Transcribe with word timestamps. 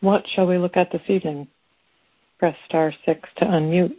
What 0.00 0.24
shall 0.28 0.46
we 0.46 0.58
look 0.58 0.76
at 0.76 0.92
this 0.92 1.02
evening? 1.08 1.48
Press 2.38 2.56
star 2.66 2.92
six 3.04 3.28
to 3.38 3.44
unmute. 3.44 3.94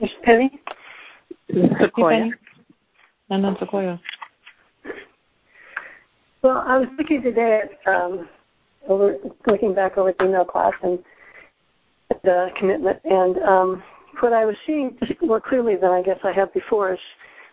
Miss 0.00 0.10
Penny? 0.22 0.60
Sequoia. 1.80 2.30
And 3.30 3.44
then 3.44 3.56
Sequoia. 3.58 4.00
Well, 6.42 6.62
I 6.64 6.78
was 6.78 6.88
looking 6.96 7.20
today 7.20 7.62
at 7.64 7.92
um, 7.92 8.28
over 8.88 9.16
looking 9.48 9.74
back 9.74 9.98
over 9.98 10.14
the 10.16 10.24
email 10.24 10.44
class 10.44 10.72
and 10.84 11.00
the 12.22 12.50
commitment, 12.56 13.00
and 13.04 13.38
um, 13.38 13.82
what 14.22 14.32
I 14.32 14.44
was 14.44 14.56
seeing 14.66 14.96
more 15.22 15.40
clearly 15.40 15.76
than 15.76 15.90
I 15.90 16.02
guess 16.02 16.18
I 16.24 16.32
have 16.32 16.52
before 16.52 16.92
is 16.92 17.00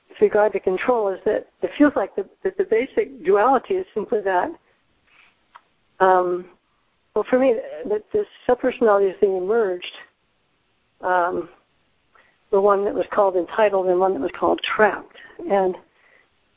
with 0.09 0.21
regard 0.21 0.53
to 0.53 0.59
control 0.59 1.09
is 1.09 1.19
that 1.25 1.47
it 1.61 1.71
feels 1.77 1.93
like 1.95 2.15
the, 2.15 2.25
that 2.43 2.57
the 2.57 2.63
basic 2.63 3.23
duality 3.23 3.75
is 3.75 3.85
simply 3.93 4.21
that. 4.21 4.49
Um, 5.99 6.45
well, 7.13 7.25
for 7.29 7.39
me, 7.39 7.55
that 7.89 8.03
this 8.11 8.27
subpersonality 8.47 9.17
thing 9.19 9.37
emerged. 9.37 9.91
Um, 11.01 11.49
the 12.51 12.61
one 12.61 12.85
that 12.85 12.93
was 12.93 13.05
called 13.11 13.35
entitled 13.35 13.87
and 13.87 13.99
one 13.99 14.13
that 14.13 14.21
was 14.21 14.31
called 14.37 14.61
trapped, 14.61 15.17
and 15.51 15.75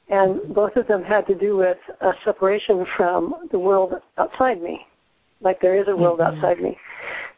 and 0.09 0.55
both 0.55 0.77
of 0.77 0.87
them 0.87 1.03
had 1.03 1.27
to 1.27 1.35
do 1.35 1.57
with 1.57 1.79
a 2.01 2.13
separation 2.25 2.87
from 2.97 3.49
the 3.51 3.59
world 3.59 3.95
outside 4.17 4.63
me, 4.63 4.87
like 5.41 5.61
there 5.61 5.81
is 5.81 5.89
a 5.89 5.97
world 5.97 6.21
mm-hmm. 6.21 6.37
outside 6.37 6.61
me. 6.61 6.77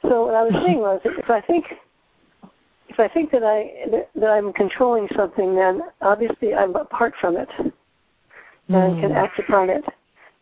So 0.02 0.26
what 0.26 0.34
I 0.34 0.42
was 0.42 0.52
saying 0.64 0.78
was, 0.78 1.00
if 1.04 1.30
I 1.30 1.40
think 1.40 1.64
if 2.90 2.98
I 2.98 3.08
think 3.08 3.30
that 3.30 3.44
I 3.44 4.04
that 4.16 4.30
I'm 4.30 4.52
controlling 4.52 5.08
something, 5.14 5.54
then 5.54 5.80
obviously 6.00 6.54
I'm 6.54 6.74
apart 6.74 7.14
from 7.20 7.36
it 7.36 7.48
and 7.58 7.72
mm. 8.68 9.00
can 9.00 9.12
act 9.12 9.38
upon 9.38 9.70
it. 9.70 9.84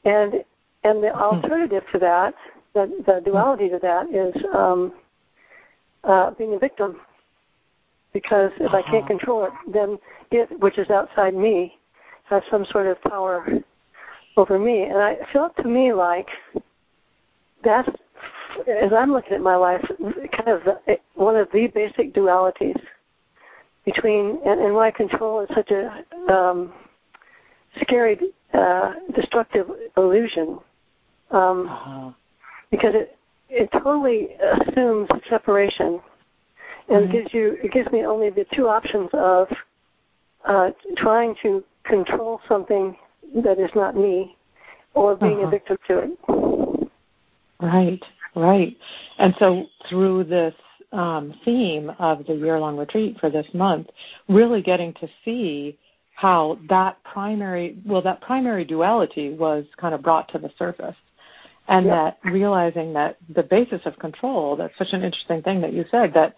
And 0.04 0.44
and 0.82 1.02
the 1.02 1.14
alternative 1.14 1.82
to 1.92 1.98
that, 1.98 2.34
the, 2.72 3.02
the 3.06 3.20
duality 3.24 3.68
to 3.68 3.78
that, 3.82 4.08
is 4.08 4.42
um, 4.54 4.92
uh, 6.04 6.30
being 6.32 6.54
a 6.54 6.58
victim. 6.58 7.00
Because 8.14 8.50
if 8.58 8.68
uh-huh. 8.68 8.78
I 8.78 8.82
can't 8.82 9.04
uh-huh. 9.04 9.08
control 9.08 9.44
it, 9.44 9.52
then 9.70 9.98
it, 10.30 10.58
which 10.60 10.78
is 10.78 10.88
outside 10.88 11.34
me, 11.34 11.76
has 12.24 12.42
some 12.50 12.64
sort 12.70 12.86
of 12.86 13.00
power 13.02 13.46
over 14.38 14.58
me. 14.58 14.84
And 14.84 14.98
I 14.98 15.18
feel 15.32 15.50
to 15.58 15.68
me 15.68 15.92
like 15.92 16.28
that's 17.62 17.90
as 18.66 18.92
I'm 18.92 19.12
looking 19.12 19.34
at 19.34 19.40
my 19.40 19.56
life, 19.56 19.84
kind 20.32 20.48
of 20.48 20.64
the, 20.64 20.98
one 21.14 21.36
of 21.36 21.48
the 21.52 21.66
basic 21.68 22.14
dualities 22.14 22.80
between 23.84 24.38
and, 24.44 24.60
and 24.60 24.74
why 24.74 24.90
control 24.90 25.40
is 25.40 25.48
such 25.54 25.70
a 25.70 26.04
um, 26.32 26.72
scary, 27.80 28.18
uh, 28.52 28.92
destructive 29.14 29.66
illusion, 29.96 30.58
um, 31.30 31.68
uh-huh. 31.68 32.10
because 32.70 32.94
it 32.94 33.16
it 33.50 33.70
totally 33.72 34.28
assumes 34.42 35.08
separation, 35.28 36.00
and 36.88 37.04
mm-hmm. 37.04 37.12
gives 37.12 37.32
you 37.32 37.56
it 37.62 37.72
gives 37.72 37.90
me 37.92 38.04
only 38.04 38.30
the 38.30 38.44
two 38.54 38.68
options 38.68 39.08
of 39.14 39.48
uh, 40.44 40.70
trying 40.96 41.34
to 41.42 41.64
control 41.84 42.40
something 42.46 42.96
that 43.42 43.58
is 43.58 43.70
not 43.74 43.96
me, 43.96 44.36
or 44.94 45.16
being 45.16 45.38
uh-huh. 45.38 45.46
a 45.46 45.50
victim 45.50 45.78
to 45.86 45.98
it. 45.98 46.90
Right. 47.60 48.02
Right. 48.34 48.76
And 49.18 49.34
so 49.38 49.66
through 49.88 50.24
this 50.24 50.54
um, 50.92 51.34
theme 51.44 51.90
of 51.98 52.26
the 52.26 52.34
year 52.34 52.58
long 52.58 52.76
retreat 52.76 53.18
for 53.20 53.30
this 53.30 53.46
month, 53.52 53.88
really 54.28 54.62
getting 54.62 54.94
to 54.94 55.08
see 55.24 55.78
how 56.14 56.58
that 56.68 57.02
primary, 57.04 57.78
well, 57.86 58.02
that 58.02 58.20
primary 58.20 58.64
duality 58.64 59.34
was 59.34 59.64
kind 59.76 59.94
of 59.94 60.02
brought 60.02 60.28
to 60.30 60.38
the 60.38 60.50
surface. 60.58 60.96
And 61.68 61.86
that 61.86 62.18
realizing 62.24 62.94
that 62.94 63.18
the 63.34 63.42
basis 63.42 63.82
of 63.84 63.98
control, 63.98 64.56
that's 64.56 64.76
such 64.78 64.92
an 64.92 65.02
interesting 65.02 65.42
thing 65.42 65.60
that 65.60 65.74
you 65.74 65.84
said, 65.90 66.14
that 66.14 66.34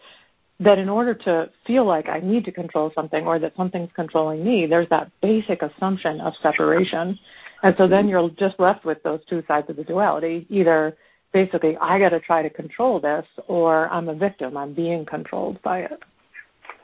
that 0.59 0.78
in 0.78 0.91
order 0.91 1.14
to 1.14 1.50
feel 1.66 1.87
like 1.87 2.09
I 2.09 2.20
need 2.20 2.44
to 2.44 2.53
control 2.53 2.93
something 2.94 3.26
or 3.26 3.38
that 3.38 3.56
something's 3.56 3.88
controlling 3.94 4.44
me, 4.44 4.66
there's 4.66 4.88
that 4.91 5.10
basic 5.22 5.62
assumption 5.62 6.20
of 6.20 6.34
separation. 6.43 7.19
And 7.62 7.75
so 7.78 7.88
then 7.88 8.09
you're 8.09 8.28
just 8.31 8.60
left 8.60 8.84
with 8.84 9.03
those 9.03 9.20
two 9.28 9.43
sides 9.48 9.70
of 9.70 9.76
the 9.76 9.84
duality. 9.84 10.47
Either 10.50 10.97
basically 11.32 11.76
I 11.78 11.98
got 11.98 12.10
to 12.10 12.20
try 12.20 12.42
to 12.42 12.50
control 12.50 13.00
this, 13.00 13.26
or 13.46 13.88
I'm 13.88 14.08
a 14.08 14.14
victim. 14.14 14.56
I'm 14.56 14.74
being 14.74 15.04
controlled 15.04 15.60
by 15.62 15.80
it. 15.80 16.00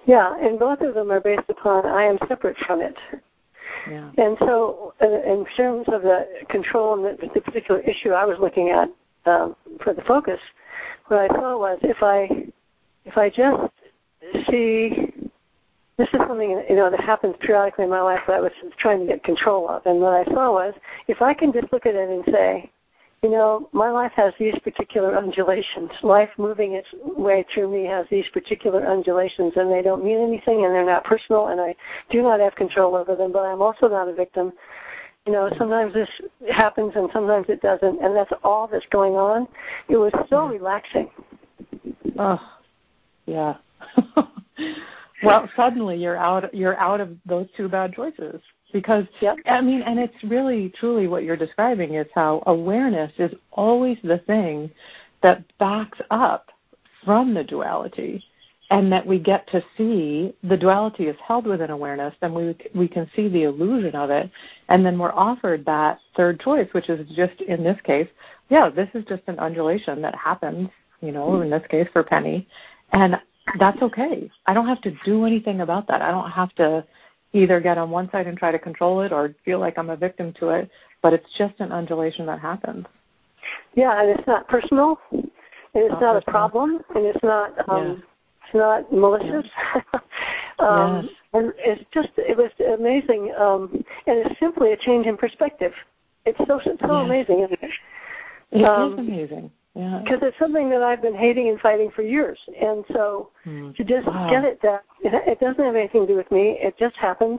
Yeah, 0.06 0.36
and 0.40 0.58
both 0.58 0.80
of 0.80 0.94
them 0.94 1.10
are 1.10 1.20
based 1.20 1.48
upon 1.48 1.84
I 1.86 2.04
am 2.04 2.18
separate 2.28 2.56
from 2.58 2.80
it. 2.80 2.96
Yeah. 3.90 4.10
And 4.16 4.36
so, 4.38 4.94
uh, 5.02 5.06
in 5.06 5.44
terms 5.56 5.86
of 5.88 6.02
the 6.02 6.26
control 6.48 6.94
and 6.94 7.18
the, 7.18 7.28
the 7.34 7.40
particular 7.40 7.80
issue 7.80 8.10
I 8.10 8.24
was 8.24 8.38
looking 8.40 8.70
at 8.70 8.88
um, 9.30 9.56
for 9.82 9.92
the 9.92 10.02
focus, 10.02 10.40
what 11.08 11.20
I 11.20 11.34
saw 11.34 11.58
was 11.58 11.78
if 11.82 12.02
I 12.02 12.46
if 13.04 13.16
I 13.16 13.28
just 13.30 13.72
see 14.48 15.12
this 15.98 16.08
is 16.12 16.20
something 16.26 16.50
you 16.68 16.76
know 16.76 16.90
that 16.90 17.00
happens 17.00 17.34
periodically 17.40 17.84
in 17.84 17.90
my 17.90 18.00
life 18.00 18.20
that 18.26 18.34
I 18.34 18.40
was 18.40 18.52
trying 18.78 19.00
to 19.00 19.06
get 19.06 19.24
control 19.24 19.68
of, 19.68 19.84
and 19.86 20.00
what 20.00 20.14
I 20.14 20.24
saw 20.32 20.52
was 20.52 20.74
if 21.08 21.22
I 21.22 21.34
can 21.34 21.52
just 21.52 21.72
look 21.72 21.86
at 21.86 21.94
it 21.94 22.08
and 22.08 22.24
say, 22.32 22.70
you 23.26 23.32
know, 23.32 23.68
my 23.72 23.90
life 23.90 24.12
has 24.14 24.32
these 24.38 24.56
particular 24.62 25.18
undulations. 25.18 25.90
Life 26.04 26.28
moving 26.38 26.74
its 26.74 26.86
way 27.02 27.44
through 27.52 27.72
me 27.72 27.84
has 27.84 28.06
these 28.08 28.24
particular 28.32 28.86
undulations, 28.86 29.54
and 29.56 29.68
they 29.68 29.82
don't 29.82 30.04
mean 30.04 30.18
anything, 30.22 30.64
and 30.64 30.72
they're 30.72 30.86
not 30.86 31.02
personal, 31.02 31.48
and 31.48 31.60
I 31.60 31.74
do 32.08 32.22
not 32.22 32.38
have 32.38 32.54
control 32.54 32.94
over 32.94 33.16
them, 33.16 33.32
but 33.32 33.40
I'm 33.40 33.60
also 33.60 33.88
not 33.88 34.06
a 34.06 34.14
victim. 34.14 34.52
You 35.26 35.32
know, 35.32 35.50
sometimes 35.58 35.92
this 35.92 36.08
happens 36.52 36.92
and 36.94 37.10
sometimes 37.12 37.46
it 37.48 37.60
doesn't, 37.62 38.00
and 38.00 38.14
that's 38.14 38.30
all 38.44 38.68
that's 38.68 38.86
going 38.92 39.14
on. 39.14 39.48
It 39.88 39.96
was 39.96 40.12
so 40.30 40.36
mm-hmm. 40.36 40.52
relaxing. 40.52 41.10
Oh, 42.16 42.40
yeah. 43.26 43.56
well, 45.24 45.50
suddenly 45.56 45.96
you're 45.96 46.16
out. 46.16 46.54
You're 46.54 46.78
out 46.78 47.00
of 47.00 47.16
those 47.26 47.48
two 47.56 47.68
bad 47.68 47.92
choices 47.92 48.40
because 48.76 49.06
yep. 49.22 49.38
I 49.46 49.62
mean, 49.62 49.80
and 49.80 49.98
it's 49.98 50.22
really 50.22 50.70
truly 50.78 51.08
what 51.08 51.22
you're 51.22 51.34
describing 51.34 51.94
is 51.94 52.06
how 52.14 52.42
awareness 52.46 53.10
is 53.16 53.32
always 53.52 53.96
the 54.04 54.18
thing 54.26 54.70
that 55.22 55.42
backs 55.56 55.98
up 56.10 56.50
from 57.02 57.32
the 57.32 57.42
duality, 57.42 58.22
and 58.70 58.92
that 58.92 59.06
we 59.06 59.18
get 59.18 59.46
to 59.48 59.64
see 59.78 60.34
the 60.42 60.58
duality 60.58 61.04
is 61.04 61.16
held 61.26 61.46
within 61.46 61.70
awareness, 61.70 62.14
then 62.20 62.34
we 62.34 62.54
we 62.74 62.86
can 62.86 63.08
see 63.16 63.28
the 63.28 63.44
illusion 63.44 63.94
of 63.94 64.10
it, 64.10 64.30
and 64.68 64.84
then 64.84 64.98
we're 64.98 65.12
offered 65.12 65.64
that 65.64 66.00
third 66.14 66.38
choice, 66.38 66.68
which 66.72 66.90
is 66.90 67.08
just 67.16 67.40
in 67.40 67.64
this 67.64 67.80
case, 67.82 68.08
yeah, 68.50 68.68
this 68.68 68.90
is 68.92 69.06
just 69.06 69.22
an 69.26 69.38
undulation 69.38 70.02
that 70.02 70.14
happens, 70.14 70.68
you 71.00 71.12
know, 71.12 71.40
in 71.40 71.48
this 71.48 71.66
case 71.70 71.88
for 71.94 72.02
Penny, 72.02 72.46
and 72.92 73.18
that's 73.58 73.80
okay. 73.80 74.30
I 74.44 74.52
don't 74.52 74.66
have 74.66 74.82
to 74.82 74.92
do 75.06 75.24
anything 75.24 75.62
about 75.62 75.88
that. 75.88 76.02
I 76.02 76.10
don't 76.10 76.30
have 76.30 76.54
to 76.56 76.84
either 77.36 77.60
get 77.60 77.78
on 77.78 77.90
one 77.90 78.10
side 78.10 78.26
and 78.26 78.38
try 78.38 78.50
to 78.50 78.58
control 78.58 79.00
it 79.02 79.12
or 79.12 79.34
feel 79.44 79.58
like 79.58 79.78
I'm 79.78 79.90
a 79.90 79.96
victim 79.96 80.32
to 80.40 80.48
it, 80.50 80.70
but 81.02 81.12
it's 81.12 81.26
just 81.38 81.54
an 81.60 81.72
undulation 81.72 82.26
that 82.26 82.40
happens. 82.40 82.86
Yeah, 83.74 84.00
and 84.00 84.10
it's 84.10 84.26
not 84.26 84.48
personal, 84.48 84.98
and 85.12 85.30
it's 85.74 85.92
not, 85.92 86.00
not 86.00 86.16
a 86.16 86.30
problem, 86.30 86.80
and 86.94 87.04
it's 87.04 87.22
not 87.22 87.52
um, 87.68 87.86
yeah. 87.86 87.92
it's 88.44 88.54
not 88.54 88.92
malicious. 88.92 89.48
Yeah. 89.74 90.00
um, 90.58 91.02
yes. 91.04 91.12
And 91.34 91.52
it's 91.58 91.84
just 91.92 92.08
it 92.16 92.36
was 92.36 92.50
amazing, 92.78 93.32
um, 93.38 93.84
and 94.06 94.18
it's 94.26 94.40
simply 94.40 94.72
a 94.72 94.76
change 94.76 95.06
in 95.06 95.16
perspective. 95.16 95.72
It's 96.24 96.38
so 96.38 96.60
so 96.64 96.70
yes. 96.72 96.80
amazing, 96.82 97.40
isn't 97.40 97.62
it? 97.62 97.70
It 98.52 98.64
um, 98.64 98.94
is 98.94 98.98
amazing. 98.98 99.50
Yeah. 99.76 100.00
Because 100.02 100.20
it's 100.22 100.38
something 100.38 100.70
that 100.70 100.82
I've 100.82 101.02
been 101.02 101.14
hating 101.14 101.50
and 101.50 101.60
fighting 101.60 101.90
for 101.94 102.00
years, 102.00 102.38
and 102.58 102.82
so 102.94 103.30
mm. 103.44 103.76
to 103.76 103.84
just 103.84 104.06
wow. 104.06 104.30
get 104.30 104.42
it 104.42 104.62
that 104.62 104.84
it 105.02 105.38
doesn't 105.38 105.62
have 105.62 105.76
anything 105.76 106.06
to 106.06 106.06
do 106.06 106.16
with 106.16 106.30
me. 106.30 106.58
It 106.62 106.78
just 106.78 106.96
happens, 106.96 107.38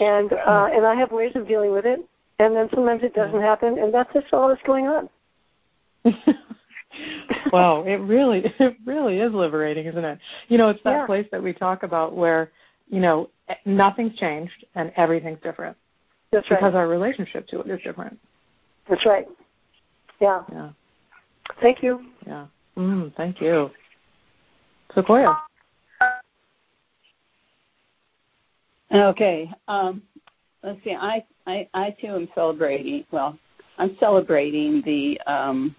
and 0.00 0.32
uh, 0.32 0.70
and 0.72 0.86
I 0.86 0.94
have 0.94 1.12
ways 1.12 1.32
of 1.34 1.46
dealing 1.46 1.72
with 1.72 1.84
it. 1.84 2.00
And 2.38 2.56
then 2.56 2.70
sometimes 2.72 3.02
it 3.02 3.12
doesn't 3.14 3.42
happen, 3.42 3.78
and 3.78 3.92
that's 3.92 4.10
just 4.14 4.32
all 4.32 4.48
that's 4.48 4.62
going 4.62 4.86
on. 4.86 5.10
wow, 7.52 7.82
it 7.82 7.96
really 7.96 8.42
it 8.58 8.76
really 8.86 9.18
is 9.18 9.34
liberating, 9.34 9.84
isn't 9.84 10.04
it? 10.04 10.18
You 10.48 10.56
know, 10.56 10.70
it's 10.70 10.82
that 10.84 11.00
yeah. 11.00 11.06
place 11.06 11.26
that 11.30 11.42
we 11.42 11.52
talk 11.52 11.82
about 11.82 12.16
where 12.16 12.50
you 12.88 13.00
know 13.00 13.28
nothing's 13.66 14.16
changed 14.16 14.64
and 14.74 14.92
everything's 14.96 15.40
different. 15.42 15.76
That's 16.32 16.50
right. 16.50 16.58
Because 16.58 16.74
our 16.74 16.88
relationship 16.88 17.46
to 17.48 17.60
it 17.60 17.68
is 17.68 17.80
different. 17.84 18.18
That's 18.88 19.04
right. 19.04 19.26
Yeah. 20.20 20.42
Yeah. 20.50 20.70
Thank 21.60 21.82
you. 21.82 22.06
Yeah. 22.26 22.46
Mm, 22.76 23.14
thank 23.16 23.40
you. 23.40 23.70
Sequoia. 24.94 25.36
Okay. 28.92 29.50
Um, 29.68 30.02
let's 30.62 30.82
see. 30.84 30.94
I, 30.94 31.24
I, 31.46 31.68
I 31.74 31.90
too 32.00 32.08
am 32.08 32.28
celebrating. 32.34 33.04
Well, 33.10 33.38
I'm 33.78 33.96
celebrating 33.98 34.82
the. 34.84 35.20
Um, 35.26 35.74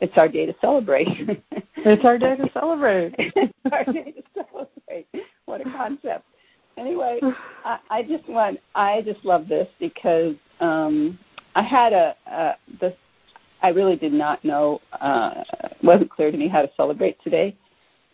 it's 0.00 0.16
our 0.16 0.28
day 0.28 0.46
to 0.46 0.54
celebrate. 0.60 1.08
it's 1.76 2.04
our 2.04 2.18
day 2.18 2.36
to 2.36 2.48
celebrate. 2.52 3.14
it's 3.18 3.52
our 3.72 3.84
day 3.84 4.12
to 4.12 4.22
celebrate. 4.34 5.08
What 5.46 5.60
a 5.60 5.64
concept. 5.64 6.24
Anyway, 6.76 7.20
I, 7.64 7.78
I 7.90 8.02
just 8.04 8.28
want 8.28 8.60
I 8.74 9.02
just 9.02 9.24
love 9.24 9.48
this 9.48 9.66
because 9.80 10.36
um 10.60 11.18
I 11.56 11.62
had 11.62 11.92
a, 11.92 12.14
a 12.30 12.52
this 12.80 12.94
I 13.62 13.68
really 13.68 13.96
did 13.96 14.12
not 14.12 14.44
know 14.44 14.80
uh 15.00 15.42
wasn't 15.82 16.10
clear 16.10 16.30
to 16.30 16.36
me 16.36 16.48
how 16.48 16.62
to 16.62 16.70
celebrate 16.76 17.20
today. 17.22 17.56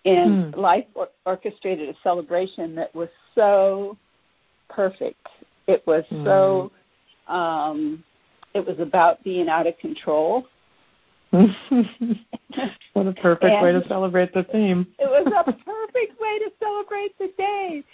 And 0.05 0.55
Hmm. 0.55 0.61
life 0.61 0.87
or- 0.95 1.09
orchestrated 1.25 1.89
a 1.89 1.95
celebration 2.03 2.75
that 2.75 2.95
was 2.95 3.09
so 3.35 3.97
perfect. 4.69 5.27
It 5.67 5.87
was 5.87 6.05
so 6.25 6.71
um 7.29 8.05
it 8.55 8.65
was 8.65 8.79
about 8.79 9.23
being 9.25 9.49
out 9.49 9.67
of 9.67 9.77
control. 9.79 10.47
what 12.93 13.07
a 13.07 13.13
perfect 13.13 13.63
way 13.63 13.73
to 13.73 13.85
celebrate 13.89 14.33
the 14.33 14.45
theme. 14.45 14.87
It 14.99 15.07
was 15.07 15.27
a 15.27 15.45
perfect 15.53 16.21
way 16.21 16.39
to 16.39 16.53
celebrate 16.61 17.19
the 17.19 17.33
day, 17.37 17.85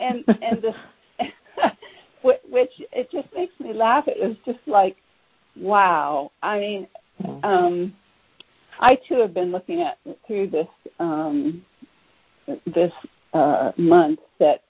and 0.00 0.24
and 0.42 0.62
this, 0.62 0.76
which 2.22 2.72
it 2.92 3.10
just 3.10 3.28
makes 3.34 3.58
me 3.58 3.72
laugh. 3.72 4.04
It 4.06 4.20
was 4.20 4.36
just 4.46 4.66
like, 4.66 4.96
wow. 5.56 6.30
I 6.42 6.58
mean, 6.58 6.86
um, 7.42 7.94
I 8.80 8.96
too 9.08 9.16
have 9.20 9.34
been 9.34 9.50
looking 9.52 9.80
at 9.82 9.98
through 10.26 10.48
this 10.48 10.68
um, 10.98 11.64
this 12.66 12.92
uh, 13.32 13.72
month 13.76 14.20
that 14.40 14.62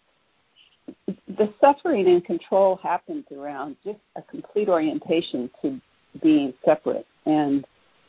the 1.38 1.52
suffering 1.60 2.06
and 2.08 2.25
control 2.25 2.76
happens 2.82 3.25
around 3.36 3.76
just 3.84 3.98
a 4.16 4.22
complete 4.22 4.69
orientation 4.69 5.50
to 5.62 5.81
being 6.22 6.52
separate 6.64 7.06
and 7.26 7.64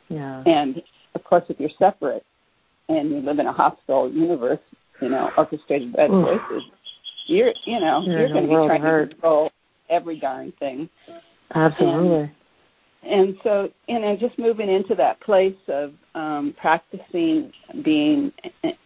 Yeah. 0.08 0.42
and 0.46 0.82
of 1.14 1.24
course, 1.24 1.44
if 1.48 1.58
you're 1.58 1.70
separate 1.78 2.24
and 2.88 3.10
you 3.10 3.20
live 3.20 3.38
in 3.38 3.46
a 3.46 3.52
hostile 3.52 4.10
universe, 4.10 4.60
you 5.00 5.08
know, 5.08 5.30
orchestrated 5.36 5.92
by 5.94 6.06
the 6.08 6.12
voices, 6.12 6.62
you're, 7.26 7.52
you 7.64 7.80
know, 7.80 8.02
You're 8.02 8.20
you're, 8.20 8.28
going 8.28 8.42
to 8.44 8.48
be 8.48 8.66
trying 8.66 8.82
hurt. 8.82 9.08
to 9.08 9.14
control 9.14 9.50
every 9.88 10.20
darn 10.20 10.52
thing. 10.60 10.88
Absolutely. 11.54 12.16
And 12.20 12.30
so, 13.42 13.70
you 13.88 14.00
know, 14.00 14.16
just 14.16 14.38
moving 14.38 14.68
into 14.68 14.94
that 14.94 15.20
place 15.20 15.56
of 15.68 15.92
um, 16.14 16.54
practicing 16.60 17.52
being 17.84 18.32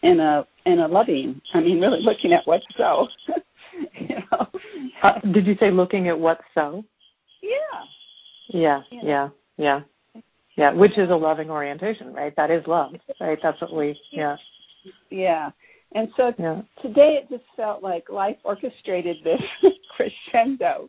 in 0.03 0.21
a 0.21 0.47
in 0.67 0.81
a 0.81 0.89
loving. 0.89 1.41
I 1.55 1.61
mean, 1.61 1.81
really 1.81 2.03
looking 2.03 2.33
at 2.33 2.47
what's 2.47 2.67
so. 2.77 3.09
you 3.95 4.17
know. 4.31 4.49
Uh, 5.03 5.19
did 5.33 5.47
you 5.47 5.57
say 5.59 5.71
looking 5.71 6.09
at 6.09 6.19
what's 6.19 6.45
so? 6.55 6.85
yeah. 7.43 7.85
Yeah, 8.49 8.83
Yeah. 8.91 9.01
yeah, 9.03 9.29
yeah. 10.15 10.23
Yeah, 10.57 10.73
which 10.73 10.99
is 10.99 11.09
a 11.11 11.15
loving 11.15 11.51
orientation, 11.51 12.13
right? 12.13 12.35
That 12.37 12.51
is 12.51 12.67
love, 12.67 12.95
right? 13.21 13.39
That's 13.43 13.61
what 13.61 13.73
we, 13.75 13.99
yeah, 14.11 14.37
Yeah. 15.09 15.51
And 15.93 16.09
so 16.17 16.35
yeah. 16.39 16.63
today 16.83 17.15
it 17.17 17.29
just 17.31 17.45
felt 17.57 17.83
like 17.83 18.11
life 18.11 18.37
orchestrated 18.45 19.17
this 19.25 19.41
crescendo 19.97 20.89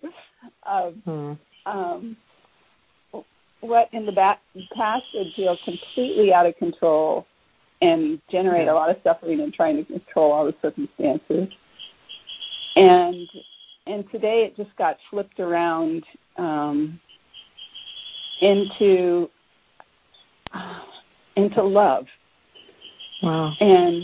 of 0.63 0.95
Hmm. 1.05 1.33
um, 1.65 2.17
what 3.61 3.89
in 3.93 4.05
the 4.05 4.11
back, 4.11 4.41
past 4.75 5.05
would 5.13 5.33
feel 5.35 5.57
completely 5.63 6.33
out 6.33 6.45
of 6.45 6.55
control 6.57 7.25
and 7.81 8.21
generate 8.29 8.67
a 8.67 8.73
lot 8.73 8.89
of 8.89 8.97
suffering 9.03 9.39
and 9.41 9.53
trying 9.53 9.77
to 9.77 9.83
control 9.85 10.31
all 10.31 10.45
the 10.45 10.55
circumstances. 10.61 11.47
And 12.75 13.27
and 13.87 14.09
today 14.11 14.43
it 14.43 14.55
just 14.55 14.75
got 14.77 14.97
flipped 15.09 15.39
around 15.39 16.03
um, 16.37 16.99
into 18.41 19.29
into 21.35 21.63
love 21.63 22.05
Wow. 23.23 23.53
and 23.61 24.03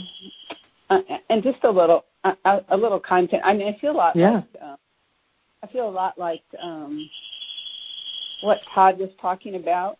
uh, 0.91 0.99
and 1.29 1.41
just 1.41 1.63
a 1.63 1.69
little 1.69 2.05
a, 2.23 2.61
a 2.69 2.77
little 2.77 2.99
content. 2.99 3.41
I 3.45 3.53
mean, 3.53 3.73
I 3.73 3.77
feel 3.79 3.91
a 3.91 3.93
lot 3.93 4.15
Yeah. 4.15 4.31
like 4.35 4.43
uh, 4.61 4.75
I 5.63 5.67
feel 5.67 5.89
a 5.89 5.91
lot 5.91 6.17
like 6.17 6.43
um, 6.61 7.09
what 8.41 8.61
Todd 8.73 8.99
was 8.99 9.09
talking 9.21 9.55
about. 9.55 9.97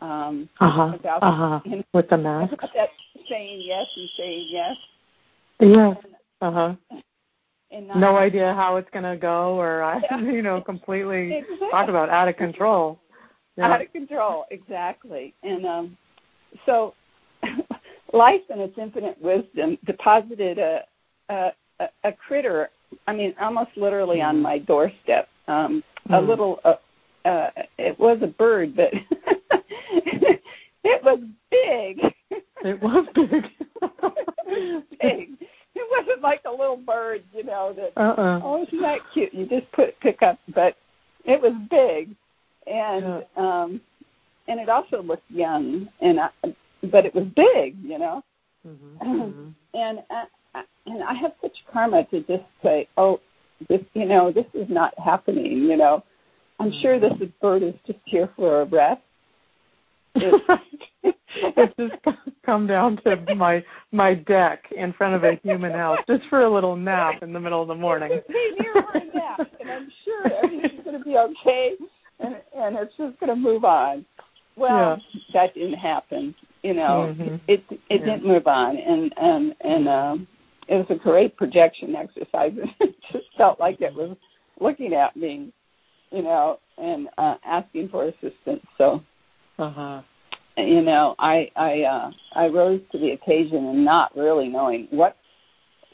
Um, 0.00 0.48
Uh 0.60 0.70
huh. 0.70 0.92
about 0.98 1.22
Uh 1.22 1.32
huh. 1.32 1.60
you 1.64 1.76
know, 1.76 1.82
With 1.92 2.08
the 2.08 2.16
mask. 2.16 2.54
that 2.74 2.90
saying 3.28 3.60
yes 3.64 3.86
and 3.96 4.08
saying 4.16 4.46
yes, 4.50 4.76
Yeah. 5.60 5.94
Uh 6.40 6.50
huh. 6.50 6.74
and 7.70 7.86
not 7.88 7.98
No 7.98 8.16
idea 8.16 8.54
how 8.54 8.76
it's 8.76 8.88
gonna 8.92 9.16
go, 9.16 9.56
or 9.60 9.82
I, 9.82 10.00
Yeah. 10.02 10.18
you 10.36 10.42
know, 10.42 10.60
completely 10.60 11.32
Exactly. 11.38 11.68
talk 11.70 11.88
about 11.88 12.08
out 12.08 12.28
of 12.28 12.36
control. 12.36 12.98
Yeah. 13.56 13.72
out 13.72 13.82
of 13.82 13.92
control. 13.92 14.46
Exactly. 14.50 15.34
And 15.42 15.66
um, 15.66 15.96
so, 16.64 16.94
life 18.12 18.42
in 18.48 18.60
its 18.60 18.76
infinite 18.78 19.20
wisdom 19.20 19.76
deposited 19.84 20.58
a 20.58 20.84
a, 21.28 21.52
a, 21.78 21.88
a 22.04 22.12
critter. 22.12 22.70
I 23.06 23.12
mean, 23.12 23.34
almost 23.40 23.70
literally 23.76 24.20
on 24.22 24.36
Mm. 24.38 24.42
my 24.42 24.58
doorstep. 24.58 25.28
Um, 25.46 25.84
A 26.08 26.12
Mm. 26.14 26.26
little. 26.26 26.60
Uh, 26.64 26.76
uh, 27.24 27.50
it 27.78 27.98
was 27.98 28.18
a 28.22 28.26
bird, 28.26 28.74
but 28.76 28.92
it 29.92 31.04
was 31.04 31.18
big. 31.50 32.14
It 32.62 32.82
was 32.82 33.06
big. 33.14 33.44
big. 35.00 35.30
It 35.74 35.98
wasn't 35.98 36.22
like 36.22 36.42
a 36.46 36.50
little 36.50 36.76
bird, 36.76 37.22
you 37.34 37.44
know, 37.44 37.72
that 37.74 37.92
Uh 37.96 38.14
uh 38.20 38.40
oh, 38.42 38.62
isn't 38.64 38.80
that 38.80 39.00
cute? 39.12 39.32
You 39.32 39.46
just 39.46 39.70
put 39.72 39.98
pick 40.00 40.22
up, 40.22 40.38
but 40.54 40.76
it 41.24 41.40
was 41.40 41.52
big, 41.70 42.10
and 42.66 43.24
um, 43.36 43.80
and 44.48 44.60
it 44.60 44.68
also 44.68 45.02
looked 45.02 45.30
young, 45.30 45.88
and 46.00 46.20
I, 46.20 46.30
but 46.84 47.06
it 47.06 47.14
was 47.14 47.24
big, 47.36 47.76
you 47.82 47.98
know. 47.98 48.22
Mm-hmm. 48.66 49.48
And 49.74 50.00
uh, 50.10 50.24
I- 50.54 50.64
and 50.86 51.04
I 51.04 51.14
have 51.14 51.32
such 51.40 51.56
karma 51.72 52.04
to 52.06 52.22
just 52.22 52.42
say, 52.62 52.88
oh, 52.96 53.20
this, 53.68 53.82
you 53.94 54.04
know, 54.04 54.32
this 54.32 54.46
is 54.52 54.68
not 54.68 54.98
happening, 54.98 55.58
you 55.68 55.76
know. 55.76 56.02
I'm 56.60 56.72
sure 56.82 57.00
this 57.00 57.14
is, 57.20 57.28
bird 57.40 57.62
is 57.62 57.74
just 57.86 57.98
here 58.04 58.28
for 58.36 58.60
a 58.60 58.64
rest. 58.66 59.00
it's 60.14 61.74
just 61.78 62.18
come 62.44 62.66
down 62.66 62.98
to 63.04 63.34
my 63.34 63.64
my 63.92 64.14
deck 64.14 64.64
in 64.76 64.92
front 64.92 65.14
of 65.14 65.24
a 65.24 65.36
human 65.42 65.72
house 65.72 66.00
just 66.06 66.24
for 66.28 66.42
a 66.42 66.50
little 66.50 66.76
nap 66.76 67.22
in 67.22 67.32
the 67.32 67.40
middle 67.40 67.62
of 67.62 67.68
the 67.68 67.74
morning. 67.74 68.10
Just 68.10 68.28
be 68.28 68.54
here 68.58 68.74
for 68.82 68.98
a 68.98 69.04
nap, 69.04 69.48
and 69.60 69.70
I'm 69.70 69.88
sure 70.04 70.32
everything's 70.34 70.84
going 70.84 70.98
to 70.98 71.04
be 71.04 71.16
okay, 71.16 71.76
and 72.18 72.36
and 72.54 72.76
it's 72.76 72.94
just 72.96 73.18
going 73.20 73.30
to 73.30 73.36
move 73.36 73.64
on. 73.64 74.04
Well, 74.56 75.00
that 75.32 75.54
didn't 75.54 75.78
happen. 75.78 76.34
You 76.62 76.74
know, 76.74 77.14
Mhm. 77.16 77.40
it 77.46 77.64
it 77.70 77.80
Yeah. 77.88 77.98
didn't 77.98 78.26
move 78.26 78.46
on, 78.48 78.76
and 78.76 79.16
and 79.16 79.54
and 79.60 79.88
um, 79.88 80.26
it 80.68 80.76
was 80.76 80.90
a 80.90 80.96
great 80.96 81.36
projection 81.36 81.94
exercise. 81.94 82.52
it 82.80 82.96
just 83.12 83.32
felt 83.38 83.60
like 83.60 83.80
it 83.80 83.94
was 83.94 84.16
looking 84.60 84.92
at 84.92 85.16
me, 85.16 85.52
you 86.10 86.22
know, 86.22 86.58
and 86.78 87.08
uh, 87.18 87.36
asking 87.44 87.88
for 87.88 88.04
assistance. 88.04 88.64
So 88.78 89.02
Uh 89.58 89.70
huh. 89.70 90.02
you 90.56 90.82
know, 90.82 91.14
I 91.18 91.50
I 91.56 91.82
uh, 91.82 92.10
I 92.34 92.48
rose 92.48 92.80
to 92.92 92.98
the 92.98 93.10
occasion 93.12 93.66
and 93.66 93.84
not 93.84 94.14
really 94.16 94.48
knowing 94.48 94.88
what 94.90 95.16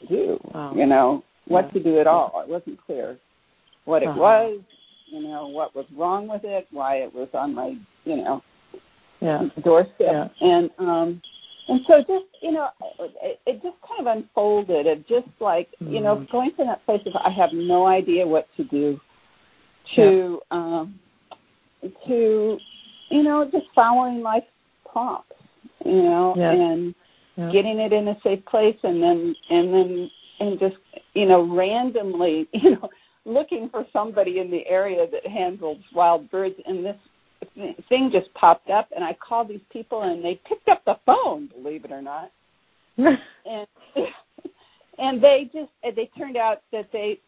to 0.01 0.07
do. 0.07 0.39
Wow. 0.53 0.73
You 0.75 0.85
know, 0.85 1.23
what 1.47 1.65
Yeah. 1.65 1.71
to 1.71 1.83
do 1.83 1.99
at 1.99 2.07
all. 2.07 2.41
It 2.43 2.49
wasn't 2.49 2.79
clear 2.85 3.17
what 3.85 4.03
it 4.03 4.07
Uh-huh. 4.09 4.19
was. 4.19 4.59
You 5.07 5.21
know, 5.21 5.47
what 5.47 5.73
was 5.73 5.85
wrong 5.95 6.27
with 6.27 6.43
it? 6.43 6.67
Why 6.71 6.97
it 6.97 7.13
was 7.13 7.29
on 7.33 7.53
my 7.53 7.77
you 8.05 8.17
know 8.17 8.41
Yeah. 9.21 9.47
doorstep, 9.63 9.97
Yeah. 9.99 10.27
and 10.41 10.69
um, 10.79 11.21
and 11.69 11.81
so 11.87 12.01
just 12.03 12.25
you 12.41 12.51
know, 12.51 12.69
it, 12.99 13.39
it 13.45 13.61
just 13.63 13.77
kind 13.87 14.01
of 14.01 14.07
unfolded. 14.17 14.85
Of 14.87 15.07
just 15.07 15.27
like 15.39 15.69
you 15.79 16.01
know, 16.01 16.17
Mhm. 16.17 16.29
going 16.31 16.51
to 16.51 16.65
that 16.65 16.85
place 16.85 17.05
of 17.05 17.15
I 17.15 17.29
have 17.29 17.53
no 17.53 17.85
idea 17.87 18.27
what 18.27 18.47
to 18.57 18.63
do. 18.65 18.99
To 19.95 20.41
um, 20.51 20.99
to 22.07 22.59
you 23.09 23.23
know, 23.23 23.49
just 23.51 23.67
following 23.73 24.21
life 24.21 24.43
prompts, 24.89 25.35
you 25.85 26.01
know, 26.03 26.33
Yeah. 26.37 26.51
and 26.51 26.95
Yeah. 27.37 27.51
getting 27.51 27.79
it 27.79 27.93
in 27.93 28.07
a 28.09 28.19
safe 28.21 28.43
place, 28.45 28.77
and 28.83 29.01
then 29.01 29.35
and 29.49 29.73
then 29.73 30.11
and 30.39 30.59
just 30.59 30.77
you 31.13 31.25
know 31.25 31.43
randomly, 31.43 32.47
you 32.53 32.71
know, 32.71 32.89
looking 33.25 33.69
for 33.69 33.85
somebody 33.93 34.39
in 34.39 34.51
the 34.51 34.65
area 34.67 35.07
that 35.07 35.25
handles 35.25 35.79
wild 35.93 36.29
birds, 36.31 36.55
and 36.65 36.85
this 36.85 36.97
thing 37.87 38.11
just 38.11 38.33
popped 38.33 38.69
up, 38.69 38.89
and 38.95 39.03
I 39.03 39.13
called 39.13 39.47
these 39.49 39.61
people, 39.71 40.03
and 40.03 40.23
they 40.23 40.35
picked 40.45 40.69
up 40.69 40.83
the 40.85 40.99
phone, 41.05 41.47
believe 41.47 41.85
it 41.85 41.91
or 41.91 42.01
not, 42.01 42.31
and 42.97 43.67
and 44.99 45.21
they 45.21 45.49
just 45.53 45.71
they 45.95 46.09
turned 46.17 46.37
out 46.37 46.61
that 46.71 46.91
they 46.91 47.19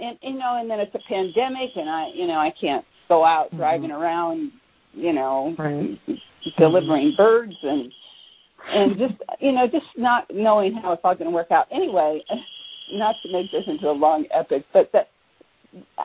and 0.00 0.18
you 0.22 0.38
know 0.38 0.56
and 0.58 0.70
then 0.70 0.80
it's 0.80 0.94
a 0.94 1.08
pandemic 1.08 1.76
and 1.76 1.88
i 1.88 2.08
you 2.08 2.26
know 2.26 2.38
i 2.38 2.50
can't 2.50 2.84
go 3.08 3.24
out 3.24 3.50
Mhm. 3.52 3.56
driving 3.58 3.90
around 3.90 4.52
you 4.92 5.12
know 5.12 5.54
Right. 5.58 5.98
delivering 6.56 7.14
birds 7.16 7.56
and 7.62 7.92
and 8.68 8.98
just 8.98 9.14
you 9.40 9.52
know 9.52 9.66
just 9.66 9.86
not 9.96 10.32
knowing 10.32 10.72
how 10.74 10.92
it's 10.92 11.02
all 11.04 11.14
going 11.14 11.30
to 11.30 11.34
work 11.34 11.50
out 11.50 11.66
anyway 11.70 12.22
not 12.92 13.16
to 13.22 13.32
make 13.32 13.50
this 13.50 13.66
into 13.66 13.90
a 13.90 13.92
long 13.92 14.26
epic 14.30 14.64
but 14.72 14.90
that 14.92 15.10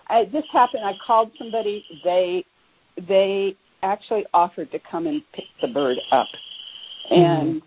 I 0.09 0.25
just 0.25 0.47
happened 0.49 0.83
i 0.83 0.95
called 1.05 1.31
somebody 1.37 1.85
they 2.03 2.45
they 3.07 3.55
actually 3.83 4.25
offered 4.33 4.71
to 4.71 4.79
come 4.79 5.07
and 5.07 5.21
pick 5.33 5.45
the 5.61 5.67
bird 5.67 5.97
up 6.11 6.27
and 7.09 7.61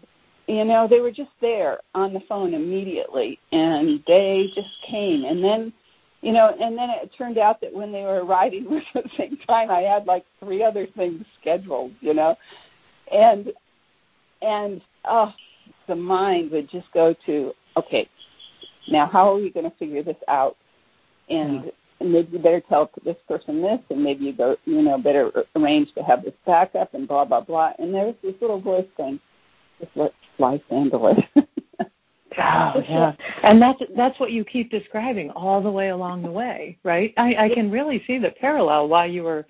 you 0.49 0.65
know, 0.65 0.89
they 0.89 1.01
were 1.01 1.13
just 1.13 1.31
there 1.41 1.79
on 1.95 2.15
the 2.15 2.21
phone 2.21 2.55
immediately, 2.55 3.39
and 3.53 4.03
they 4.07 4.51
just 4.55 4.71
came. 4.83 5.25
And 5.25 5.45
then, 5.45 5.73
you 6.21 6.33
know, 6.33 6.55
and 6.61 6.77
then 6.77 6.91
it 6.91 7.11
turned 7.17 7.39
out 7.39 7.61
that 7.61 7.73
when 7.73 7.93
they 7.93 8.03
were 8.03 8.25
arriving 8.25 8.83
at 8.95 9.05
the 9.05 9.11
same 9.17 9.39
time, 9.47 9.71
I 9.71 9.83
had 9.83 10.07
like 10.07 10.25
three 10.41 10.63
other 10.63 10.87
things 10.97 11.25
scheduled, 11.41 11.93
you 12.01 12.15
know, 12.15 12.37
and 13.13 13.53
and 14.43 14.81
oh, 15.05 15.33
the 15.87 15.97
mind 15.97 16.51
would 16.51 16.71
just 16.71 16.91
go 16.93 17.15
to, 17.27 17.53
okay, 17.77 18.09
now 18.89 19.07
how 19.07 19.33
are 19.33 19.37
we 19.37 19.51
going 19.51 19.69
to 19.69 19.77
figure 19.77 20.03
this 20.03 20.17
out? 20.29 20.57
And 21.29 21.65
yeah 21.65 21.71
maybe 22.01 22.29
you 22.33 22.39
better 22.39 22.63
tell 22.69 22.91
this 23.05 23.17
person 23.27 23.61
this, 23.63 23.81
and 23.91 24.03
maybe 24.03 24.25
you 24.25 24.33
go, 24.33 24.57
you 24.65 24.83
know, 24.83 24.99
better 24.99 25.31
arrange 25.57 25.93
to 25.95 26.03
have 26.03 26.23
this 26.23 26.35
backup, 26.47 26.95
and 26.95 27.09
blah 27.09 27.25
blah 27.25 27.41
blah. 27.41 27.73
And 27.79 27.93
there's 27.95 28.15
this 28.23 28.35
little 28.41 28.61
voice 28.61 28.87
saying, 28.97 29.21
"Just 29.81 29.93
let 29.97 30.13
life 30.39 30.63
handle 30.71 31.09
it." 31.09 31.25
oh 32.37 32.83
yeah, 32.89 33.15
and 33.43 33.61
that's 33.61 33.81
that's 33.97 34.19
what 34.21 34.33
you 34.33 34.45
keep 34.45 34.71
describing 34.71 35.31
all 35.31 35.63
the 35.63 35.71
way 35.71 35.89
along 35.89 36.23
the 36.23 36.31
way, 36.31 36.79
right? 36.85 37.15
I, 37.17 37.35
I 37.37 37.55
can 37.55 37.71
really 37.71 38.03
see 38.07 38.19
the 38.19 38.31
parallel 38.31 38.89
why 38.89 39.07
you 39.07 39.23
were, 39.23 39.47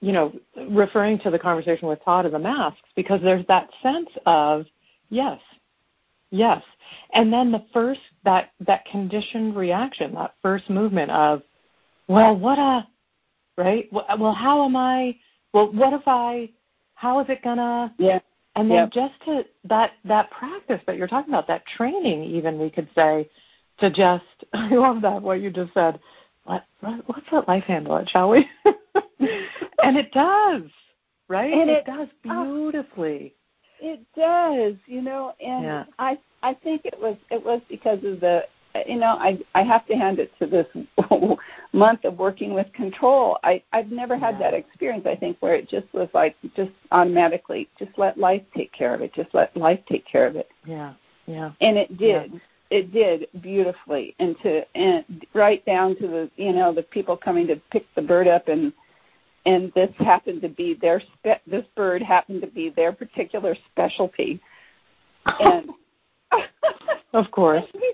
you 0.00 0.12
know, 0.12 0.32
referring 0.70 1.18
to 1.20 1.30
the 1.30 1.38
conversation 1.38 1.88
with 1.88 2.02
Todd 2.04 2.26
of 2.26 2.32
the 2.32 2.38
masks 2.38 2.88
because 2.96 3.20
there's 3.22 3.46
that 3.46 3.68
sense 3.82 4.08
of 4.26 4.66
yes, 5.10 5.40
yes, 6.30 6.62
and 7.12 7.32
then 7.32 7.52
the 7.52 7.64
first 7.72 8.00
that 8.24 8.50
that 8.66 8.84
conditioned 8.86 9.56
reaction, 9.56 10.14
that 10.14 10.34
first 10.42 10.68
movement 10.70 11.10
of 11.10 11.42
well, 12.10 12.36
what 12.36 12.58
a, 12.58 12.88
right? 13.56 13.88
Well, 13.92 14.34
how 14.34 14.64
am 14.64 14.74
I? 14.74 15.16
Well, 15.52 15.72
what 15.72 15.92
if 15.92 16.02
I? 16.06 16.50
How 16.94 17.20
is 17.20 17.26
it 17.28 17.40
gonna? 17.42 17.94
Yeah. 17.98 18.18
And 18.56 18.70
then 18.70 18.90
just 18.92 19.14
to 19.26 19.44
that 19.64 19.92
that 20.04 20.30
practice 20.30 20.80
that 20.86 20.96
you're 20.96 21.06
talking 21.06 21.32
about, 21.32 21.46
that 21.46 21.64
training, 21.76 22.24
even 22.24 22.58
we 22.58 22.70
could 22.70 22.88
say, 22.94 23.28
to 23.78 23.90
just 23.90 24.24
I 24.52 24.70
love 24.70 25.02
that 25.02 25.22
what 25.22 25.40
you 25.40 25.50
just 25.50 25.72
said. 25.74 26.00
Let, 26.46 26.66
let 26.82 27.00
let's 27.08 27.26
let 27.30 27.48
life 27.48 27.64
handle 27.64 27.96
it, 27.98 28.08
shall 28.08 28.30
we? 28.30 28.48
and 28.64 29.96
it 29.96 30.10
does, 30.12 30.62
right? 31.28 31.52
And 31.52 31.70
it, 31.70 31.78
it 31.78 31.86
does 31.86 32.08
uh, 32.28 32.44
beautifully. 32.44 33.34
it 33.80 34.00
does, 34.16 34.74
you 34.86 35.02
know, 35.02 35.34
and 35.40 35.64
yeah. 35.64 35.84
I 35.98 36.18
I 36.42 36.54
think 36.54 36.82
it 36.84 36.98
was 37.00 37.16
it 37.30 37.44
was 37.44 37.60
because 37.68 38.02
of 38.04 38.20
the 38.20 38.44
Uh, 38.74 38.80
you 38.86 38.96
know, 38.96 39.16
I 39.18 39.38
I 39.54 39.62
have 39.62 39.86
to 39.86 39.94
hand 39.94 40.18
it 40.18 40.32
to 40.38 40.46
this 40.46 40.66
month 41.72 42.04
of 42.04 42.18
working 42.18 42.54
with 42.54 42.72
control. 42.72 43.38
I 43.42 43.62
I've 43.72 43.90
never 43.90 44.16
had 44.16 44.34
yeah. 44.34 44.50
that 44.50 44.54
experience. 44.54 45.06
I 45.06 45.16
think 45.16 45.36
where 45.40 45.54
it 45.54 45.68
just 45.68 45.92
was 45.92 46.08
like 46.14 46.36
just 46.56 46.70
automatically, 46.92 47.68
just 47.78 47.92
let 47.96 48.18
life 48.18 48.42
take 48.56 48.72
care 48.72 48.94
of 48.94 49.00
it. 49.00 49.12
Just 49.14 49.34
let 49.34 49.56
life 49.56 49.80
take 49.88 50.06
care 50.06 50.26
of 50.26 50.36
it. 50.36 50.48
Yeah, 50.64 50.94
yeah. 51.26 51.52
And 51.60 51.76
it 51.76 51.96
did. 51.98 52.32
Yeah. 52.32 52.38
It 52.70 52.92
did 52.92 53.26
beautifully, 53.42 54.14
and 54.20 54.36
to 54.42 54.62
and 54.76 55.26
right 55.34 55.64
down 55.66 55.96
to 55.96 56.06
the 56.06 56.30
you 56.36 56.52
know 56.52 56.72
the 56.72 56.84
people 56.84 57.16
coming 57.16 57.48
to 57.48 57.56
pick 57.72 57.84
the 57.96 58.02
bird 58.02 58.28
up 58.28 58.46
and 58.46 58.72
and 59.46 59.72
this 59.74 59.90
happened 59.98 60.42
to 60.42 60.48
be 60.48 60.74
their 60.74 61.00
spe- 61.00 61.42
this 61.46 61.64
bird 61.74 62.02
happened 62.02 62.42
to 62.42 62.46
be 62.46 62.70
their 62.70 62.92
particular 62.92 63.56
specialty 63.72 64.40
and 65.40 65.70
of 67.12 67.30
course 67.32 67.64
I, 67.64 67.74
you 67.74 67.80
know, 67.80 67.89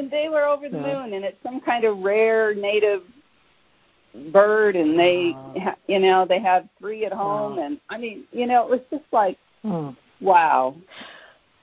and 0.00 0.10
they 0.10 0.28
were 0.28 0.44
over 0.44 0.68
the 0.68 0.78
yeah. 0.78 1.00
moon, 1.00 1.12
and 1.12 1.24
it's 1.24 1.36
some 1.42 1.60
kind 1.60 1.84
of 1.84 1.98
rare 1.98 2.54
native 2.54 3.02
bird, 4.32 4.74
and 4.74 4.98
they, 4.98 5.32
wow. 5.34 5.76
you 5.86 6.00
know, 6.00 6.26
they 6.26 6.40
have 6.40 6.68
three 6.78 7.04
at 7.04 7.12
home, 7.12 7.56
wow. 7.56 7.66
and 7.66 7.80
I 7.90 7.98
mean, 7.98 8.24
you 8.32 8.46
know, 8.46 8.64
it 8.64 8.70
was 8.70 8.80
just 8.90 9.04
like, 9.12 9.38
hmm. 9.62 9.90
wow. 10.20 10.74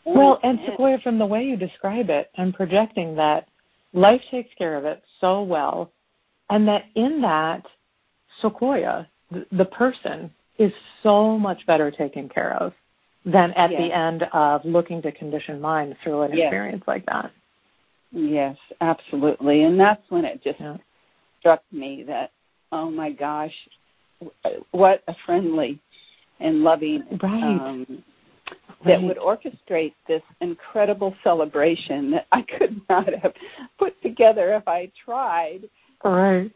Well, 0.05 0.39
and 0.43 0.59
Sequoia, 0.65 0.99
from 0.99 1.19
the 1.19 1.25
way 1.25 1.43
you 1.43 1.57
describe 1.57 2.09
it, 2.09 2.29
I'm 2.37 2.53
projecting 2.53 3.15
that 3.15 3.49
life 3.91 4.21
takes 4.31 4.53
care 4.55 4.77
of 4.77 4.85
it 4.85 5.03
so 5.19 5.41
well, 5.41 5.91
and 6.49 6.67
that 6.67 6.85
in 6.95 7.21
that, 7.23 7.65
Sequoia, 8.41 9.09
the, 9.31 9.45
the 9.51 9.65
person, 9.65 10.31
is 10.59 10.71
so 11.03 11.37
much 11.37 11.65
better 11.65 11.91
taken 11.91 12.29
care 12.29 12.53
of 12.53 12.73
than 13.25 13.51
at 13.53 13.71
yes. 13.71 13.81
the 13.81 13.95
end 13.95 14.23
of 14.31 14.63
looking 14.63 15.01
to 15.01 15.11
condition 15.11 15.59
mind 15.59 15.95
through 16.03 16.21
an 16.21 16.31
yes. 16.33 16.45
experience 16.45 16.83
like 16.87 17.05
that. 17.07 17.31
Yes, 18.11 18.57
absolutely. 18.81 19.63
And 19.63 19.79
that's 19.79 20.03
when 20.09 20.25
it 20.25 20.41
just 20.43 20.59
yeah. 20.59 20.77
struck 21.39 21.63
me 21.71 22.03
that, 22.07 22.31
oh 22.71 22.89
my 22.89 23.11
gosh, 23.11 23.53
what 24.71 25.03
a 25.07 25.15
friendly 25.25 25.79
and 26.39 26.63
loving 26.63 27.03
right. 27.21 27.43
um, 27.43 28.03
that 28.85 29.01
would 29.01 29.17
orchestrate 29.17 29.93
this 30.07 30.21
incredible 30.41 31.15
celebration 31.23 32.11
that 32.11 32.27
I 32.31 32.41
could 32.43 32.81
not 32.89 33.13
have 33.13 33.33
put 33.77 34.01
together 34.01 34.53
if 34.53 34.67
I 34.67 34.91
tried. 35.03 35.69
Right. 36.03 36.51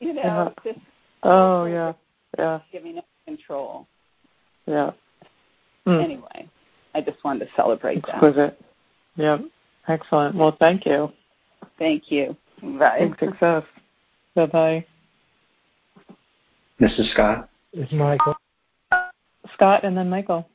You 0.00 0.12
know, 0.12 0.22
yeah. 0.64 0.72
just 0.72 0.84
oh 1.22 1.64
yeah, 1.64 1.94
yeah, 2.38 2.60
giving 2.70 2.98
up 2.98 3.06
control. 3.24 3.86
Yeah. 4.66 4.90
Mm. 5.86 6.04
Anyway, 6.04 6.48
I 6.94 7.00
just 7.00 7.24
wanted 7.24 7.46
to 7.46 7.50
celebrate 7.56 7.98
Exquisite. 7.98 8.58
that. 9.16 9.22
Yep. 9.22 9.40
Excellent. 9.88 10.34
Well, 10.34 10.56
thank 10.58 10.84
you. 10.84 11.12
Thank 11.78 12.10
you. 12.10 12.36
Bye. 12.62 12.98
Big 13.00 13.18
success. 13.18 13.64
Bye 14.34 14.46
bye. 14.46 14.86
This 16.78 16.98
is 16.98 17.10
Scott. 17.12 17.48
It's 17.72 17.92
Michael. 17.92 18.36
Scott 19.54 19.84
and 19.84 19.96
then 19.96 20.10
Michael. 20.10 20.46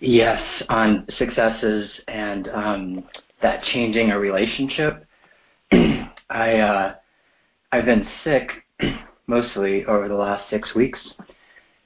Yes, 0.00 0.42
on 0.68 1.06
successes 1.16 1.90
and 2.08 2.48
um, 2.48 3.04
that 3.40 3.62
changing 3.72 4.10
a 4.10 4.18
relationship. 4.18 5.06
I 5.72 6.58
uh, 6.58 6.94
I've 7.72 7.86
been 7.86 8.06
sick 8.22 8.50
mostly 9.26 9.84
over 9.86 10.08
the 10.08 10.14
last 10.14 10.48
six 10.50 10.74
weeks, 10.74 10.98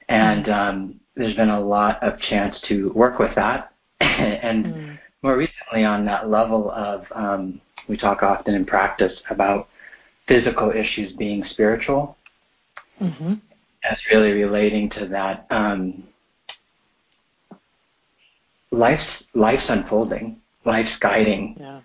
and 0.09 0.49
um, 0.49 0.99
there's 1.15 1.35
been 1.35 1.49
a 1.49 1.59
lot 1.59 2.01
of 2.03 2.19
chance 2.19 2.59
to 2.67 2.91
work 2.93 3.19
with 3.19 3.33
that. 3.35 3.68
and 4.43 4.65
mm. 4.65 4.99
more 5.21 5.37
recently, 5.37 5.83
on 5.83 6.05
that 6.05 6.29
level 6.29 6.71
of, 6.71 7.05
um, 7.13 7.61
we 7.87 7.97
talk 7.97 8.23
often 8.23 8.53
in 8.53 8.65
practice 8.65 9.13
about 9.29 9.67
physical 10.27 10.71
issues 10.71 11.13
being 11.13 11.43
spiritual. 11.49 12.15
Mm-hmm. 13.01 13.35
That's 13.83 14.01
really 14.11 14.31
relating 14.31 14.89
to 14.91 15.07
that. 15.07 15.47
Um, 15.49 16.03
life's 18.71 19.03
life's 19.33 19.65
unfolding, 19.69 20.37
life's 20.65 20.95
guiding, 20.99 21.55
yeah. 21.59 21.81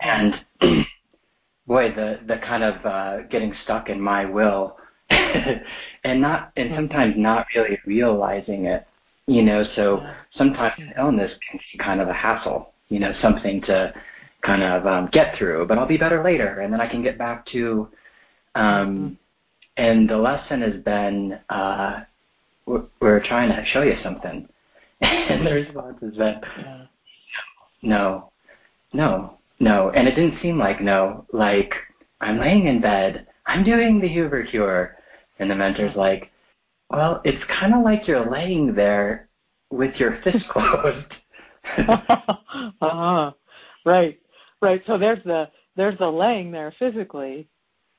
and 0.00 0.34
boy, 1.66 1.92
the 1.94 2.20
the 2.26 2.38
kind 2.38 2.64
of 2.64 2.84
uh, 2.84 3.22
getting 3.28 3.54
stuck 3.64 3.88
in 3.88 4.00
my 4.00 4.24
will 4.24 4.76
and 5.10 6.20
not 6.20 6.52
and 6.56 6.72
sometimes 6.74 7.14
not 7.16 7.46
really 7.54 7.78
realizing 7.86 8.66
it 8.66 8.86
you 9.26 9.42
know 9.42 9.64
so 9.74 10.06
sometimes 10.32 10.74
illness 10.98 11.32
can 11.50 11.58
be 11.72 11.78
kind 11.78 12.00
of 12.00 12.08
a 12.08 12.12
hassle 12.14 12.72
you 12.88 12.98
know 12.98 13.12
something 13.20 13.60
to 13.62 13.92
kind 14.42 14.62
of 14.62 14.86
um, 14.86 15.08
get 15.12 15.36
through 15.36 15.66
but 15.66 15.78
i'll 15.78 15.86
be 15.86 15.96
better 15.96 16.22
later 16.22 16.60
and 16.60 16.72
then 16.72 16.80
i 16.80 16.88
can 16.88 17.02
get 17.02 17.18
back 17.18 17.44
to 17.46 17.88
um 18.54 19.18
and 19.76 20.08
the 20.08 20.16
lesson 20.16 20.62
has 20.62 20.82
been 20.82 21.38
uh 21.50 22.00
we're, 22.66 22.84
we're 23.00 23.24
trying 23.24 23.48
to 23.48 23.64
show 23.64 23.82
you 23.82 23.94
something. 24.02 24.48
And 25.00 25.46
the 25.46 25.52
response 25.52 25.98
has 26.00 26.14
been 26.14 26.40
no 27.82 28.30
no 28.92 29.38
no. 29.60 29.90
And 29.90 30.08
it 30.08 30.14
didn't 30.14 30.40
seem 30.40 30.58
like 30.58 30.80
no 30.80 31.26
like 31.32 31.74
i'm 32.20 32.38
laying 32.38 32.66
in 32.66 32.80
bed 32.80 33.26
i'm 33.46 33.62
doing 33.62 34.00
the 34.00 34.08
Huber 34.08 34.44
cure. 34.44 34.96
And 35.38 35.50
the 35.50 35.54
mentor's 35.54 35.94
like, 35.96 36.32
well, 36.90 37.20
it's 37.24 37.42
kind 37.60 37.74
of 37.74 37.82
like 37.82 38.06
you're 38.06 38.30
laying 38.30 38.74
there 38.74 39.28
with 39.70 39.94
your 39.96 40.18
fist 40.22 40.44
closed. 40.50 41.14
uh-huh. 41.78 43.32
Right, 43.84 44.18
right. 44.62 44.82
So 44.86 44.98
there's 44.98 45.22
the 45.24 45.50
there's 45.76 45.98
the 45.98 46.10
laying 46.10 46.50
there 46.50 46.72
physically, 46.78 47.48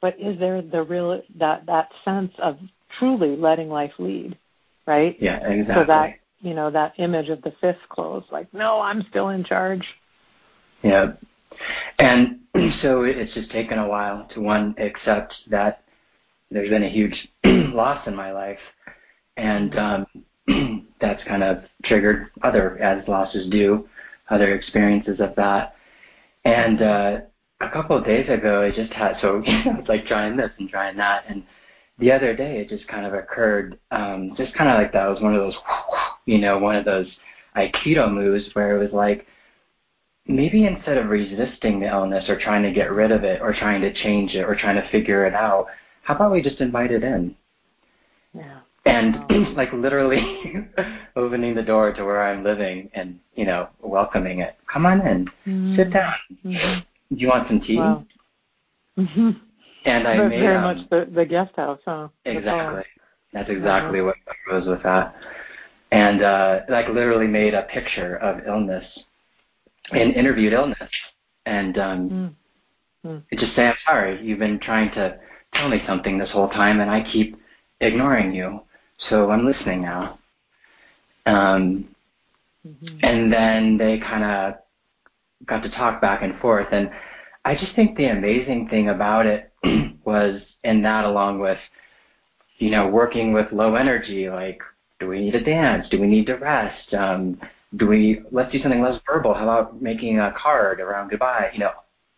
but 0.01 0.19
is 0.19 0.39
there 0.39 0.61
the 0.61 0.83
real 0.83 1.21
that 1.37 1.65
that 1.65 1.91
sense 2.03 2.31
of 2.39 2.57
truly 2.97 3.35
letting 3.35 3.69
life 3.69 3.93
lead, 3.99 4.37
right? 4.85 5.15
Yeah, 5.19 5.37
exactly. 5.47 5.83
So 5.83 5.87
that 5.87 6.13
you 6.39 6.53
know 6.53 6.71
that 6.71 6.93
image 6.97 7.29
of 7.29 7.41
the 7.41 7.53
fist 7.61 7.79
closed, 7.89 8.27
like 8.31 8.53
no, 8.53 8.79
I'm 8.79 9.05
still 9.09 9.29
in 9.29 9.43
charge. 9.43 9.85
Yeah, 10.83 11.13
and 11.99 12.39
so 12.81 13.03
it's 13.03 13.33
just 13.33 13.51
taken 13.51 13.79
a 13.79 13.87
while 13.87 14.27
to 14.33 14.41
one 14.41 14.75
accept 14.77 15.33
that 15.49 15.83
there's 16.51 16.69
been 16.69 16.83
a 16.83 16.89
huge 16.89 17.27
loss 17.45 18.07
in 18.07 18.15
my 18.15 18.31
life, 18.31 18.59
and 19.37 19.77
um, 19.77 20.07
that's 21.01 21.23
kind 21.23 21.43
of 21.43 21.63
triggered 21.85 22.27
other, 22.43 22.77
as 22.79 23.07
losses 23.07 23.49
do, 23.49 23.87
other 24.29 24.55
experiences 24.55 25.19
of 25.19 25.35
that. 25.35 25.75
And 26.43 26.81
uh, 26.81 27.19
a 27.61 27.69
couple 27.69 27.97
of 27.97 28.05
days 28.05 28.29
ago, 28.29 28.63
I 28.63 28.75
just 28.75 28.93
had 28.93 29.15
so 29.21 29.39
know, 29.65 29.77
it's 29.79 29.89
like 29.89 30.05
trying 30.05 30.37
this 30.37 30.51
and 30.59 30.69
trying 30.69 30.97
that, 30.97 31.25
and 31.29 31.43
the 31.99 32.11
other 32.11 32.35
day 32.35 32.59
it 32.59 32.69
just 32.69 32.87
kind 32.87 33.05
of 33.05 33.13
occurred, 33.13 33.79
um, 33.91 34.33
just 34.37 34.53
kind 34.55 34.69
of 34.69 34.77
like 34.77 34.93
that 34.93 35.07
was 35.07 35.21
one 35.21 35.33
of 35.35 35.41
those, 35.41 35.57
you 36.25 36.39
know, 36.39 36.57
one 36.59 36.75
of 36.75 36.85
those 36.85 37.07
Aikido 37.55 38.11
moves 38.11 38.49
where 38.53 38.75
it 38.75 38.79
was 38.79 38.93
like, 38.93 39.25
maybe 40.27 40.65
instead 40.65 40.97
of 40.97 41.09
resisting 41.09 41.79
the 41.79 41.87
illness 41.87 42.25
or 42.27 42.37
trying 42.37 42.61
to 42.61 42.71
get 42.71 42.91
rid 42.91 43.11
of 43.11 43.23
it 43.23 43.41
or 43.41 43.53
trying 43.53 43.81
to 43.81 43.93
change 43.93 44.33
it 44.33 44.43
or 44.43 44.55
trying 44.55 44.75
to 44.75 44.89
figure 44.89 45.25
it 45.25 45.33
out, 45.33 45.67
how 46.03 46.15
about 46.15 46.31
we 46.31 46.41
just 46.41 46.61
invite 46.61 46.91
it 46.91 47.03
in? 47.03 47.35
Yeah. 48.33 48.59
And 48.87 49.15
wow. 49.29 49.53
like 49.55 49.73
literally 49.73 50.67
opening 51.15 51.55
the 51.55 51.63
door 51.63 51.93
to 51.93 52.03
where 52.03 52.23
I'm 52.23 52.43
living 52.43 52.89
and, 52.93 53.19
you 53.35 53.45
know, 53.45 53.69
welcoming 53.81 54.39
it. 54.39 54.55
Come 54.71 54.85
on 54.85 55.05
in. 55.05 55.25
Mm-hmm. 55.25 55.75
Sit 55.75 55.91
down. 55.91 56.13
Mm-hmm. 56.45 57.15
Do 57.15 57.21
you 57.21 57.27
want 57.27 57.47
some 57.47 57.61
tea? 57.61 57.77
Wow. 57.77 58.05
Mm-hmm. 58.97 59.31
And 59.85 60.07
I 60.07 60.17
made 60.27 60.39
very 60.39 60.55
um, 60.55 60.63
much 60.63 60.89
the, 60.89 61.07
the 61.13 61.25
guest 61.25 61.55
house, 61.55 61.79
huh? 61.85 62.09
Exactly. 62.25 62.83
That's 63.33 63.49
exactly 63.49 64.01
what 64.01 64.15
goes 64.49 64.67
with 64.67 64.83
that. 64.83 65.15
And 65.91 66.21
uh 66.21 66.59
like 66.69 66.87
literally 66.89 67.27
made 67.27 67.53
a 67.53 67.63
picture 67.63 68.17
of 68.17 68.45
illness 68.45 68.85
and 69.91 70.13
interviewed 70.13 70.53
illness 70.53 70.89
and 71.45 71.77
um 71.77 72.09
mm. 72.09 72.33
Mm. 73.05 73.39
just 73.39 73.55
say, 73.55 73.67
I'm 73.67 73.75
sorry, 73.85 74.21
you've 74.25 74.39
been 74.39 74.59
trying 74.59 74.91
to 74.95 75.17
tell 75.53 75.69
me 75.69 75.81
something 75.87 76.17
this 76.17 76.31
whole 76.31 76.49
time 76.49 76.81
and 76.81 76.89
I 76.91 77.09
keep 77.09 77.37
ignoring 77.79 78.33
you. 78.33 78.61
So 79.09 79.31
I'm 79.31 79.45
listening 79.45 79.81
now. 79.81 80.19
Um 81.25 81.89
mm-hmm. 82.65 82.97
and 83.03 83.31
then 83.31 83.77
they 83.77 83.99
kind 83.99 84.23
of 84.23 84.55
got 85.45 85.61
to 85.63 85.69
talk 85.69 86.01
back 86.01 86.23
and 86.23 86.39
forth 86.39 86.67
and 86.71 86.89
I 87.45 87.55
just 87.55 87.75
think 87.75 87.95
the 87.95 88.07
amazing 88.07 88.67
thing 88.69 88.89
about 88.89 89.25
it 89.25 89.51
was 90.05 90.41
in 90.63 90.81
that 90.83 91.05
along 91.05 91.39
with 91.39 91.59
you 92.57 92.71
know 92.71 92.87
working 92.87 93.33
with 93.33 93.51
low 93.51 93.75
energy 93.75 94.29
like 94.29 94.61
do 94.99 95.07
we 95.07 95.19
need 95.19 95.31
to 95.31 95.43
dance? 95.43 95.87
Do 95.89 96.01
we 96.01 96.07
need 96.07 96.25
to 96.27 96.35
rest? 96.35 96.93
Um 96.93 97.39
do 97.75 97.87
we 97.87 98.21
let's 98.31 98.51
do 98.51 98.61
something 98.61 98.81
less 98.81 98.99
verbal. 99.05 99.33
How 99.33 99.43
about 99.43 99.81
making 99.81 100.19
a 100.19 100.33
card 100.37 100.79
around 100.79 101.09
goodbye? 101.09 101.51
You 101.53 101.59
know 101.59 101.71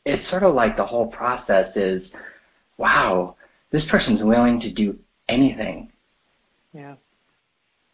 it's 0.06 0.30
sort 0.30 0.44
of 0.44 0.56
like 0.56 0.78
the 0.78 0.86
whole 0.86 1.08
process 1.08 1.76
is 1.76 2.04
wow 2.78 3.36
this 3.72 3.84
person's 3.90 4.24
willing 4.24 4.60
to 4.60 4.72
do 4.72 4.98
anything 5.28 5.92
yeah 6.74 6.96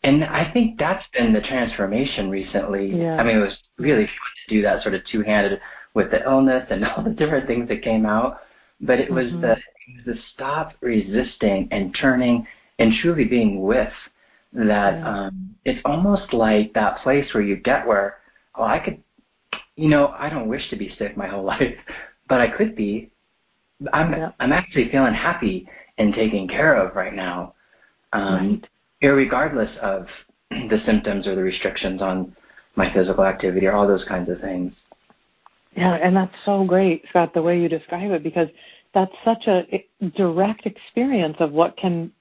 and 0.06 0.24
I 0.24 0.52
think 0.54 0.78
that's 0.78 1.04
been 1.14 1.34
the 1.34 1.42
transformation 1.42 2.30
recently. 2.30 2.96
Yeah. 2.96 3.18
I 3.18 3.24
mean, 3.24 3.38
it 3.38 3.42
was 3.42 3.58
really 3.80 4.06
fun 4.06 4.34
to 4.48 4.56
do 4.56 4.62
that 4.62 4.84
sort 4.84 4.94
of 4.94 5.02
two-handed 5.12 5.60
with 5.96 6.12
the 6.12 6.24
illness 6.24 6.68
and 6.70 6.86
all 6.86 7.04
the 7.04 7.10
different 7.10 7.48
things 7.48 7.68
that 7.70 7.82
came 7.82 8.06
out. 8.06 8.42
But 8.80 9.00
it 9.00 9.12
was 9.12 9.28
mm-hmm. 9.28 9.42
the 9.42 9.52
it 9.54 10.06
was 10.06 10.16
the 10.16 10.22
stop 10.34 10.74
resisting 10.82 11.68
and 11.72 11.96
turning 12.00 12.46
and 12.78 12.94
truly 13.02 13.26
being 13.26 13.64
with 13.64 13.94
that. 14.54 14.94
Yeah. 14.94 15.10
Um, 15.10 15.56
it's 15.66 15.82
almost 15.86 16.34
like 16.34 16.74
that 16.74 17.00
place 17.00 17.34
where 17.34 17.44
you 17.44 17.56
get 17.56 17.88
where, 17.88 18.18
oh, 18.56 18.64
I 18.64 18.78
could, 18.78 19.02
you 19.76 19.90
know, 19.90 20.14
I 20.18 20.30
don't 20.30 20.50
wish 20.50 20.70
to 20.70 20.76
be 20.76 20.94
sick 21.00 21.18
my 21.18 21.28
whole 21.28 21.44
life, 21.56 21.76
but 22.30 22.42
I 22.42 22.56
could 22.56 22.76
be. 22.76 23.10
I'm 23.92 24.12
Yeah. 24.12 24.32
I'm 24.40 24.54
actually 24.54 24.90
feeling 24.90 25.16
happy 25.16 25.68
and 25.98 26.14
taken 26.14 26.48
care 26.48 26.76
of 26.76 26.96
right 26.96 27.14
now, 27.14 27.55
um, 28.16 28.50
Right. 28.50 28.70
irregardless 29.02 29.76
of 29.78 30.08
the 30.50 30.82
symptoms 30.86 31.28
or 31.28 31.36
the 31.36 31.44
restrictions 31.44 32.02
on 32.02 32.36
my 32.76 32.92
physical 32.94 33.26
activity 33.26 33.68
or 33.68 33.74
all 33.74 33.88
those 33.88 34.06
kinds 34.06 34.30
of 34.30 34.40
things. 34.42 34.74
Yeah, 35.76 35.96
and 35.96 36.16
that's 36.16 36.34
so 36.46 36.64
great, 36.64 37.06
Scott, 37.10 37.34
the 37.34 37.42
way 37.42 37.60
you 37.60 37.68
describe 37.68 38.12
it, 38.12 38.24
because 38.24 38.48
that's 38.94 39.12
such 39.26 39.48
a 39.48 39.86
direct 40.16 40.66
experience 40.66 41.38
of 41.40 41.52
what 41.52 41.76
can 41.78 42.12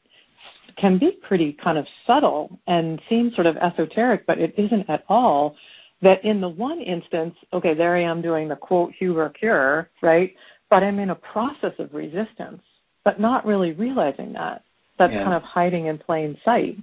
can 0.76 0.98
be 0.98 1.12
pretty 1.22 1.52
kind 1.52 1.78
of 1.78 1.86
subtle 2.04 2.58
and 2.66 3.00
seem 3.08 3.30
sort 3.30 3.46
of 3.46 3.56
esoteric, 3.58 4.26
but 4.26 4.38
it 4.38 4.52
isn't 4.58 4.90
at 4.90 5.04
all. 5.08 5.54
That 6.02 6.25
in 6.25 6.40
the 6.40 6.49
one 6.49 6.80
instance, 6.80 7.36
okay, 7.52 7.75
there 7.75 7.95
I 7.95 8.02
am 8.02 8.21
doing 8.21 8.49
the 8.49 8.56
quote 8.56 8.92
Huber 8.92 9.30
cure, 9.30 9.88
right? 10.02 10.34
But 10.69 10.82
I'm 10.82 10.99
in 10.99 11.10
a 11.10 11.14
process 11.14 11.73
of 11.78 11.95
resistance, 11.95 12.60
but 13.04 13.21
not 13.21 13.47
really 13.47 13.73
realizing 13.73 14.32
that. 14.32 14.64
That's 14.97 15.13
Yeah. 15.13 15.25
kind 15.25 15.35
of 15.35 15.43
hiding 15.43 15.87
in 15.87 15.99
plain 15.99 16.37
sight. 16.45 16.76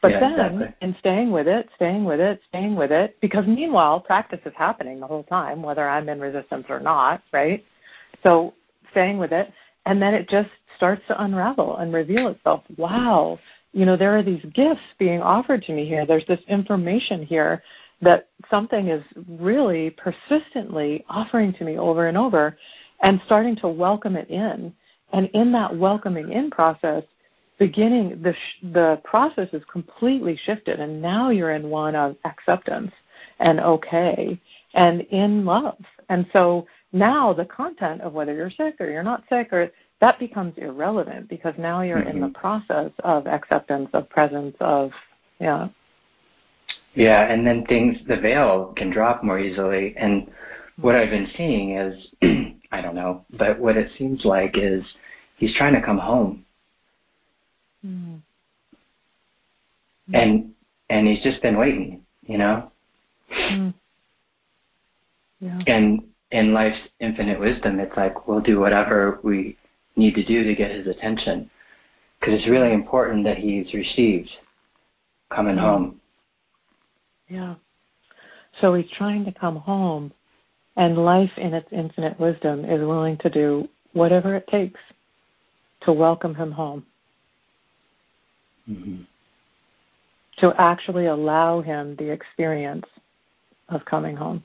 But 0.00 0.12
Yeah, 0.12 0.20
then, 0.20 0.62
exactly. 0.62 0.74
in 0.82 0.94
staying 0.96 1.32
with 1.32 1.48
it, 1.48 1.68
staying 1.74 2.04
with 2.04 2.20
it, 2.20 2.40
staying 2.48 2.76
with 2.76 2.92
it, 2.92 3.16
because 3.20 3.46
meanwhile, 3.46 3.98
practice 4.00 4.40
is 4.44 4.52
happening 4.56 5.00
the 5.00 5.06
whole 5.06 5.24
time, 5.24 5.62
whether 5.62 5.88
I'm 5.88 6.08
in 6.08 6.20
resistance 6.20 6.66
or 6.68 6.78
not, 6.78 7.22
right? 7.32 7.64
So, 8.22 8.54
staying 8.92 9.18
with 9.18 9.32
it, 9.32 9.52
and 9.84 10.00
then 10.00 10.14
it 10.14 10.28
just 10.28 10.50
starts 10.76 11.02
to 11.08 11.22
unravel 11.22 11.78
and 11.78 11.92
reveal 11.92 12.28
itself. 12.28 12.62
Wow, 12.76 13.38
you 13.72 13.84
know, 13.84 13.96
there 13.96 14.16
are 14.16 14.22
these 14.22 14.44
gifts 14.54 14.82
being 14.98 15.20
offered 15.20 15.62
to 15.62 15.72
me 15.72 15.86
here. 15.86 16.06
There's 16.06 16.26
this 16.26 16.40
information 16.48 17.22
here 17.24 17.62
that 18.00 18.28
something 18.50 18.88
is 18.88 19.02
really 19.40 19.90
persistently 19.90 21.04
offering 21.08 21.52
to 21.54 21.64
me 21.64 21.78
over 21.78 22.06
and 22.06 22.16
over, 22.16 22.56
and 23.02 23.20
starting 23.26 23.56
to 23.56 23.68
welcome 23.68 24.16
it 24.16 24.30
in. 24.30 24.72
And 25.12 25.28
in 25.34 25.52
that 25.52 25.76
welcoming 25.76 26.32
in 26.32 26.50
process, 26.50 27.04
beginning 27.58 28.20
the 28.22 28.32
sh- 28.32 28.64
the 28.72 29.00
process 29.04 29.48
is 29.52 29.62
completely 29.70 30.36
shifted 30.44 30.80
and 30.80 31.00
now 31.00 31.30
you're 31.30 31.52
in 31.52 31.70
one 31.70 31.94
of 31.94 32.16
acceptance 32.24 32.92
and 33.40 33.60
okay 33.60 34.38
and 34.74 35.02
in 35.02 35.44
love 35.44 35.78
and 36.08 36.26
so 36.32 36.66
now 36.92 37.32
the 37.32 37.44
content 37.46 38.00
of 38.02 38.12
whether 38.12 38.34
you're 38.34 38.50
sick 38.50 38.74
or 38.80 38.90
you're 38.90 39.02
not 39.02 39.24
sick 39.28 39.52
or 39.52 39.70
that 40.00 40.18
becomes 40.18 40.52
irrelevant 40.58 41.28
because 41.28 41.54
now 41.58 41.80
you're 41.80 42.02
in 42.02 42.20
the 42.20 42.26
Mhm. 42.28 42.34
process 42.34 42.90
of 43.04 43.26
acceptance 43.26 43.88
of 43.94 44.08
presence 44.10 44.56
of 44.60 44.92
yeah 45.40 45.68
Yeah, 46.94 47.30
and 47.30 47.46
then 47.46 47.66
things, 47.66 47.98
the 48.08 48.16
veil 48.16 48.72
can 48.74 48.88
drop 48.88 49.22
more 49.22 49.38
easily. 49.38 49.94
And 49.98 50.30
what 50.80 50.94
I've 50.94 51.10
been 51.10 51.28
seeing 51.36 51.76
is, 51.76 52.08
I 52.72 52.80
don't 52.80 52.94
know, 52.94 53.26
but 53.36 53.58
what 53.58 53.76
it 53.76 53.90
seems 53.98 54.24
like 54.24 54.56
is 54.56 54.82
he's 55.36 55.54
trying 55.56 55.74
to 55.74 55.82
come 55.82 55.98
home, 55.98 56.45
mm. 57.86 58.20
and 60.12 60.50
and 60.90 61.06
he's 61.06 61.22
just 61.22 61.40
been 61.42 61.56
waiting, 61.56 62.02
you 62.22 62.38
know. 62.38 62.70
Mm. 63.30 63.74
yeah 65.40 65.60
And 65.66 66.02
in 66.30 66.52
life's 66.52 66.78
infinite 67.00 67.38
wisdom, 67.38 67.78
it's 67.80 67.96
like 67.96 68.26
we'll 68.26 68.40
do 68.40 68.58
whatever 68.60 69.20
we 69.22 69.56
need 69.96 70.14
to 70.14 70.24
do 70.24 70.44
to 70.44 70.54
get 70.54 70.70
his 70.70 70.86
attention, 70.86 71.50
because 72.18 72.34
it's 72.34 72.48
really 72.48 72.72
important 72.72 73.24
that 73.24 73.38
he's 73.38 73.72
received 73.72 74.30
coming 75.30 75.56
Mm. 75.56 75.60
home. 75.60 76.00
Yeah. 77.28 77.54
So 78.60 78.74
he's 78.74 78.90
trying 78.90 79.24
to 79.24 79.32
come 79.32 79.56
home, 79.56 80.12
and 80.76 80.96
life 80.98 81.36
in 81.36 81.52
its 81.54 81.68
infinite 81.72 82.18
wisdom 82.20 82.64
is 82.64 82.80
willing 82.80 83.16
to 83.18 83.30
do 83.30 83.68
whatever 83.92 84.34
it 84.34 84.46
takes 84.46 84.80
to 85.80 85.92
welcome 85.92 86.34
him 86.34 86.52
home, 86.52 86.84
hmm 88.66 89.02
to 90.38 90.52
actually 90.58 91.06
allow 91.06 91.62
him 91.62 91.96
the 91.96 92.10
experience 92.10 92.84
of 93.70 93.82
coming 93.86 94.14
home. 94.14 94.44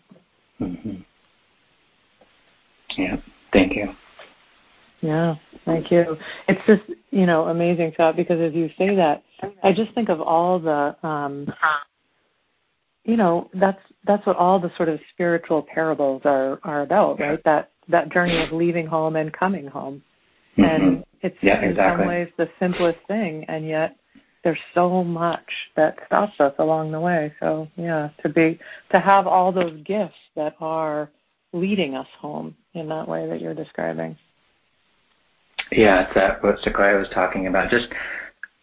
hmm 0.58 1.02
Yeah. 2.96 3.18
Thank 3.52 3.76
you. 3.76 3.94
Yeah, 5.02 5.36
thank 5.66 5.92
you. 5.92 6.16
It's 6.48 6.62
just, 6.66 6.84
you 7.10 7.26
know, 7.26 7.48
amazing, 7.48 7.92
Scott, 7.96 8.16
because 8.16 8.40
as 8.40 8.54
you 8.54 8.70
say 8.78 8.96
that, 8.96 9.24
I 9.64 9.74
just 9.74 9.94
think 9.94 10.10
of 10.10 10.22
all 10.22 10.60
the 10.60 10.96
um 11.06 11.52
you 13.04 13.18
know, 13.18 13.50
that's 13.56 13.82
that's 14.06 14.26
what 14.26 14.36
all 14.38 14.60
the 14.60 14.72
sort 14.78 14.88
of 14.90 15.00
spiritual 15.14 15.64
parables 15.64 16.22
are 16.26 16.60
are 16.64 16.82
about, 16.82 17.20
right? 17.20 17.44
That 17.44 17.72
that 17.90 18.12
journey 18.12 18.42
of 18.42 18.52
leaving 18.52 18.86
home 18.86 19.16
and 19.16 19.34
coming 19.34 19.68
home. 19.68 20.04
Mhm. 20.58 20.66
And 20.66 21.04
it's 21.22 21.38
Yeah, 21.42 21.62
in 21.62 21.72
exactly. 21.72 22.04
some 22.04 22.08
ways 22.08 22.30
the 22.38 22.50
simplest 22.60 23.00
thing 23.08 23.44
and 23.46 23.68
yet 23.68 23.96
there's 24.44 24.60
so 24.74 25.04
much 25.04 25.46
that 25.76 25.98
stops 26.08 26.40
us 26.40 26.54
along 26.58 26.92
the 26.92 27.00
way. 27.00 27.34
So 27.40 27.68
yeah, 27.76 28.10
to 28.24 28.30
be 28.30 28.60
to 28.92 29.00
have 29.00 29.28
all 29.28 29.52
those 29.52 29.80
gifts 29.84 30.16
that 30.36 30.56
are 30.60 31.10
leading 31.54 31.96
us 31.96 32.08
home 32.20 32.56
in 32.74 32.88
that 32.90 33.08
way 33.08 33.28
that 33.28 33.42
you're 33.42 33.54
describing. 33.54 34.18
Yeah, 35.72 36.06
it's 36.06 36.14
that 36.16 36.44
what 36.44 36.60
Sequoia 36.60 36.98
was 36.98 37.10
talking 37.14 37.48
about. 37.48 37.70
Just 37.70 37.88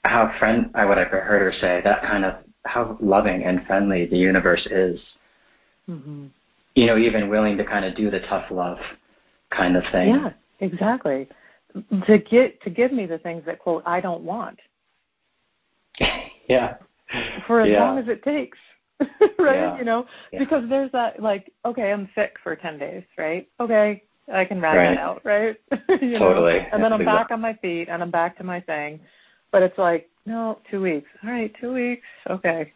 how 0.04 0.32
friend, 0.38 0.70
I 0.74 0.84
what 0.84 0.98
I've 0.98 1.08
heard 1.08 1.42
her 1.42 1.52
say, 1.60 1.80
that 1.84 2.02
kind 2.02 2.24
of 2.24 2.36
how 2.64 2.96
loving 3.00 3.44
and 3.44 3.66
friendly 3.66 4.06
the 4.06 4.18
universe 4.18 4.66
is. 4.70 5.00
hmm 5.86 6.26
You 6.74 6.86
know, 6.86 6.98
even 6.98 7.28
willing 7.28 7.56
to 7.58 7.64
kind 7.64 7.84
of 7.84 7.94
do 7.94 8.10
the 8.10 8.20
tough 8.20 8.50
love 8.50 8.78
kind 9.50 9.76
of 9.76 9.84
thing. 9.92 10.08
Yeah, 10.08 10.30
exactly. 10.60 11.28
To 12.06 12.18
get 12.18 12.60
to 12.62 12.70
give 12.70 12.92
me 12.92 13.06
the 13.06 13.18
things 13.18 13.44
that 13.46 13.58
quote 13.58 13.82
I 13.86 14.00
don't 14.00 14.22
want 14.22 14.58
yeah. 16.48 16.76
for 17.46 17.60
as 17.60 17.68
Yeah. 17.70 17.84
long 17.84 17.98
as 17.98 18.08
it 18.08 18.22
takes. 18.22 18.58
right? 19.38 19.54
Yeah. 19.54 19.78
You 19.78 19.84
know, 19.84 20.06
Yeah. 20.32 20.40
because 20.40 20.68
there's 20.68 20.90
that 20.92 21.22
like, 21.22 21.52
okay, 21.64 21.92
I'm 21.92 22.08
sick 22.14 22.36
for 22.42 22.56
ten 22.56 22.78
days, 22.78 23.04
right? 23.16 23.48
Okay, 23.60 24.02
I 24.32 24.44
can 24.44 24.60
ride 24.60 24.76
Right. 24.76 24.94
that 24.94 24.98
out, 24.98 25.22
right? 25.24 25.56
you 26.02 26.18
Totally. 26.18 26.54
Know? 26.54 26.66
And 26.72 26.82
then 26.82 26.92
I'm 26.92 27.04
back 27.04 27.30
on 27.30 27.40
my 27.40 27.54
feet 27.54 27.88
and 27.88 28.02
I'm 28.02 28.10
back 28.10 28.36
to 28.38 28.44
my 28.44 28.60
thing. 28.60 29.00
but 29.52 29.62
it's 29.62 29.78
like 29.78 30.08
no, 30.26 30.58
two 30.70 30.82
weeks. 30.82 31.08
All 31.24 31.30
right, 31.30 31.54
two 31.58 31.72
weeks. 31.72 32.06
Okay. 32.28 32.72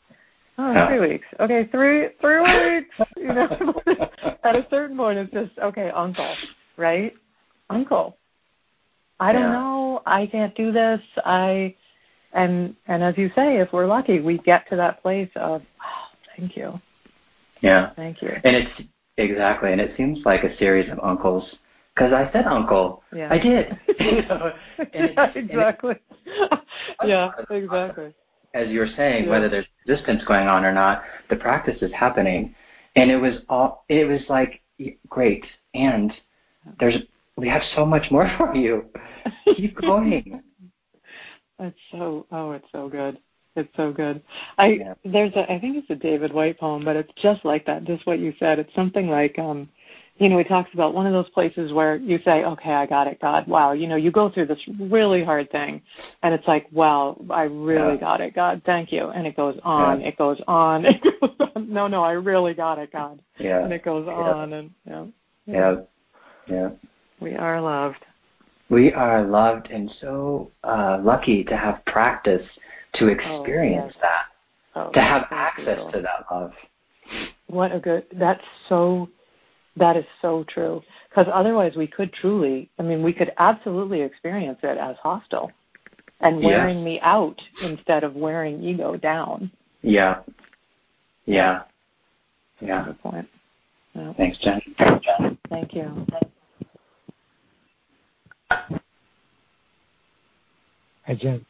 Oh, 0.58 0.72
yeah. 0.72 0.86
three 0.88 1.00
weeks. 1.00 1.26
Okay, 1.40 1.68
three 1.70 2.08
three 2.20 2.40
weeks. 2.40 2.94
You 3.16 3.32
know, 3.34 3.74
at 4.44 4.54
a 4.56 4.66
certain 4.70 4.96
point, 4.96 5.18
it's 5.18 5.32
just 5.32 5.58
okay, 5.58 5.90
uncle, 5.90 6.36
right? 6.76 7.12
Uncle. 7.68 8.16
I 9.20 9.32
don't 9.32 9.42
yeah. 9.42 9.52
know. 9.52 10.02
I 10.06 10.26
can't 10.26 10.54
do 10.54 10.72
this. 10.72 11.00
I 11.24 11.74
and 12.32 12.74
and 12.86 13.02
as 13.02 13.16
you 13.18 13.30
say, 13.34 13.58
if 13.58 13.72
we're 13.72 13.86
lucky, 13.86 14.20
we 14.20 14.38
get 14.38 14.68
to 14.70 14.76
that 14.76 15.02
place 15.02 15.30
of, 15.36 15.62
oh, 15.84 16.16
thank 16.36 16.56
you. 16.56 16.80
Yeah. 17.60 17.90
Thank 17.94 18.22
you. 18.22 18.30
And 18.44 18.56
it's 18.56 18.82
exactly, 19.16 19.72
and 19.72 19.80
it 19.80 19.96
seems 19.96 20.20
like 20.24 20.42
a 20.44 20.56
series 20.56 20.90
of 20.90 20.98
uncles 21.02 21.56
because 21.94 22.12
I 22.12 22.30
said 22.32 22.46
uncle. 22.46 23.02
Yeah. 23.14 23.28
I 23.30 23.38
did. 23.38 23.78
you 24.00 24.22
know, 24.22 24.52
yeah, 24.94 25.32
exactly. 25.34 25.96
It, 26.26 26.60
yeah, 27.04 27.30
exactly. 27.50 28.14
As 28.54 28.68
you 28.68 28.80
were 28.80 28.88
saying, 28.96 29.24
yeah. 29.24 29.30
whether 29.30 29.48
there's 29.48 29.66
resistance 29.86 30.22
going 30.26 30.46
on 30.46 30.64
or 30.64 30.72
not, 30.72 31.02
the 31.30 31.36
practice 31.36 31.80
is 31.82 31.92
happening, 31.92 32.54
and 32.96 33.10
it 33.10 33.16
was 33.16 33.38
all. 33.48 33.84
It 33.88 34.06
was 34.06 34.20
like 34.28 34.60
great, 35.08 35.44
and 35.74 36.12
there's 36.78 36.96
we 37.36 37.48
have 37.48 37.62
so 37.74 37.86
much 37.86 38.10
more 38.10 38.30
for 38.36 38.54
you. 38.54 38.84
Keep 39.56 39.80
going. 39.80 40.42
It's 41.62 41.78
so 41.90 42.26
oh, 42.32 42.52
it's 42.52 42.66
so 42.72 42.88
good. 42.88 43.18
It's 43.54 43.74
so 43.76 43.92
good. 43.92 44.22
I 44.58 44.66
yeah. 44.68 44.94
there's 45.04 45.32
a 45.34 45.50
I 45.50 45.60
think 45.60 45.76
it's 45.76 45.90
a 45.90 45.94
David 45.94 46.32
Whyte 46.32 46.58
poem, 46.58 46.84
but 46.84 46.96
it's 46.96 47.12
just 47.22 47.44
like 47.44 47.66
that, 47.66 47.84
just 47.84 48.06
what 48.06 48.18
you 48.18 48.34
said. 48.38 48.58
It's 48.58 48.74
something 48.74 49.08
like 49.08 49.38
um 49.38 49.68
you 50.18 50.28
know, 50.28 50.38
he 50.38 50.44
talks 50.44 50.70
about 50.74 50.94
one 50.94 51.06
of 51.06 51.12
those 51.12 51.28
places 51.30 51.72
where 51.72 51.96
you 51.96 52.18
say, 52.24 52.44
Okay, 52.44 52.72
I 52.72 52.86
got 52.86 53.06
it, 53.06 53.20
God. 53.20 53.46
Wow, 53.46 53.72
you 53.72 53.86
know, 53.86 53.96
you 53.96 54.10
go 54.10 54.30
through 54.30 54.46
this 54.46 54.60
really 54.78 55.24
hard 55.24 55.50
thing 55.50 55.82
and 56.22 56.34
it's 56.34 56.46
like, 56.46 56.66
Wow, 56.72 57.20
I 57.30 57.42
really 57.42 57.94
yeah. 57.94 58.00
got 58.00 58.20
it, 58.20 58.34
God, 58.34 58.62
thank 58.66 58.92
you 58.92 59.08
and 59.08 59.26
it 59.26 59.36
goes 59.36 59.58
on, 59.62 60.00
yeah. 60.00 60.08
it 60.08 60.18
goes 60.18 60.40
on, 60.48 60.84
it 60.86 61.02
goes 61.20 61.50
on. 61.54 61.72
No, 61.72 61.88
no, 61.88 62.02
I 62.02 62.12
really 62.12 62.54
got 62.54 62.78
it, 62.78 62.92
God. 62.92 63.22
Yeah. 63.38 63.64
And 63.64 63.72
it 63.72 63.84
goes 63.84 64.08
on 64.08 64.52
and 64.52 64.70
yeah. 64.86 65.04
Yeah. 65.46 65.74
Yeah. 66.48 66.70
We 67.20 67.34
are 67.34 67.60
loved. 67.60 68.04
We 68.72 68.90
are 68.94 69.22
loved 69.22 69.68
and 69.70 69.92
so 70.00 70.50
uh, 70.64 70.98
lucky 71.04 71.44
to 71.44 71.56
have 71.58 71.84
practice 71.84 72.40
to 72.94 73.04
oh, 73.04 73.08
experience 73.08 73.92
oh, 73.96 74.00
yes. 74.00 74.00
that, 74.00 74.80
oh, 74.80 74.90
to 74.92 75.00
have 75.00 75.26
access 75.30 75.78
to 75.92 76.00
that 76.00 76.24
love. 76.30 76.52
What 77.48 77.74
a 77.74 77.78
good, 77.78 78.06
that's 78.14 78.42
so, 78.70 79.10
that 79.76 79.98
is 79.98 80.06
so 80.22 80.46
true. 80.48 80.80
Because 81.10 81.26
otherwise 81.30 81.76
we 81.76 81.86
could 81.86 82.14
truly, 82.14 82.70
I 82.78 82.82
mean, 82.82 83.02
we 83.02 83.12
could 83.12 83.32
absolutely 83.36 84.00
experience 84.00 84.60
it 84.62 84.78
as 84.78 84.96
hostile 85.02 85.52
and 86.20 86.42
wearing 86.42 86.78
yes. 86.78 86.84
me 86.86 87.00
out 87.02 87.42
instead 87.62 88.04
of 88.04 88.14
wearing 88.14 88.62
ego 88.62 88.96
down. 88.96 89.50
Yeah. 89.82 90.20
Yeah. 91.26 91.64
Yeah. 92.62 92.86
Good 92.86 93.02
point. 93.02 93.28
Jen. 93.94 94.14
Thanks, 94.16 94.38
Jen. 94.38 94.62
Thank 95.50 95.74
you. 95.74 96.06
Hi, 101.06 101.14
Jen. 101.14 101.44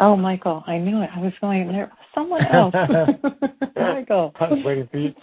Oh, 0.00 0.16
Michael, 0.16 0.64
I 0.66 0.78
knew 0.78 1.00
it. 1.02 1.10
I 1.14 1.20
was 1.20 1.32
going 1.40 1.68
there. 1.68 1.92
Someone 2.14 2.44
else. 2.46 2.74
Michael. 3.76 4.34
I 4.40 4.48
was 4.48 4.64
waiting 4.64 4.88
for 4.90 4.98
you. 4.98 5.14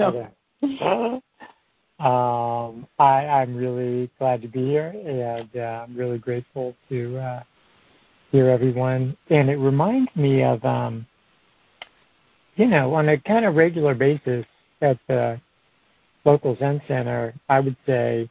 okay. 0.00 1.20
Um, 1.98 2.86
I, 2.98 3.26
I'm 3.26 3.56
really 3.56 4.10
glad 4.18 4.42
to 4.42 4.48
be 4.48 4.66
here, 4.66 4.88
and 4.88 5.48
uh, 5.56 5.84
I'm 5.84 5.96
really 5.96 6.18
grateful 6.18 6.76
to 6.90 7.16
uh, 7.16 7.42
hear 8.30 8.50
everyone. 8.50 9.16
And 9.30 9.48
it 9.48 9.56
reminds 9.56 10.14
me 10.14 10.42
of, 10.42 10.62
um, 10.62 11.06
you 12.56 12.66
know, 12.66 12.92
on 12.92 13.08
a 13.08 13.18
kind 13.18 13.46
of 13.46 13.54
regular 13.54 13.94
basis 13.94 14.44
at 14.82 14.98
the 15.08 15.40
local 16.26 16.54
Zen 16.58 16.82
Center, 16.86 17.34
I 17.48 17.60
would 17.60 17.76
say, 17.86 18.28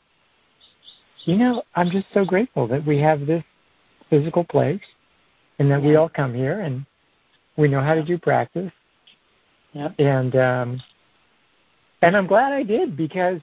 you 1.25 1.37
know, 1.37 1.63
I'm 1.75 1.89
just 1.89 2.05
so 2.13 2.23
grateful 2.23 2.67
that 2.67 2.85
we 2.85 2.99
have 2.99 3.25
this 3.25 3.43
physical 4.09 4.43
place 4.43 4.81
and 5.59 5.69
that 5.71 5.81
yeah. 5.81 5.87
we 5.87 5.95
all 5.95 6.09
come 6.09 6.33
here 6.33 6.61
and 6.61 6.85
we 7.57 7.67
know 7.67 7.81
how 7.81 7.95
to 7.95 8.03
do 8.03 8.17
practice. 8.17 8.71
Yeah. 9.73 9.89
And 9.99 10.35
um 10.35 10.81
and 12.01 12.15
I'm 12.15 12.27
glad 12.27 12.53
I 12.53 12.63
did 12.63 12.95
because 12.95 13.41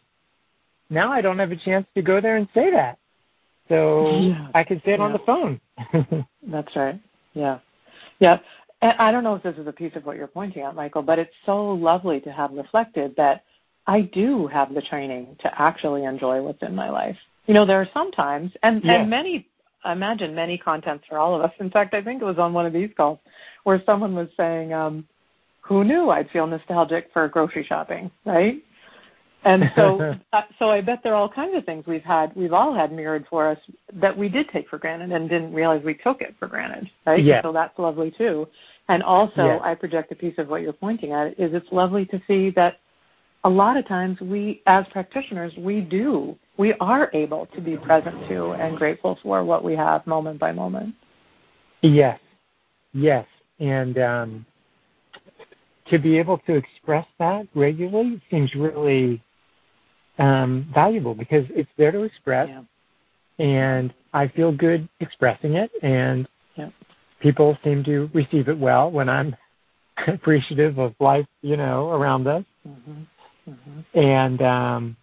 now 0.88 1.10
I 1.10 1.20
don't 1.20 1.38
have 1.38 1.52
a 1.52 1.56
chance 1.56 1.86
to 1.94 2.02
go 2.02 2.20
there 2.20 2.36
and 2.36 2.48
say 2.54 2.70
that. 2.70 2.98
So 3.68 4.10
yeah. 4.10 4.48
I 4.54 4.64
can 4.64 4.78
say 4.84 4.92
it 4.92 4.98
yeah. 4.98 5.04
on 5.04 5.12
the 5.12 5.18
phone. 5.20 5.60
That's 6.46 6.74
right. 6.76 7.00
Yeah. 7.34 7.58
Yeah. 8.18 8.38
And 8.82 8.94
I 8.98 9.12
don't 9.12 9.24
know 9.24 9.34
if 9.34 9.42
this 9.42 9.56
is 9.56 9.66
a 9.66 9.72
piece 9.72 9.96
of 9.96 10.04
what 10.04 10.16
you're 10.16 10.26
pointing 10.26 10.62
at, 10.62 10.74
Michael, 10.74 11.02
but 11.02 11.18
it's 11.18 11.34
so 11.46 11.72
lovely 11.72 12.20
to 12.20 12.32
have 12.32 12.52
reflected 12.52 13.14
that 13.16 13.44
I 13.86 14.02
do 14.02 14.46
have 14.48 14.74
the 14.74 14.82
training 14.82 15.36
to 15.40 15.60
actually 15.60 16.04
enjoy 16.04 16.42
what's 16.42 16.62
in 16.62 16.74
my 16.74 16.90
life. 16.90 17.16
You 17.46 17.54
know, 17.54 17.66
there 17.66 17.80
are 17.80 17.88
some 17.92 18.12
times, 18.12 18.52
and, 18.62 18.84
and 18.84 19.10
many, 19.10 19.48
I 19.84 19.92
imagine 19.92 20.34
many 20.34 20.56
contents 20.58 21.04
for 21.08 21.18
all 21.18 21.34
of 21.34 21.42
us. 21.42 21.52
In 21.58 21.70
fact, 21.70 21.92
I 21.94 22.02
think 22.02 22.22
it 22.22 22.24
was 22.24 22.38
on 22.38 22.52
one 22.52 22.66
of 22.66 22.72
these 22.72 22.90
calls 22.96 23.18
where 23.64 23.82
someone 23.84 24.14
was 24.14 24.28
saying, 24.36 24.72
um, 24.72 25.06
who 25.60 25.84
knew 25.84 26.10
I'd 26.10 26.30
feel 26.30 26.46
nostalgic 26.46 27.10
for 27.12 27.26
grocery 27.28 27.64
shopping, 27.64 28.10
right? 28.24 28.62
And 29.44 29.72
so, 29.74 30.16
uh, 30.32 30.42
so 30.58 30.70
I 30.70 30.80
bet 30.80 31.00
there 31.02 31.14
are 31.14 31.16
all 31.16 31.28
kinds 31.28 31.56
of 31.56 31.64
things 31.64 31.84
we've 31.86 32.02
had, 32.02 32.34
we've 32.36 32.52
all 32.52 32.74
had 32.74 32.92
mirrored 32.92 33.26
for 33.28 33.48
us 33.48 33.58
that 33.94 34.16
we 34.16 34.28
did 34.28 34.48
take 34.50 34.68
for 34.68 34.78
granted 34.78 35.10
and 35.10 35.28
didn't 35.28 35.52
realize 35.52 35.82
we 35.84 35.94
took 35.94 36.20
it 36.20 36.34
for 36.38 36.46
granted, 36.46 36.90
right? 37.06 37.22
Yeah. 37.22 37.42
So 37.42 37.52
that's 37.52 37.76
lovely 37.78 38.12
too. 38.16 38.46
And 38.88 39.02
also, 39.02 39.60
I 39.62 39.74
project 39.74 40.12
a 40.12 40.14
piece 40.14 40.34
of 40.38 40.48
what 40.48 40.62
you're 40.62 40.72
pointing 40.72 41.12
at 41.12 41.38
is 41.38 41.54
it's 41.54 41.70
lovely 41.72 42.06
to 42.06 42.20
see 42.26 42.50
that 42.50 42.78
a 43.44 43.48
lot 43.50 43.76
of 43.76 43.86
times 43.86 44.20
we, 44.20 44.62
as 44.66 44.86
practitioners, 44.92 45.52
we 45.56 45.80
do, 45.80 46.36
we 46.56 46.74
are 46.74 47.10
able 47.12 47.46
to 47.54 47.60
be 47.60 47.76
present 47.76 48.28
to 48.28 48.52
and 48.52 48.76
grateful 48.76 49.18
for 49.22 49.44
what 49.44 49.64
we 49.64 49.74
have 49.74 50.06
moment 50.06 50.38
by 50.38 50.52
moment. 50.52 50.94
Yes, 51.82 52.20
yes. 52.92 53.26
And 53.58 53.98
um, 53.98 54.46
to 55.88 55.98
be 55.98 56.18
able 56.18 56.38
to 56.38 56.54
express 56.54 57.06
that 57.18 57.48
regularly 57.54 58.20
seems 58.30 58.54
really 58.54 59.22
um, 60.18 60.68
valuable 60.74 61.14
because 61.14 61.44
it's 61.50 61.70
there 61.76 61.92
to 61.92 62.02
express. 62.02 62.48
Yeah. 62.48 62.62
And 63.38 63.94
I 64.12 64.28
feel 64.28 64.52
good 64.52 64.88
expressing 65.00 65.54
it, 65.54 65.70
and 65.82 66.28
yeah. 66.54 66.68
people 67.20 67.56
seem 67.64 67.82
to 67.84 68.10
receive 68.12 68.48
it 68.48 68.58
well 68.58 68.90
when 68.90 69.08
I'm 69.08 69.34
appreciative 70.06 70.78
of 70.78 70.94
life, 71.00 71.26
you 71.40 71.56
know, 71.56 71.90
around 71.90 72.26
us. 72.26 72.44
Mm-hmm. 72.68 73.50
Mm-hmm. 73.50 73.98
And 73.98 74.42
um, 74.42 74.96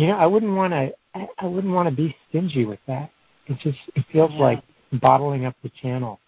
you 0.00 0.06
know, 0.06 0.16
I 0.16 0.26
wouldn't 0.26 0.56
want 0.56 0.72
to. 0.72 0.92
I, 1.14 1.28
I 1.38 1.46
wouldn't 1.46 1.74
want 1.74 1.88
to 1.88 1.94
be 1.94 2.16
stingy 2.28 2.64
with 2.64 2.78
that. 2.86 3.10
It 3.46 3.58
just 3.58 3.78
it 3.94 4.04
feels 4.10 4.30
yeah. 4.32 4.40
like 4.40 4.62
bottling 4.94 5.44
up 5.44 5.54
the 5.62 5.70
channel. 5.82 6.18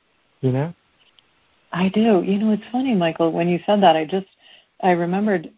You 0.42 0.52
know. 0.52 0.74
I 1.72 1.88
do. 1.88 2.22
You 2.22 2.38
know, 2.38 2.52
it's 2.52 2.62
funny, 2.70 2.94
Michael. 2.94 3.32
When 3.32 3.48
you 3.48 3.60
said 3.64 3.82
that, 3.82 3.96
I 3.96 4.04
just 4.04 4.26
I 4.82 4.90
remembered 4.90 5.50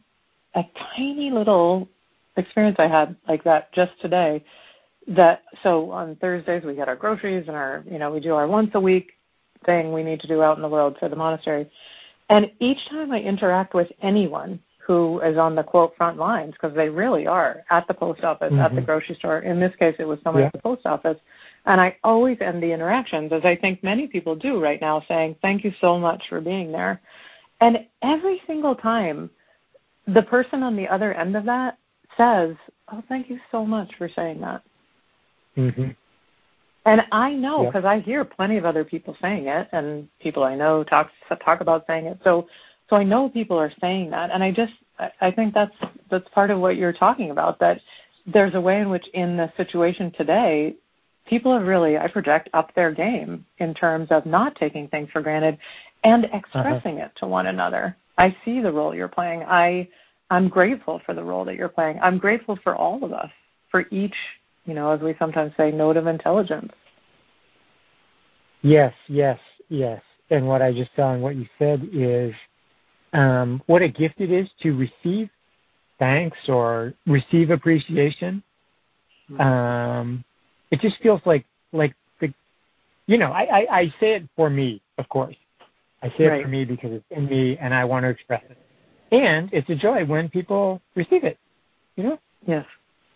a 0.55 0.65
tiny 0.95 1.31
little 1.33 1.89
experience 2.37 2.77
I 2.79 2.87
had 2.87 3.17
like 3.29 3.43
that 3.45 3.73
just 3.73 3.93
today. 4.01 4.45
That 5.09 5.43
so 5.65 5.91
on 5.91 6.15
Thursdays 6.17 6.65
we 6.65 6.77
get 6.77 6.89
our 6.89 6.97
groceries 6.97 7.49
and 7.49 7.57
our 7.57 7.83
you 7.91 7.99
know 7.99 8.13
we 8.13 8.21
do 8.21 8.35
our 8.35 8.47
once 8.47 8.71
a 8.75 8.81
week 8.81 9.11
thing 9.67 9.93
we 9.93 10.05
need 10.05 10.21
to 10.21 10.29
do 10.29 10.41
out 10.41 10.57
in 10.57 10.63
the 10.63 10.69
world 10.69 10.97
for 11.01 11.09
the 11.09 11.17
monastery. 11.17 11.69
And 12.31 12.51
each 12.61 12.79
time 12.91 13.11
I 13.11 13.21
interact 13.21 13.75
with 13.75 13.89
anyone, 14.03 14.61
who 14.87 15.21
is 15.21 15.39
on 15.39 15.55
the 15.55 15.63
quote 15.63 15.97
front 15.97 16.19
lines 16.19 16.53
because 16.53 16.77
they 16.77 16.91
really 16.91 17.27
are 17.27 17.65
at 17.71 17.89
the 17.89 17.95
post 17.95 18.23
office, 18.23 18.53
mm-hmm. 18.53 18.61
at 18.61 18.71
the 18.71 18.77
mm-hmm. 18.77 18.85
grocery 18.85 19.15
store. 19.15 19.39
In 19.39 19.59
this 19.59 19.75
case, 19.77 19.97
it 19.99 20.05
was 20.05 20.19
someone 20.23 20.43
yeah. 20.43 20.49
at 20.49 20.53
the 20.53 20.59
post 20.59 20.85
office. 20.85 21.17
And 21.65 21.81
I 21.81 21.97
always 22.05 22.37
end 22.43 22.63
the 22.63 22.71
interactions, 22.71 23.33
as 23.33 23.45
I 23.45 23.57
think 23.57 23.83
many 23.83 24.07
people 24.07 24.37
do 24.37 24.63
right 24.63 24.81
now, 24.81 25.03
saying, 25.09 25.37
Thank 25.41 25.65
you 25.65 25.73
so 25.81 25.99
much 25.99 26.23
for 26.29 26.41
being 26.41 26.71
there. 26.71 27.01
And 27.61 27.87
every 28.03 28.43
single 28.47 28.75
time, 28.75 29.31
the 30.07 30.23
person 30.23 30.63
on 30.63 30.77
the 30.77 30.87
other 30.89 31.15
end 31.15 31.35
of 31.35 31.47
that 31.47 31.79
says, 32.19 32.55
Oh, 32.93 33.03
thank 33.09 33.31
you 33.31 33.41
so 33.51 33.65
much 33.65 33.91
for 33.97 34.11
saying 34.15 34.43
that. 34.43 34.63
Mm-hmm. 35.57 35.91
And 36.87 37.07
I 37.11 37.33
know 37.33 37.65
because 37.65 37.85
yeah. 37.85 37.93
I 37.93 38.01
hear 38.01 38.25
plenty 38.27 38.59
of 38.59 38.67
other 38.67 38.85
people 38.85 39.17
saying 39.23 39.47
it, 39.47 39.69
and 39.73 40.07
people 40.21 40.45
I 40.45 40.55
know 40.55 40.85
talk 40.85 41.11
talk 41.43 41.63
about 41.63 41.87
saying 41.87 42.05
it. 42.05 42.21
So 42.23 42.47
so 42.91 42.97
I 42.97 43.05
know 43.05 43.29
people 43.29 43.59
are 43.59 43.73
saying 43.81 44.11
that, 44.11 44.31
and 44.31 44.43
I 44.43 44.53
just 44.53 44.73
I 45.21 45.31
think 45.31 45.55
that's 45.55 45.75
that's 46.11 46.29
part 46.31 46.51
of 46.51 46.61
what 46.61 46.77
you're 46.77 46.93
talking 46.93 47.31
about. 47.31 47.59
That 47.59 47.81
there's 48.27 48.55
a 48.55 48.61
way 48.61 48.81
in 48.81 48.91
which 48.91 49.07
in 49.09 49.37
the 49.37 49.53
situation 49.57 50.13
today, 50.13 50.75
people 51.27 51.53
have 51.57 51.67
really 51.67 51.99
I 51.99 52.09
project 52.09 52.49
up 52.53 52.75
their 52.75 52.93
game 52.93 53.45
in 53.59 53.75
terms 53.75 54.09
of 54.11 54.27
not 54.27 54.55
taking 54.57 54.89
things 54.89 55.09
for 55.13 55.23
granted 55.23 55.59
and 56.05 56.27
expressing 56.33 56.99
uh-huh. 56.99 57.07
it 57.07 57.19
to 57.21 57.27
one 57.27 57.47
another. 57.47 57.97
I 58.19 58.37
see 58.45 58.61
the 58.61 58.73
role 58.73 58.95
you're 58.95 59.09
playing. 59.09 59.43
I 59.43 59.89
I'm 60.31 60.49
grateful 60.49 61.01
for 61.05 61.15
the 61.15 61.25
role 61.25 61.45
that 61.45 61.57
you're 61.57 61.69
playing. 61.69 61.99
I'm 62.03 62.19
grateful 62.19 62.59
for 62.63 62.75
all 62.75 63.05
of 63.05 63.13
us, 63.13 63.31
for 63.71 63.87
each, 63.91 64.15
you 64.65 64.75
know, 64.75 64.91
as 64.91 65.01
we 65.01 65.15
sometimes 65.19 65.53
say, 65.57 65.71
note 65.71 65.97
of 65.97 66.07
intelligence. 66.07 66.73
Yes, 68.63 68.95
yes, 69.09 69.39
yes. 69.69 70.03
And 70.31 70.47
what 70.47 70.63
I 70.63 70.73
just 70.73 70.91
saw 70.97 71.13
and 71.13 71.23
what 71.23 71.37
you 71.37 71.47
said 71.59 71.89
is 71.93 72.35
um, 73.15 73.63
what 73.67 73.81
a 73.81 73.89
gift 73.89 74.17
it 74.19 74.31
is 74.31 74.49
to 74.63 74.77
receive 74.77 75.31
thanks 75.99 76.37
or 76.49 76.93
receive 77.07 77.51
appreciation. 77.51 78.43
Mm-hmm. 79.31 79.41
Um, 79.41 80.25
it 80.71 80.81
just 80.81 81.01
feels 81.01 81.21
like 81.25 81.47
like 81.73 81.95
the, 82.21 82.35
you 83.07 83.17
know, 83.17 83.31
I, 83.31 83.43
I, 83.43 83.79
I 83.79 83.95
say 84.01 84.15
it 84.15 84.29
for 84.37 84.51
me, 84.51 84.83
of 84.99 85.09
course. 85.09 85.37
I 86.03 86.13
say 86.19 86.27
right. 86.27 86.41
it 86.41 86.43
for 86.43 86.49
me 86.49 86.65
because 86.65 86.93
it's 86.93 87.05
in 87.11 87.27
me 87.27 87.57
and 87.59 87.73
I 87.73 87.85
want 87.85 88.05
to 88.05 88.11
express 88.11 88.43
it. 88.51 88.59
And 89.11 89.49
it's 89.53 89.71
a 89.71 89.77
joy 89.77 90.05
when 90.05 90.29
people 90.29 90.83
receive 90.95 91.25
it. 91.25 91.39
You 91.97 92.05
know? 92.05 92.19
Yes. 92.47 92.67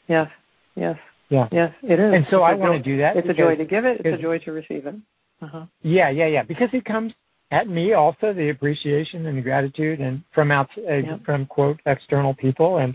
Yes. 0.07 0.31
Yes. 0.75 0.97
Yeah. 1.29 1.49
Yes, 1.53 1.75
it 1.83 2.01
is. 2.01 2.15
And 2.15 2.27
so 2.31 2.45
it's 2.45 2.53
I 2.53 2.55
want 2.55 2.73
to 2.73 2.83
do 2.83 2.99
that. 2.99 3.17
It's 3.17 3.29
a 3.29 3.35
joy 3.35 3.57
to 3.57 3.65
give 3.67 3.85
it. 3.85 4.01
It's 4.03 4.19
a 4.19 4.23
joy 4.23 4.39
to 4.39 4.53
receive 4.53 4.87
it. 4.87 4.95
Uh-huh. 5.43 5.67
Yeah, 5.83 6.09
yeah, 6.09 6.27
yeah. 6.27 6.43
Because 6.43 6.71
it 6.73 6.85
comes 6.85 7.13
at 7.51 7.69
me 7.69 7.95
also 7.95 8.33
the 8.33 8.51
appreciation 8.51 9.27
and 9.27 9.39
the 9.39 9.43
gratitude 9.43 10.01
and 10.01 10.23
from 10.35 10.51
out 10.51 10.69
uh, 10.79 10.95
yep. 10.95 11.25
from 11.25 11.47
quote 11.47 11.81
external 11.87 12.35
people. 12.35 12.79
And 12.79 12.95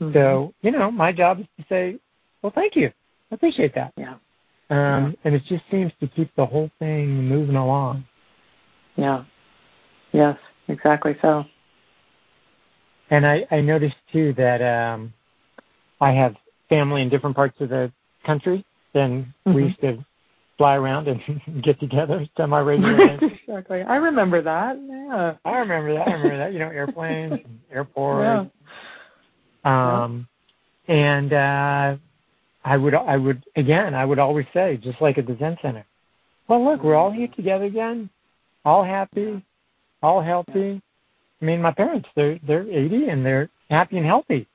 mm-hmm. 0.00 0.12
so 0.12 0.54
you 0.62 0.70
know 0.70 0.90
my 0.90 1.12
job 1.12 1.40
is 1.40 1.46
to 1.58 1.64
say 1.68 1.98
well 2.42 2.52
thank 2.54 2.76
you. 2.76 2.92
I 3.30 3.34
appreciate 3.34 3.74
that. 3.74 3.92
Yeah. 3.96 4.16
Um, 4.70 5.16
and 5.24 5.34
it 5.34 5.42
just 5.46 5.64
seems 5.70 5.92
to 6.00 6.06
keep 6.06 6.34
the 6.34 6.46
whole 6.46 6.70
thing 6.78 7.28
moving 7.28 7.56
along. 7.56 8.04
Yeah. 8.96 9.24
Yes 10.12 10.38
exactly 10.68 11.16
so. 11.22 11.44
And 13.10 13.26
I 13.26 13.46
I 13.50 13.60
noticed 13.60 13.96
too 14.12 14.32
that 14.34 14.60
um, 14.62 15.12
I 16.00 16.12
have 16.12 16.36
family 16.68 17.02
in 17.02 17.08
different 17.08 17.36
parts 17.36 17.60
of 17.60 17.68
the 17.68 17.92
country 18.24 18.64
than 18.94 19.34
mm-hmm. 19.46 19.54
we 19.54 19.64
used 19.64 19.80
to 19.80 20.04
fly 20.62 20.76
around 20.76 21.08
and 21.08 21.20
get 21.64 21.80
together 21.80 22.24
semi 22.36 22.60
regularly. 22.60 23.18
exactly. 23.48 23.82
I 23.82 23.96
remember 23.96 24.40
that. 24.42 24.78
Yeah. 24.80 25.34
I 25.44 25.58
remember 25.58 25.92
that. 25.94 26.06
I 26.06 26.12
remember 26.12 26.36
that. 26.36 26.52
You 26.52 26.60
know, 26.60 26.68
airplanes, 26.68 27.40
airports. 27.72 28.48
Yeah. 29.64 30.04
Um, 30.04 30.28
yeah. 30.86 30.94
and 30.94 31.32
uh, 31.32 31.96
I 32.64 32.76
would, 32.76 32.94
I 32.94 33.16
would 33.16 33.44
again, 33.56 33.92
I 33.92 34.04
would 34.04 34.20
always 34.20 34.46
say, 34.54 34.76
just 34.76 35.00
like 35.00 35.18
at 35.18 35.26
the 35.26 35.36
Zen 35.36 35.56
Center. 35.62 35.84
Well, 36.46 36.64
look, 36.64 36.84
we're 36.84 36.94
all 36.94 37.10
here 37.10 37.28
together 37.34 37.64
again, 37.64 38.08
all 38.64 38.84
happy, 38.84 39.44
all 40.00 40.20
healthy. 40.20 40.80
I 41.40 41.44
mean, 41.44 41.60
my 41.60 41.72
parents, 41.72 42.08
they're 42.14 42.38
they're 42.46 42.68
80 42.70 43.08
and 43.08 43.26
they're 43.26 43.48
happy 43.68 43.96
and 43.96 44.06
healthy, 44.06 44.46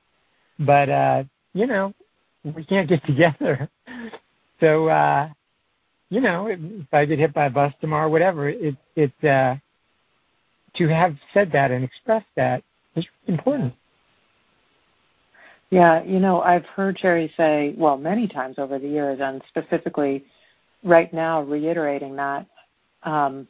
but 0.58 0.88
uh, 0.88 1.24
you 1.52 1.66
know, 1.66 1.92
we 2.44 2.64
can't 2.64 2.88
get 2.88 3.04
together. 3.04 3.68
So 4.60 4.88
uh, 4.88 5.28
you 6.10 6.20
know, 6.20 6.46
if 6.46 6.58
I 6.92 7.04
get 7.04 7.18
hit 7.18 7.34
by 7.34 7.46
a 7.46 7.50
bus 7.50 7.72
tomorrow, 7.80 8.08
whatever, 8.08 8.48
it 8.48 8.76
it 8.96 9.12
uh, 9.24 9.56
to 10.76 10.88
have 10.88 11.16
said 11.34 11.52
that 11.52 11.70
and 11.70 11.84
expressed 11.84 12.26
that 12.36 12.62
is 12.96 13.06
important. 13.26 13.74
Yeah, 15.70 16.02
you 16.02 16.18
know, 16.18 16.40
I've 16.40 16.64
heard 16.64 16.96
Jerry 16.96 17.30
say, 17.36 17.74
well, 17.76 17.98
many 17.98 18.26
times 18.26 18.58
over 18.58 18.78
the 18.78 18.88
years, 18.88 19.18
and 19.20 19.42
specifically 19.48 20.24
right 20.82 21.12
now, 21.12 21.42
reiterating 21.42 22.16
that 22.16 22.46
um, 23.02 23.46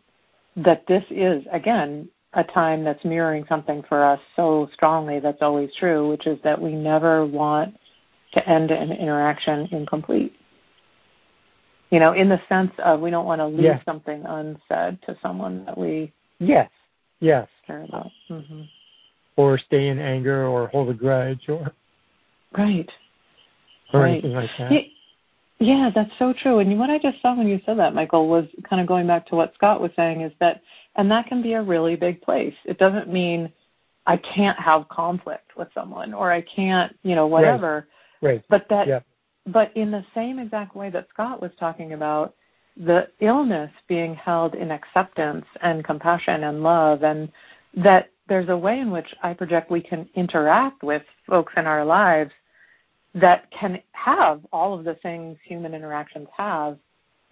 that 0.56 0.84
this 0.88 1.04
is 1.10 1.44
again 1.52 2.08
a 2.34 2.42
time 2.44 2.84
that's 2.84 3.04
mirroring 3.04 3.44
something 3.48 3.82
for 3.88 4.04
us 4.04 4.20
so 4.36 4.68
strongly 4.74 5.20
that's 5.20 5.42
always 5.42 5.70
true, 5.78 6.08
which 6.08 6.26
is 6.26 6.38
that 6.42 6.60
we 6.60 6.72
never 6.72 7.24
want 7.24 7.74
to 8.32 8.46
end 8.48 8.70
an 8.70 8.92
interaction 8.92 9.66
incomplete 9.70 10.34
you 11.90 11.98
know, 11.98 12.12
in 12.12 12.28
the 12.28 12.40
sense 12.48 12.72
of 12.78 13.00
we 13.00 13.10
don't 13.10 13.26
want 13.26 13.40
to 13.40 13.46
leave 13.46 13.62
yes. 13.62 13.82
something 13.84 14.24
unsaid 14.26 15.00
to 15.02 15.16
someone 15.22 15.64
that 15.64 15.76
we 15.76 16.12
yes, 16.38 16.70
yes 17.20 17.48
care 17.66 17.84
about, 17.84 18.10
mm-hmm. 18.28 18.62
or 19.36 19.58
stay 19.58 19.88
in 19.88 19.98
anger 19.98 20.46
or 20.46 20.68
hold 20.68 20.90
a 20.90 20.94
grudge 20.94 21.48
or 21.48 21.72
right, 22.56 22.90
or 23.92 24.00
right. 24.00 24.10
anything 24.10 24.32
like 24.32 24.50
that. 24.58 24.72
Yeah, 24.72 24.80
yeah, 25.60 25.90
that's 25.94 26.12
so 26.18 26.32
true. 26.32 26.58
And 26.58 26.78
what 26.78 26.90
I 26.90 26.98
just 26.98 27.20
saw 27.22 27.34
when 27.34 27.48
you 27.48 27.60
said 27.64 27.78
that, 27.78 27.94
Michael, 27.94 28.28
was 28.28 28.46
kind 28.68 28.80
of 28.80 28.86
going 28.86 29.06
back 29.06 29.26
to 29.28 29.34
what 29.34 29.54
Scott 29.54 29.80
was 29.80 29.90
saying 29.96 30.20
is 30.20 30.32
that, 30.40 30.62
and 30.96 31.10
that 31.10 31.26
can 31.26 31.42
be 31.42 31.54
a 31.54 31.62
really 31.62 31.96
big 31.96 32.20
place. 32.20 32.54
It 32.64 32.78
doesn't 32.78 33.10
mean 33.10 33.50
I 34.06 34.18
can't 34.18 34.58
have 34.58 34.88
conflict 34.88 35.56
with 35.56 35.68
someone 35.74 36.14
or 36.14 36.30
I 36.30 36.42
can't, 36.42 36.96
you 37.02 37.14
know, 37.14 37.26
whatever. 37.26 37.88
Right. 38.20 38.32
right. 38.32 38.44
But 38.48 38.68
that 38.68 38.86
yep 38.86 39.04
but 39.52 39.76
in 39.76 39.90
the 39.90 40.04
same 40.14 40.38
exact 40.38 40.74
way 40.74 40.90
that 40.90 41.08
Scott 41.12 41.40
was 41.40 41.50
talking 41.58 41.92
about, 41.92 42.34
the 42.76 43.08
illness 43.20 43.70
being 43.88 44.14
held 44.14 44.54
in 44.54 44.70
acceptance 44.70 45.44
and 45.62 45.84
compassion 45.84 46.44
and 46.44 46.62
love, 46.62 47.02
and 47.02 47.30
that 47.74 48.10
there's 48.28 48.48
a 48.48 48.56
way 48.56 48.78
in 48.78 48.90
which 48.90 49.14
I 49.22 49.34
project 49.34 49.70
we 49.70 49.80
can 49.80 50.08
interact 50.14 50.82
with 50.82 51.02
folks 51.26 51.52
in 51.56 51.66
our 51.66 51.84
lives 51.84 52.32
that 53.14 53.50
can 53.50 53.80
have 53.92 54.42
all 54.52 54.74
of 54.74 54.84
the 54.84 54.94
things 54.94 55.38
human 55.44 55.74
interactions 55.74 56.28
have 56.36 56.78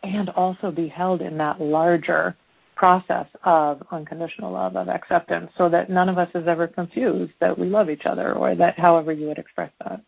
and 0.02 0.30
also 0.30 0.70
be 0.70 0.88
held 0.88 1.20
in 1.20 1.36
that 1.38 1.60
larger 1.60 2.34
process 2.74 3.26
of 3.44 3.82
unconditional 3.90 4.52
love, 4.52 4.76
of 4.76 4.88
acceptance, 4.88 5.50
so 5.56 5.68
that 5.68 5.88
none 5.88 6.08
of 6.08 6.18
us 6.18 6.28
is 6.34 6.46
ever 6.46 6.66
confused 6.66 7.32
that 7.40 7.58
we 7.58 7.68
love 7.68 7.88
each 7.88 8.04
other 8.04 8.34
or 8.34 8.54
that 8.54 8.78
however 8.78 9.12
you 9.12 9.26
would 9.26 9.38
express 9.38 9.70
that. 9.84 10.00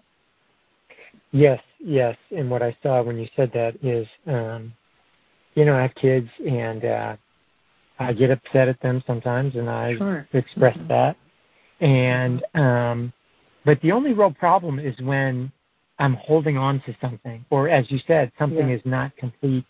Yes, 1.32 1.60
yes. 1.78 2.16
And 2.36 2.50
what 2.50 2.62
I 2.62 2.76
saw 2.82 3.02
when 3.02 3.18
you 3.18 3.28
said 3.36 3.50
that 3.54 3.76
is, 3.82 4.06
um, 4.26 4.72
you 5.54 5.64
know, 5.64 5.76
I 5.76 5.82
have 5.82 5.94
kids 5.94 6.28
and 6.46 6.84
uh, 6.84 7.16
I 7.98 8.12
get 8.12 8.30
upset 8.30 8.68
at 8.68 8.80
them 8.80 9.02
sometimes, 9.06 9.56
and 9.56 9.68
I 9.68 9.96
sure. 9.96 10.28
express 10.32 10.76
mm-hmm. 10.76 10.88
that. 10.88 11.16
And 11.80 12.44
um, 12.54 13.12
but 13.64 13.80
the 13.82 13.92
only 13.92 14.12
real 14.12 14.32
problem 14.32 14.78
is 14.78 14.98
when 15.00 15.52
I'm 15.98 16.14
holding 16.14 16.56
on 16.56 16.80
to 16.82 16.96
something, 17.00 17.44
or 17.50 17.68
as 17.68 17.90
you 17.90 17.98
said, 18.06 18.32
something 18.38 18.68
yeah. 18.68 18.76
is 18.76 18.82
not 18.84 19.16
complete, 19.16 19.64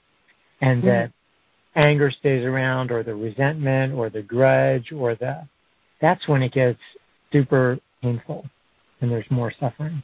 and 0.61 0.83
yeah. 0.83 1.07
the 1.07 1.81
anger 1.81 2.11
stays 2.11 2.45
around, 2.45 2.91
or 2.91 3.03
the 3.03 3.15
resentment, 3.15 3.95
or 3.95 4.11
the 4.11 4.23
grudge, 4.23 4.93
or 4.93 5.15
the 5.15 5.47
that's 6.01 6.29
when 6.29 6.43
it 6.43 6.53
gets 6.53 6.79
super 7.33 7.79
painful, 8.03 8.49
and 9.01 9.11
there's 9.11 9.31
more 9.31 9.53
suffering. 9.59 10.03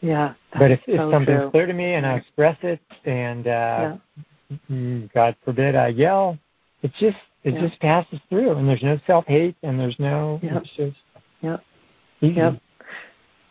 Yeah. 0.00 0.34
But 0.58 0.70
if, 0.70 0.80
if 0.86 0.98
so 0.98 1.10
something's 1.10 1.40
true. 1.40 1.50
clear 1.50 1.66
to 1.66 1.72
me 1.72 1.94
and 1.94 2.06
I 2.06 2.16
express 2.16 2.58
it, 2.62 2.80
and 3.04 3.46
uh, 3.46 3.96
yeah. 4.68 4.98
God 5.14 5.36
forbid 5.44 5.74
I 5.74 5.88
yell, 5.88 6.38
it 6.82 6.92
just 6.98 7.16
it 7.44 7.54
yeah. 7.54 7.60
just 7.60 7.80
passes 7.80 8.20
through, 8.28 8.52
and 8.52 8.68
there's 8.68 8.82
no 8.82 8.98
self 9.06 9.26
hate, 9.26 9.56
and 9.62 9.78
there's 9.78 9.96
no. 9.98 10.40
Yep. 10.42 10.62
It's 10.62 10.76
just 10.76 10.96
yep. 11.40 11.62
Easy. 12.20 12.34
Yep. 12.34 12.60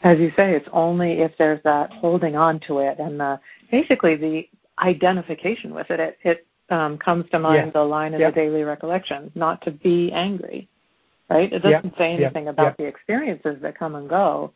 As 0.03 0.19
you 0.19 0.31
say, 0.35 0.53
it's 0.53 0.67
only 0.71 1.13
if 1.21 1.31
there's 1.37 1.61
that 1.63 1.91
holding 1.91 2.35
on 2.35 2.59
to 2.67 2.79
it 2.79 2.99
and 2.99 3.19
the 3.19 3.39
basically 3.71 4.15
the 4.15 4.47
identification 4.79 5.73
with 5.73 5.89
it. 5.89 5.99
It, 5.99 6.17
it 6.23 6.47
um, 6.69 6.97
comes 6.97 7.29
to 7.31 7.39
mind 7.39 7.73
the 7.73 7.83
line 7.83 8.13
in 8.13 8.19
yep. 8.19 8.33
the 8.33 8.41
daily 8.41 8.63
recollection, 8.63 9.31
not 9.35 9.61
to 9.63 9.71
be 9.71 10.11
angry. 10.11 10.67
Right? 11.29 11.51
It 11.51 11.63
doesn't 11.63 11.85
yep. 11.85 11.97
say 11.97 12.13
anything 12.13 12.49
about 12.49 12.77
the 12.77 12.85
experiences 12.85 13.57
that 13.63 13.77
come 13.77 13.95
and 13.95 14.07
go 14.07 14.53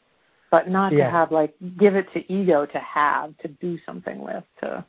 but 0.52 0.70
not 0.70 0.92
yeah. 0.92 1.06
to 1.06 1.12
have 1.12 1.32
like 1.32 1.54
give 1.78 1.96
it 1.96 2.12
to 2.14 2.32
ego 2.32 2.66
to 2.66 2.80
have 2.80 3.38
to 3.40 3.48
do 3.48 3.78
something 3.86 4.20
with 4.20 4.44
to 4.60 4.84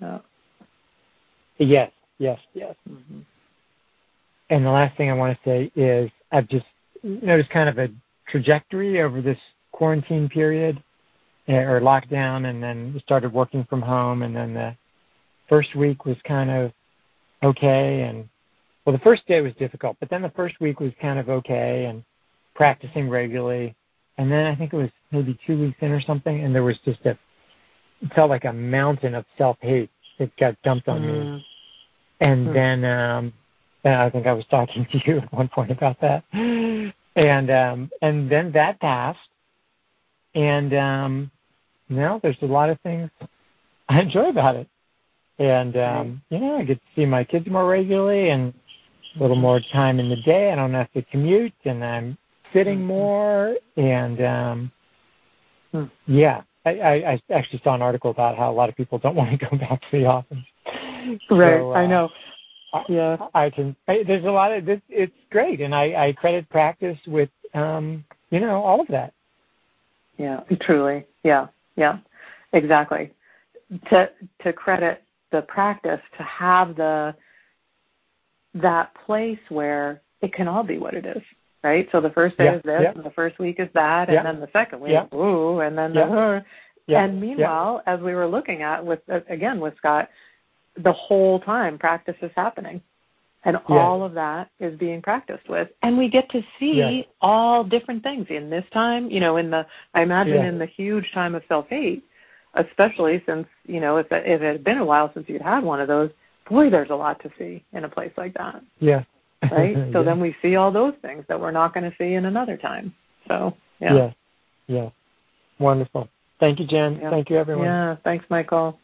no. 0.00 0.22
yes 1.58 1.90
yes 2.18 2.38
yes 2.54 2.74
mm-hmm. 2.88 3.20
and 4.50 4.64
the 4.64 4.70
last 4.70 4.96
thing 4.96 5.10
i 5.10 5.12
want 5.12 5.36
to 5.36 5.48
say 5.48 5.70
is 5.76 6.10
i've 6.32 6.48
just 6.48 6.66
noticed 7.02 7.50
kind 7.50 7.68
of 7.68 7.78
a 7.78 7.88
trajectory 8.28 9.00
over 9.00 9.20
this 9.20 9.38
quarantine 9.72 10.28
period 10.28 10.82
eh, 11.48 11.56
or 11.56 11.80
lockdown 11.80 12.48
and 12.48 12.62
then 12.62 13.00
started 13.04 13.32
working 13.32 13.64
from 13.68 13.82
home 13.82 14.22
and 14.22 14.34
then 14.34 14.54
the 14.54 14.74
first 15.48 15.74
week 15.74 16.04
was 16.04 16.16
kind 16.24 16.50
of 16.50 16.72
okay 17.42 18.02
and 18.02 18.28
well 18.84 18.92
the 18.92 19.02
first 19.02 19.26
day 19.26 19.40
was 19.40 19.52
difficult 19.54 19.96
but 20.00 20.08
then 20.10 20.22
the 20.22 20.30
first 20.30 20.60
week 20.60 20.80
was 20.80 20.92
kind 21.00 21.18
of 21.18 21.28
okay 21.28 21.86
and 21.86 22.04
practicing 22.54 23.08
regularly 23.08 23.74
and 24.20 24.30
then 24.30 24.44
I 24.44 24.54
think 24.54 24.74
it 24.74 24.76
was 24.76 24.90
maybe 25.12 25.38
two 25.46 25.58
weeks 25.58 25.78
in 25.80 25.92
or 25.92 26.00
something, 26.02 26.44
and 26.44 26.54
there 26.54 26.62
was 26.62 26.78
just 26.84 27.00
a 27.06 27.18
it 28.02 28.12
felt 28.14 28.28
like 28.28 28.44
a 28.44 28.52
mountain 28.52 29.14
of 29.14 29.24
self 29.38 29.56
hate 29.62 29.88
that 30.18 30.36
got 30.36 30.60
dumped 30.62 30.88
on 30.88 31.00
mm. 31.00 31.06
me. 31.06 31.46
And 32.20 32.48
mm. 32.48 32.52
then 32.52 32.84
um 32.84 33.32
I 33.82 34.10
think 34.10 34.26
I 34.26 34.34
was 34.34 34.44
talking 34.50 34.86
to 34.92 35.00
you 35.06 35.18
at 35.20 35.32
one 35.32 35.48
point 35.48 35.70
about 35.70 35.98
that. 36.02 36.24
And 36.34 37.50
um 37.50 37.90
and 38.02 38.30
then 38.30 38.52
that 38.52 38.78
passed. 38.78 39.18
And 40.34 40.74
um 40.74 41.30
now 41.88 42.20
there's 42.22 42.36
a 42.42 42.46
lot 42.46 42.68
of 42.68 42.78
things 42.82 43.08
I 43.88 44.02
enjoy 44.02 44.28
about 44.28 44.54
it. 44.54 44.68
And 45.38 45.78
um, 45.78 46.22
you 46.28 46.38
know, 46.40 46.58
I 46.58 46.64
get 46.64 46.78
to 46.78 46.86
see 46.94 47.06
my 47.06 47.24
kids 47.24 47.46
more 47.46 47.66
regularly 47.66 48.28
and 48.28 48.52
a 49.16 49.22
little 49.22 49.34
more 49.34 49.60
time 49.72 49.98
in 49.98 50.10
the 50.10 50.20
day. 50.20 50.52
I 50.52 50.56
don't 50.56 50.74
have 50.74 50.92
to 50.92 51.00
commute 51.04 51.54
and 51.64 51.82
I'm 51.82 52.18
sitting 52.52 52.78
mm-hmm. 52.78 52.86
more 52.86 53.56
and 53.76 54.22
um 54.22 54.72
hmm. 55.72 55.84
yeah 56.06 56.42
I, 56.64 56.70
I, 56.70 57.12
I 57.12 57.22
actually 57.30 57.60
saw 57.64 57.74
an 57.74 57.82
article 57.82 58.10
about 58.10 58.36
how 58.36 58.50
a 58.50 58.52
lot 58.52 58.68
of 58.68 58.76
people 58.76 58.98
don't 58.98 59.16
want 59.16 59.30
to 59.30 59.48
go 59.48 59.56
back 59.56 59.80
to 59.80 59.86
the 59.92 60.06
office. 60.06 60.38
Right, 61.30 61.58
so, 61.58 61.72
uh, 61.72 61.74
I 61.74 61.86
know. 61.86 62.10
yeah. 62.88 63.16
I 63.34 63.50
can. 63.50 63.74
I, 63.88 64.02
there's 64.06 64.24
a 64.24 64.30
lot 64.30 64.52
of 64.52 64.64
this. 64.64 64.80
It's 64.88 65.12
great, 65.30 65.60
and 65.60 65.74
I, 65.74 66.08
I 66.08 66.12
credit 66.12 66.48
practice 66.50 66.98
with, 67.06 67.30
um, 67.54 68.04
you 68.30 68.40
know, 68.40 68.62
all 68.62 68.80
of 68.80 68.88
that. 68.88 69.12
Yeah, 70.18 70.40
truly. 70.60 71.06
Yeah, 71.24 71.48
yeah, 71.76 71.98
exactly. 72.52 73.12
To 73.88 74.10
to 74.42 74.52
credit 74.52 75.02
the 75.32 75.42
practice 75.42 76.00
to 76.18 76.22
have 76.22 76.76
the 76.76 77.14
that 78.54 78.92
place 79.06 79.38
where 79.48 80.00
it 80.20 80.32
can 80.32 80.46
all 80.46 80.62
be 80.62 80.78
what 80.78 80.94
it 80.94 81.06
is, 81.06 81.22
right? 81.62 81.88
So 81.92 82.00
the 82.00 82.10
first 82.10 82.36
day 82.38 82.44
yeah, 82.44 82.56
is 82.56 82.62
this, 82.64 82.80
yeah. 82.82 82.92
and 82.92 83.04
the 83.04 83.10
first 83.10 83.38
week 83.38 83.60
is 83.60 83.68
that, 83.74 84.08
and 84.08 84.14
yeah. 84.14 84.22
then 84.22 84.40
the 84.40 84.48
second 84.52 84.80
week, 84.80 84.92
ooh, 85.14 85.60
and 85.60 85.76
then 85.76 85.92
the 85.94 86.00
and 87.04 87.20
meanwhile, 87.20 87.82
as 87.86 88.00
we 88.00 88.14
were 88.14 88.26
looking 88.26 88.62
at 88.62 88.84
with 88.84 89.00
uh, 89.10 89.20
again 89.28 89.60
with 89.60 89.76
Scott, 89.76 90.08
the 90.76 90.92
whole 90.92 91.40
time 91.40 91.78
practice 91.78 92.16
is 92.22 92.30
happening. 92.36 92.82
And 93.42 93.56
all 93.68 94.04
of 94.04 94.12
that 94.14 94.50
is 94.60 94.78
being 94.78 95.00
practiced 95.00 95.48
with. 95.48 95.70
And 95.80 95.96
we 95.96 96.10
get 96.10 96.28
to 96.28 96.42
see 96.58 97.08
all 97.22 97.64
different 97.64 98.02
things 98.02 98.26
in 98.28 98.50
this 98.50 98.66
time, 98.70 99.10
you 99.10 99.18
know, 99.18 99.38
in 99.38 99.50
the 99.50 99.66
I 99.94 100.02
imagine 100.02 100.44
in 100.44 100.58
the 100.58 100.66
huge 100.66 101.10
time 101.12 101.34
of 101.34 101.42
self 101.48 101.66
hate, 101.68 102.04
especially 102.52 103.22
since, 103.24 103.46
you 103.66 103.80
know, 103.80 103.96
if 103.96 104.12
it, 104.12 104.26
if 104.26 104.42
it 104.42 104.52
had 104.52 104.64
been 104.64 104.76
a 104.76 104.84
while 104.84 105.10
since 105.14 105.26
you'd 105.26 105.40
had 105.40 105.64
one 105.64 105.80
of 105.80 105.88
those, 105.88 106.10
boy, 106.50 106.68
there's 106.68 106.90
a 106.90 106.94
lot 106.94 107.18
to 107.22 107.30
see 107.38 107.64
in 107.72 107.84
a 107.84 107.88
place 107.88 108.12
like 108.18 108.34
that. 108.34 108.62
Yeah. 108.78 109.04
Right? 109.42 109.76
So 109.92 110.00
yeah. 110.00 110.02
then 110.02 110.20
we 110.20 110.36
see 110.42 110.56
all 110.56 110.70
those 110.70 110.94
things 111.02 111.24
that 111.28 111.40
we're 111.40 111.50
not 111.50 111.74
going 111.74 111.90
to 111.90 111.96
see 111.96 112.14
in 112.14 112.26
another 112.26 112.56
time. 112.56 112.94
So, 113.28 113.56
yeah. 113.80 113.94
Yeah. 113.94 114.12
Yeah. 114.66 114.90
Wonderful. 115.58 116.08
Thank 116.38 116.60
you, 116.60 116.66
Jen. 116.66 116.98
Yeah. 117.00 117.10
Thank 117.10 117.30
you, 117.30 117.36
everyone. 117.36 117.64
Yeah. 117.64 117.96
Thanks, 118.04 118.24
Michael. 118.28 118.78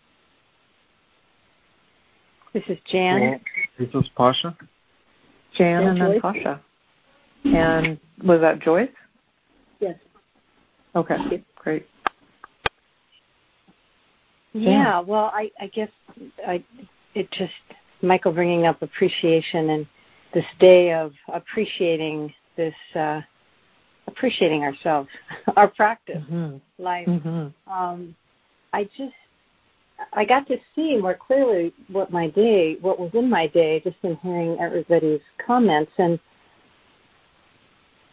This 2.53 2.65
is 2.69 2.79
Jan. 2.87 3.41
This 3.79 3.89
is 3.95 4.09
Pasha. 4.17 4.57
Jan 5.57 5.83
and, 5.83 5.99
And 5.99 6.13
then 6.13 6.21
Pasha. 6.21 6.61
And 7.45 7.99
was 8.25 8.41
that 8.41 8.61
Joyce? 8.61 8.89
Yes. 9.81 9.97
Okay. 10.95 11.45
Great. 11.57 11.87
Yeah, 14.53 15.01
well, 15.01 15.31
I, 15.35 15.51
I 15.61 15.67
guess 15.67 15.91
I, 16.47 16.65
it 17.15 17.31
just 17.31 17.53
Michael 18.01 18.33
bringing 18.33 18.65
up 18.67 18.81
appreciation 18.81 19.71
and 19.71 19.87
this 20.37 20.45
day 20.61 20.93
of 20.93 21.15
appreciating 21.33 22.31
this, 22.59 22.75
uh, 22.95 23.23
appreciating 24.07 24.65
ourselves, 24.65 25.09
our 25.57 25.67
practice, 25.69 26.23
Mm-hmm. 26.31 26.57
life. 26.79 27.09
Mm-hmm. 27.09 27.73
Um, 27.73 28.15
I 28.75 28.85
just, 28.85 29.15
I 30.13 30.27
got 30.27 30.47
to 30.49 30.59
see 30.75 30.99
more 30.99 31.15
clearly 31.15 31.73
what 31.91 32.13
my 32.13 32.29
day, 32.29 32.77
what 32.83 33.01
was 33.01 33.13
in 33.15 33.31
my 33.31 33.47
day, 33.47 33.81
just 33.81 33.97
in 34.03 34.17
hearing 34.17 34.59
everybody's 34.61 35.23
comments 35.45 35.93
and. 35.99 36.21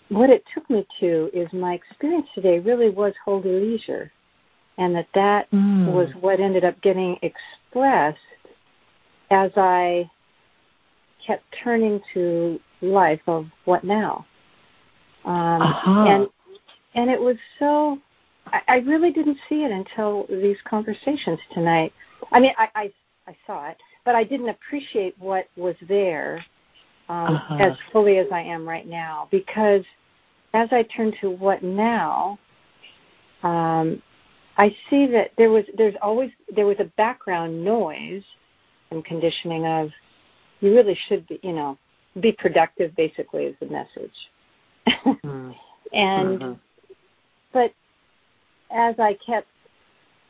What 0.10 0.30
it 0.30 0.44
took 0.54 0.70
me 0.70 0.86
to 1.00 1.30
is 1.34 1.52
my 1.52 1.74
experience 1.74 2.28
today 2.36 2.60
really 2.60 2.90
was 2.92 3.14
holy 3.26 3.50
leisure 3.50 4.12
and 4.78 4.94
that 4.96 5.08
that 5.16 5.50
Mm. 5.52 5.92
was 5.92 6.10
what 6.22 6.40
ended 6.40 6.64
up 6.64 6.80
getting 6.82 7.18
expressed 7.24 8.20
as 9.32 9.52
I 9.58 10.10
kept 11.26 11.44
turning 11.64 12.02
to 12.14 12.60
life 12.82 13.22
of 13.28 13.46
what 13.66 13.84
now. 13.84 14.26
Um, 15.26 15.62
Uh-huh. 15.62 16.06
And 16.08 16.28
and 16.96 17.10
it 17.10 17.20
was 17.20 17.38
so. 17.60 17.98
I, 18.48 18.62
I 18.68 18.76
really 18.80 19.12
didn't 19.12 19.38
see 19.48 19.64
it 19.64 19.72
until 19.72 20.26
these 20.30 20.58
conversations 20.66 21.40
tonight. 21.54 21.94
I 22.32 22.40
mean, 22.40 22.54
I, 22.58 22.68
I 22.76 22.92
I 23.28 23.36
saw 23.48 23.70
it, 23.70 23.78
but 24.06 24.16
I 24.16 24.24
didn't 24.24 24.50
appreciate 24.50 25.16
what 25.18 25.48
was 25.56 25.76
there 25.88 26.44
um, 27.10 27.36
Uh-huh. 27.36 27.56
as 27.60 27.78
fully 27.92 28.18
as 28.18 28.28
I 28.32 28.42
am 28.42 28.68
right 28.68 28.88
now 28.88 29.28
because 29.32 29.84
as 30.54 30.70
I 30.72 30.84
turn 30.84 31.14
to 31.22 31.30
what 31.32 31.64
now, 31.64 32.38
um, 33.44 34.02
I 34.58 34.76
see 34.90 35.08
that 35.08 35.32
there 35.38 35.50
was 35.50 35.66
there's 35.78 35.96
always 36.02 36.32
there 36.56 36.66
was 36.68 36.78
a 36.80 36.86
background 36.98 37.64
noise 37.64 38.24
and 38.92 39.04
conditioning 39.04 39.66
of 39.66 39.90
you 40.64 40.74
really 40.74 40.98
should 41.08 41.28
be 41.28 41.40
you 41.44 41.54
know 41.54 41.78
be 42.22 42.32
productive 42.32 42.96
basically 42.96 43.44
is 43.44 43.56
the 43.60 43.66
message 43.68 44.16
Mm. 45.24 45.56
and 45.94 46.40
Mhm. 46.40 46.60
but 47.52 47.74
as 48.72 48.98
I 49.00 49.14
kept 49.16 49.48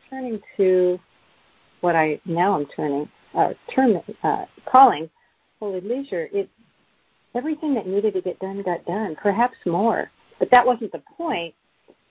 turning 0.09 0.41
to 0.57 0.99
what 1.81 1.95
I 1.95 2.19
now 2.25 2.53
I'm 2.53 2.65
turning 2.67 3.09
uh, 3.33 3.53
term 3.73 4.01
uh, 4.23 4.45
calling 4.65 5.09
holy 5.59 5.81
leisure 5.81 6.29
it 6.33 6.49
everything 7.35 7.73
that 7.75 7.87
needed 7.87 8.13
to 8.13 8.21
get 8.21 8.39
done 8.39 8.61
got 8.63 8.85
done 8.85 9.15
perhaps 9.15 9.57
more 9.65 10.11
but 10.39 10.49
that 10.51 10.65
wasn't 10.65 10.91
the 10.91 11.03
point 11.17 11.53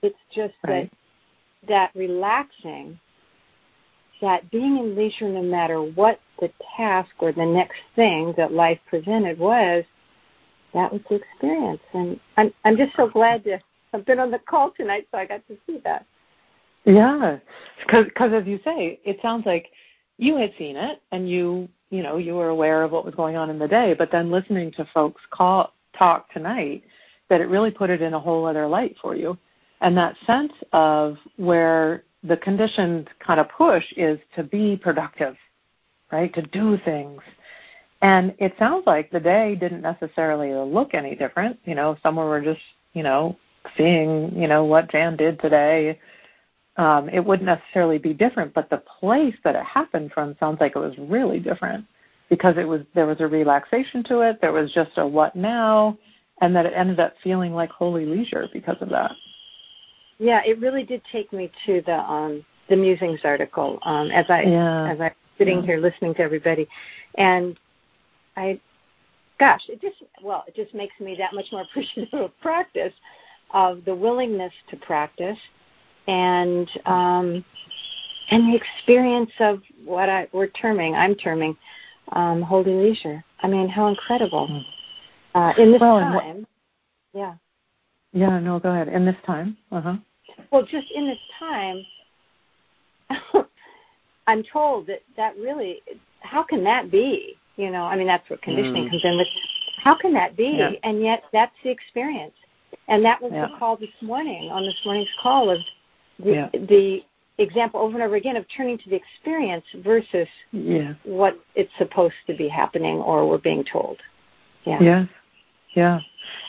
it's 0.01 0.17
just 0.33 0.53
Right. 0.63 0.89
that 0.91 0.97
that 1.67 1.91
relaxing, 1.95 2.99
that 4.23 4.49
being 4.51 4.77
in 4.77 4.95
leisure 4.95 5.27
no 5.27 5.41
matter 5.41 5.81
what 5.81 6.19
the 6.39 6.49
task 6.77 7.11
or 7.19 7.33
the 7.33 7.45
next 7.45 7.79
thing 7.93 8.33
that 8.37 8.53
life 8.53 8.79
presented 8.89 9.37
was, 9.37 9.83
that 10.73 10.91
was 10.91 11.01
the 11.09 11.15
experience. 11.15 11.81
And 11.93 12.19
I'm 12.37 12.53
I'm 12.63 12.77
just 12.77 12.95
so 12.95 13.07
glad 13.07 13.43
to 13.43 13.59
have 13.91 14.05
been 14.05 14.19
on 14.19 14.31
the 14.31 14.39
call 14.39 14.71
tonight 14.71 15.07
so 15.11 15.17
I 15.17 15.25
got 15.25 15.45
to 15.49 15.57
see 15.67 15.79
that. 15.83 16.05
Yeah, 16.85 17.37
because 17.85 18.33
as 18.33 18.47
you 18.47 18.59
say, 18.63 18.99
it 19.03 19.19
sounds 19.21 19.45
like 19.45 19.67
you 20.17 20.37
had 20.37 20.53
seen 20.57 20.77
it 20.77 21.01
and 21.11 21.29
you 21.29 21.67
you 21.89 22.01
know 22.01 22.17
you 22.17 22.35
were 22.35 22.49
aware 22.49 22.83
of 22.83 22.91
what 22.91 23.05
was 23.05 23.15
going 23.15 23.35
on 23.35 23.49
in 23.49 23.59
the 23.59 23.67
day, 23.67 23.93
but 23.93 24.09
then 24.09 24.31
listening 24.31 24.71
to 24.73 24.87
folks 24.93 25.21
call 25.31 25.73
talk 25.97 26.31
tonight, 26.31 26.83
that 27.29 27.41
it 27.41 27.49
really 27.49 27.71
put 27.71 27.89
it 27.89 28.01
in 28.01 28.13
a 28.13 28.19
whole 28.19 28.45
other 28.45 28.67
light 28.67 28.95
for 29.01 29.17
you, 29.17 29.37
and 29.81 29.97
that 29.97 30.15
sense 30.25 30.53
of 30.71 31.17
where 31.35 32.03
the 32.23 32.37
conditioned 32.37 33.09
kind 33.19 33.39
of 33.39 33.49
push 33.49 33.83
is 33.97 34.19
to 34.35 34.43
be 34.43 34.77
productive, 34.77 35.35
right? 36.11 36.33
To 36.33 36.41
do 36.41 36.77
things. 36.85 37.21
And 38.01 38.33
it 38.37 38.53
sounds 38.59 38.85
like 38.85 39.11
the 39.11 39.19
day 39.19 39.55
didn't 39.55 39.81
necessarily 39.81 40.53
look 40.53 40.93
any 40.93 41.15
different. 41.15 41.57
You 41.65 41.75
know, 41.75 41.97
some 42.03 42.17
were 42.17 42.41
just, 42.41 42.61
you 42.93 43.03
know, 43.03 43.37
seeing, 43.77 44.35
you 44.35 44.47
know, 44.47 44.65
what 44.65 44.91
Jan 44.91 45.15
did 45.15 45.39
today 45.39 45.99
um, 46.77 47.09
it 47.09 47.23
wouldn't 47.23 47.45
necessarily 47.45 47.97
be 47.99 48.13
different, 48.13 48.53
but 48.53 48.69
the 48.69 48.81
place 48.99 49.35
that 49.43 49.55
it 49.55 49.63
happened 49.63 50.11
from 50.11 50.35
sounds 50.39 50.59
like 50.59 50.75
it 50.75 50.79
was 50.79 50.97
really 50.97 51.39
different 51.39 51.85
because 52.29 52.55
it 52.57 52.67
was 52.67 52.81
there 52.95 53.05
was 53.05 53.21
a 53.21 53.27
relaxation 53.27 54.03
to 54.05 54.21
it, 54.21 54.41
there 54.41 54.51
was 54.51 54.71
just 54.73 54.91
a 54.97 55.05
what 55.05 55.35
now, 55.35 55.97
and 56.41 56.55
that 56.55 56.65
it 56.65 56.73
ended 56.75 56.99
up 56.99 57.13
feeling 57.23 57.53
like 57.53 57.69
holy 57.69 58.05
leisure 58.05 58.47
because 58.51 58.77
of 58.81 58.89
that. 58.89 59.11
Yeah, 60.19 60.41
it 60.45 60.59
really 60.59 60.83
did 60.83 61.01
take 61.11 61.31
me 61.33 61.51
to 61.65 61.81
the 61.85 61.99
um 61.99 62.45
the 62.69 62.75
musings 62.75 63.21
article 63.23 63.79
um 63.83 64.09
as 64.11 64.25
I 64.29 64.43
Yeah. 64.43 64.91
as 64.91 65.01
I'm 65.01 65.11
sitting 65.37 65.59
Yeah. 65.59 65.65
here 65.65 65.77
listening 65.77 66.13
to 66.15 66.21
everybody 66.21 66.67
and 67.15 67.57
I 68.37 68.59
gosh, 69.39 69.61
it 69.69 69.81
just 69.81 69.97
well, 70.21 70.43
it 70.47 70.55
just 70.55 70.73
makes 70.73 70.99
me 70.99 71.15
that 71.17 71.33
much 71.33 71.51
more 71.51 71.61
appreciative 71.69 72.13
of 72.13 72.39
practice 72.41 72.93
of 73.51 73.83
the 73.85 73.93
willingness 73.95 74.53
to 74.69 74.75
practice 74.77 75.37
and 76.07 76.69
um 76.85 77.43
and 78.31 78.47
the 78.51 78.55
experience 78.55 79.31
of 79.39 79.61
what 79.83 80.09
I 80.09 80.27
we're 80.31 80.47
terming 80.47 80.95
I'm 80.95 81.15
terming 81.15 81.57
um 82.13 82.41
holy 82.41 82.73
leisure. 82.73 83.23
I 83.41 83.47
mean 83.47 83.67
how 83.67 83.87
incredible. 83.87 84.47
Mm. 84.47 84.65
Uh 85.35 85.53
in 85.61 85.71
this 85.71 85.81
Well, 85.81 85.95
what- 86.13 86.23
time. 86.23 86.47
yeah. 87.13 87.33
Yeah, 88.13 88.39
no, 88.39 88.59
go 88.59 88.69
ahead. 88.71 88.87
In 88.87 89.05
this 89.05 89.15
time, 89.25 89.57
uh 89.71 89.81
huh. 89.81 89.95
Well, 90.51 90.63
just 90.63 90.87
in 90.93 91.05
this 91.05 91.19
time, 91.39 91.83
I'm 94.27 94.43
told 94.43 94.87
that 94.87 95.01
that 95.17 95.35
really, 95.37 95.81
how 96.21 96.43
can 96.43 96.63
that 96.63 96.89
be? 96.91 97.35
You 97.57 97.69
know, 97.71 97.83
I 97.83 97.95
mean, 97.95 98.07
that's 98.07 98.27
what 98.29 98.41
conditioning 98.41 98.85
Mm. 98.85 98.89
comes 98.91 99.03
in 99.03 99.17
with. 99.17 99.27
How 99.77 99.95
can 99.95 100.13
that 100.13 100.35
be? 100.37 100.55
Yeah. 100.57 100.71
And 100.83 101.01
yet, 101.01 101.23
that's 101.33 101.53
the 101.63 101.69
experience. 101.69 102.33
And 102.87 103.03
that 103.03 103.21
was 103.21 103.31
Yeah. 103.31 103.47
the 103.47 103.57
call 103.57 103.75
this 103.75 104.01
morning 104.01 104.49
on 104.51 104.63
this 104.63 104.79
morning's 104.85 105.13
call 105.21 105.49
of 105.49 105.59
the, 106.19 106.33
Yeah. 106.33 106.49
the 106.53 107.03
example 107.37 107.79
over 107.81 107.95
and 107.95 108.03
over 108.03 108.15
again 108.15 108.37
of 108.37 108.47
turning 108.47 108.77
to 108.77 108.89
the 108.89 108.95
experience 108.95 109.65
versus 109.75 110.27
Yeah. 110.51 110.93
what 111.03 111.37
it's 111.55 111.73
supposed 111.77 112.15
to 112.27 112.33
be 112.33 112.47
happening 112.47 113.01
or 113.01 113.27
we're 113.27 113.37
being 113.39 113.63
told. 113.63 114.01
Yeah. 114.65 114.81
Yes. 114.81 115.07
Yeah. 115.73 115.99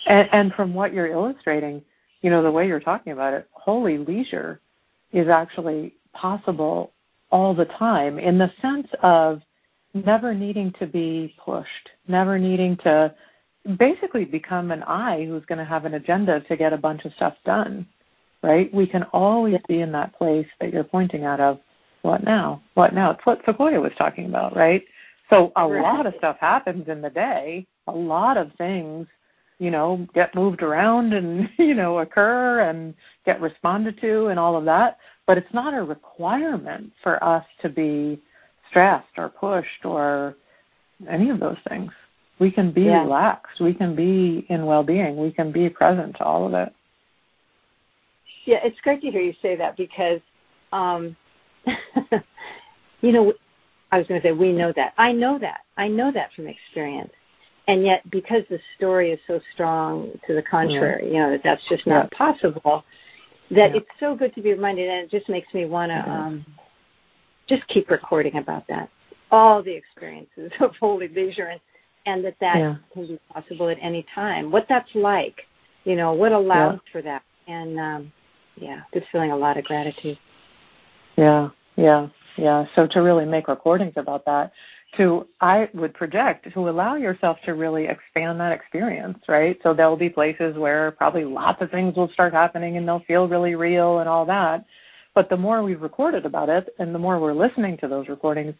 And, 0.06 0.28
and 0.32 0.52
from 0.54 0.74
what 0.74 0.92
you're 0.92 1.08
illustrating, 1.08 1.82
you 2.22 2.30
know, 2.30 2.42
the 2.42 2.50
way 2.50 2.66
you're 2.66 2.80
talking 2.80 3.12
about 3.12 3.34
it, 3.34 3.48
holy 3.52 3.98
leisure 3.98 4.60
is 5.12 5.28
actually 5.28 5.94
possible 6.12 6.92
all 7.30 7.54
the 7.54 7.64
time 7.66 8.18
in 8.18 8.38
the 8.38 8.52
sense 8.62 8.88
of 9.02 9.42
never 9.92 10.34
needing 10.34 10.72
to 10.78 10.86
be 10.86 11.34
pushed, 11.44 11.90
never 12.08 12.38
needing 12.38 12.76
to 12.78 13.14
basically 13.78 14.24
become 14.24 14.70
an 14.70 14.82
I 14.82 15.24
who's 15.24 15.44
going 15.46 15.58
to 15.58 15.64
have 15.64 15.84
an 15.84 15.94
agenda 15.94 16.40
to 16.40 16.56
get 16.56 16.72
a 16.72 16.78
bunch 16.78 17.04
of 17.04 17.12
stuff 17.14 17.34
done, 17.44 17.86
right? 18.42 18.72
We 18.74 18.86
can 18.86 19.04
always 19.04 19.58
be 19.68 19.80
in 19.80 19.92
that 19.92 20.14
place 20.14 20.46
that 20.60 20.72
you're 20.72 20.84
pointing 20.84 21.24
out 21.24 21.40
of 21.40 21.60
what 22.02 22.22
now? 22.22 22.62
What 22.74 22.92
now? 22.92 23.12
It's 23.12 23.24
what 23.24 23.40
Sequoia 23.46 23.80
was 23.80 23.92
talking 23.96 24.26
about, 24.26 24.54
right? 24.54 24.84
So 25.30 25.52
a 25.56 25.66
Right. 25.66 25.80
lot 25.80 26.06
of 26.06 26.14
stuff 26.18 26.36
happens 26.38 26.88
in 26.88 27.00
the 27.00 27.08
day. 27.08 27.66
A 27.86 27.92
lot 27.92 28.36
of 28.36 28.52
things, 28.56 29.06
you 29.58 29.70
know, 29.70 30.06
get 30.14 30.34
moved 30.34 30.62
around 30.62 31.12
and, 31.12 31.48
you 31.58 31.74
know, 31.74 31.98
occur 31.98 32.60
and 32.60 32.94
get 33.26 33.40
responded 33.40 34.00
to 34.00 34.26
and 34.26 34.38
all 34.38 34.56
of 34.56 34.64
that. 34.64 34.98
But 35.26 35.38
it's 35.38 35.52
not 35.52 35.74
a 35.74 35.82
requirement 35.82 36.92
for 37.02 37.22
us 37.22 37.44
to 37.62 37.68
be 37.68 38.20
stressed 38.68 39.18
or 39.18 39.28
pushed 39.28 39.84
or 39.84 40.36
any 41.08 41.30
of 41.30 41.40
those 41.40 41.58
things. 41.68 41.92
We 42.38 42.50
can 42.50 42.72
be 42.72 42.84
Yeah. 42.84 43.02
relaxed. 43.02 43.60
We 43.60 43.74
can 43.74 43.94
be 43.94 44.44
in 44.48 44.66
well 44.66 44.82
being. 44.82 45.16
We 45.16 45.30
can 45.30 45.52
be 45.52 45.68
present 45.68 46.16
to 46.16 46.24
all 46.24 46.46
of 46.46 46.54
it. 46.54 46.72
Yeah, 48.44 48.58
it's 48.62 48.80
great 48.80 49.00
to 49.02 49.10
hear 49.10 49.20
you 49.20 49.34
say 49.40 49.56
that 49.56 49.76
because, 49.76 50.20
um, 50.72 51.16
you 53.00 53.12
know, 53.12 53.32
I 53.92 53.98
was 53.98 54.06
going 54.06 54.20
to 54.20 54.26
say 54.26 54.32
we 54.32 54.52
know 54.52 54.72
that. 54.72 54.92
I 54.98 55.12
know 55.12 55.38
that. 55.38 55.60
I 55.76 55.88
know 55.88 56.10
that 56.12 56.32
from 56.34 56.48
experience. 56.48 57.12
And 57.66 57.84
yet, 57.84 58.08
because 58.10 58.42
the 58.50 58.58
story 58.76 59.10
is 59.10 59.18
so 59.26 59.40
strong 59.52 60.10
to 60.26 60.34
the 60.34 60.42
contrary, 60.42 61.06
you 61.08 61.14
know, 61.14 61.30
that 61.30 61.42
that's 61.42 61.66
just 61.68 61.86
not 61.86 62.10
possible, 62.10 62.84
that 63.50 63.70
Yeah. 63.70 63.76
it's 63.76 63.88
so 63.98 64.14
good 64.14 64.34
to 64.34 64.42
be 64.42 64.52
reminded, 64.52 64.88
and 64.88 65.04
it 65.04 65.10
just 65.10 65.28
makes 65.28 65.52
me 65.54 65.64
want 65.64 65.90
to 65.90 66.10
um, 66.10 66.44
just 67.46 67.66
keep 67.68 67.90
recording 67.90 68.36
about 68.36 68.66
that. 68.68 68.90
All 69.30 69.62
the 69.62 69.72
experiences 69.72 70.52
of 70.60 70.76
holy 70.76 71.08
leisure, 71.08 71.46
and, 71.46 71.60
and 72.06 72.24
that 72.24 72.38
that 72.40 72.58
Yeah. 72.58 72.76
can 72.92 73.06
be 73.06 73.18
possible 73.32 73.68
at 73.68 73.78
any 73.80 74.04
time. 74.14 74.50
What 74.50 74.66
that's 74.68 74.94
like, 74.94 75.46
you 75.84 75.96
know, 75.96 76.12
what 76.12 76.32
allows 76.32 76.80
for 76.92 77.00
that. 77.02 77.22
And, 77.46 77.78
um, 77.80 78.12
yeah, 78.56 78.82
just 78.92 79.06
feeling 79.10 79.30
a 79.32 79.36
lot 79.36 79.56
of 79.56 79.64
gratitude. 79.64 80.18
Yeah, 81.16 81.50
yeah, 81.76 82.08
yeah. 82.36 82.66
So 82.74 82.86
to 82.88 83.00
really 83.00 83.24
make 83.24 83.48
recordings 83.48 83.94
about 83.96 84.24
that, 84.26 84.52
to 84.96 85.26
I 85.40 85.68
would 85.74 85.94
project 85.94 86.52
to 86.52 86.68
allow 86.68 86.96
yourself 86.96 87.38
to 87.44 87.54
really 87.54 87.86
expand 87.86 88.40
that 88.40 88.52
experience, 88.52 89.18
right? 89.28 89.58
So 89.62 89.74
there'll 89.74 89.96
be 89.96 90.10
places 90.10 90.56
where 90.56 90.92
probably 90.92 91.24
lots 91.24 91.62
of 91.62 91.70
things 91.70 91.96
will 91.96 92.08
start 92.08 92.32
happening 92.32 92.76
and 92.76 92.86
they'll 92.86 93.04
feel 93.06 93.28
really 93.28 93.54
real 93.54 94.00
and 94.00 94.08
all 94.08 94.24
that. 94.26 94.64
But 95.14 95.28
the 95.28 95.36
more 95.36 95.62
we've 95.62 95.82
recorded 95.82 96.26
about 96.26 96.48
it 96.48 96.74
and 96.78 96.94
the 96.94 96.98
more 96.98 97.20
we're 97.20 97.34
listening 97.34 97.76
to 97.78 97.88
those 97.88 98.08
recordings, 98.08 98.54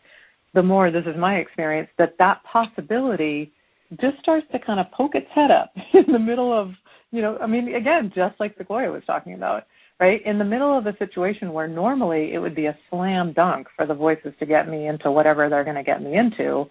the 0.55 0.63
more 0.63 0.91
this 0.91 1.07
is 1.07 1.17
my 1.17 1.37
experience 1.37 1.89
that 1.99 2.17
that 2.19 2.43
possibility 2.45 3.53
just 4.01 4.19
starts 4.19 4.47
to 4.53 4.59
kind 4.59 4.81
of 4.81 4.91
poke 4.93 5.15
its 5.15 5.31
head 5.31 5.51
up 5.51 5.73
in 5.93 6.11
the 6.11 6.19
middle 6.19 6.53
of, 6.53 6.73
you 7.11 7.23
know, 7.23 7.39
I 7.41 7.47
mean, 7.47 7.75
again, 7.75 8.13
just 8.15 8.39
like 8.41 8.57
Sequoia 8.57 8.91
was 8.91 9.03
talking 9.07 9.35
about 9.35 9.67
right? 10.01 10.25
In 10.27 10.39
the 10.39 10.45
middle 10.45 10.77
of 10.77 10.87
a 10.87 10.97
situation 10.99 11.53
where 11.53 11.69
normally 11.69 12.33
it 12.33 12.39
would 12.39 12.55
be 12.55 12.67
a 12.67 12.77
slam 12.91 13.33
dunk 13.33 13.69
for 13.77 13.87
the 13.87 13.95
voices 13.95 14.35
to 14.41 14.47
get 14.47 14.69
me 14.69 14.89
into 14.89 15.11
whatever 15.11 15.49
they're 15.49 15.65
going 15.65 15.77
to 15.77 15.83
get 15.83 16.03
me 16.03 16.17
into, 16.17 16.69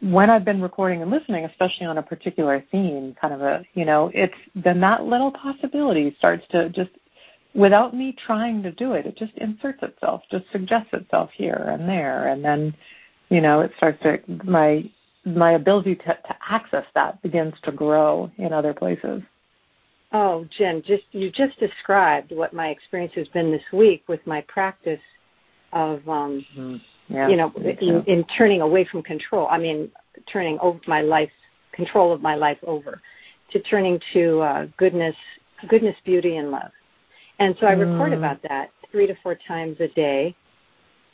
when 0.00 0.30
I've 0.30 0.44
been 0.44 0.62
recording 0.62 1.02
and 1.02 1.10
listening, 1.10 1.44
especially 1.44 1.86
on 1.86 1.98
a 1.98 2.02
particular 2.02 2.64
theme, 2.70 3.14
kind 3.20 3.34
of 3.34 3.42
a, 3.42 3.64
you 3.74 3.84
know, 3.84 4.10
it's 4.14 4.34
then 4.54 4.80
that 4.80 5.04
little 5.04 5.30
possibility 5.30 6.14
starts 6.18 6.46
to 6.50 6.70
just, 6.70 6.90
without 7.54 7.94
me 7.94 8.16
trying 8.26 8.62
to 8.62 8.72
do 8.72 8.92
it, 8.92 9.04
it 9.04 9.16
just 9.16 9.32
inserts 9.36 9.82
itself, 9.82 10.22
just 10.30 10.44
suggests 10.52 10.90
itself 10.92 11.30
here 11.34 11.66
and 11.70 11.88
there, 11.88 12.28
and 12.28 12.44
then, 12.44 12.74
you 13.28 13.40
know, 13.40 13.60
it 13.60 13.72
starts 13.76 14.02
to 14.02 14.18
my 14.44 14.88
my 15.26 15.52
ability 15.52 15.94
to, 15.94 16.04
to 16.04 16.36
access 16.48 16.86
that 16.94 17.20
begins 17.22 17.52
to 17.62 17.70
grow 17.70 18.30
in 18.38 18.54
other 18.54 18.72
places. 18.72 19.22
Oh, 20.12 20.46
Jen, 20.58 20.82
just 20.84 21.04
you 21.12 21.30
just 21.30 21.58
described 21.60 22.32
what 22.32 22.52
my 22.52 22.68
experience 22.68 23.12
has 23.14 23.28
been 23.28 23.52
this 23.52 23.62
week 23.72 24.02
with 24.08 24.24
my 24.26 24.40
practice 24.42 25.00
of, 25.72 26.06
um, 26.08 26.44
Yeah, 27.08 27.28
you 27.28 27.36
know, 27.36 27.52
in, 27.80 28.02
in 28.06 28.24
turning 28.36 28.60
away 28.60 28.84
from 28.84 29.02
control. 29.02 29.46
I 29.50 29.58
mean, 29.58 29.90
turning 30.26 30.58
over 30.60 30.80
my 30.86 31.00
life, 31.00 31.30
control 31.72 32.12
of 32.12 32.20
my 32.20 32.34
life 32.34 32.58
over, 32.66 33.00
to 33.52 33.60
turning 33.60 34.00
to 34.12 34.40
uh, 34.40 34.66
goodness, 34.76 35.16
goodness, 35.68 35.96
beauty, 36.04 36.36
and 36.36 36.50
love. 36.50 36.72
And 37.38 37.56
so 37.58 37.66
I 37.66 37.72
record 37.72 38.12
Mm. 38.12 38.18
about 38.18 38.42
that 38.42 38.70
three 38.90 39.06
to 39.06 39.14
four 39.22 39.34
times 39.34 39.80
a 39.80 39.88
day. 39.88 40.34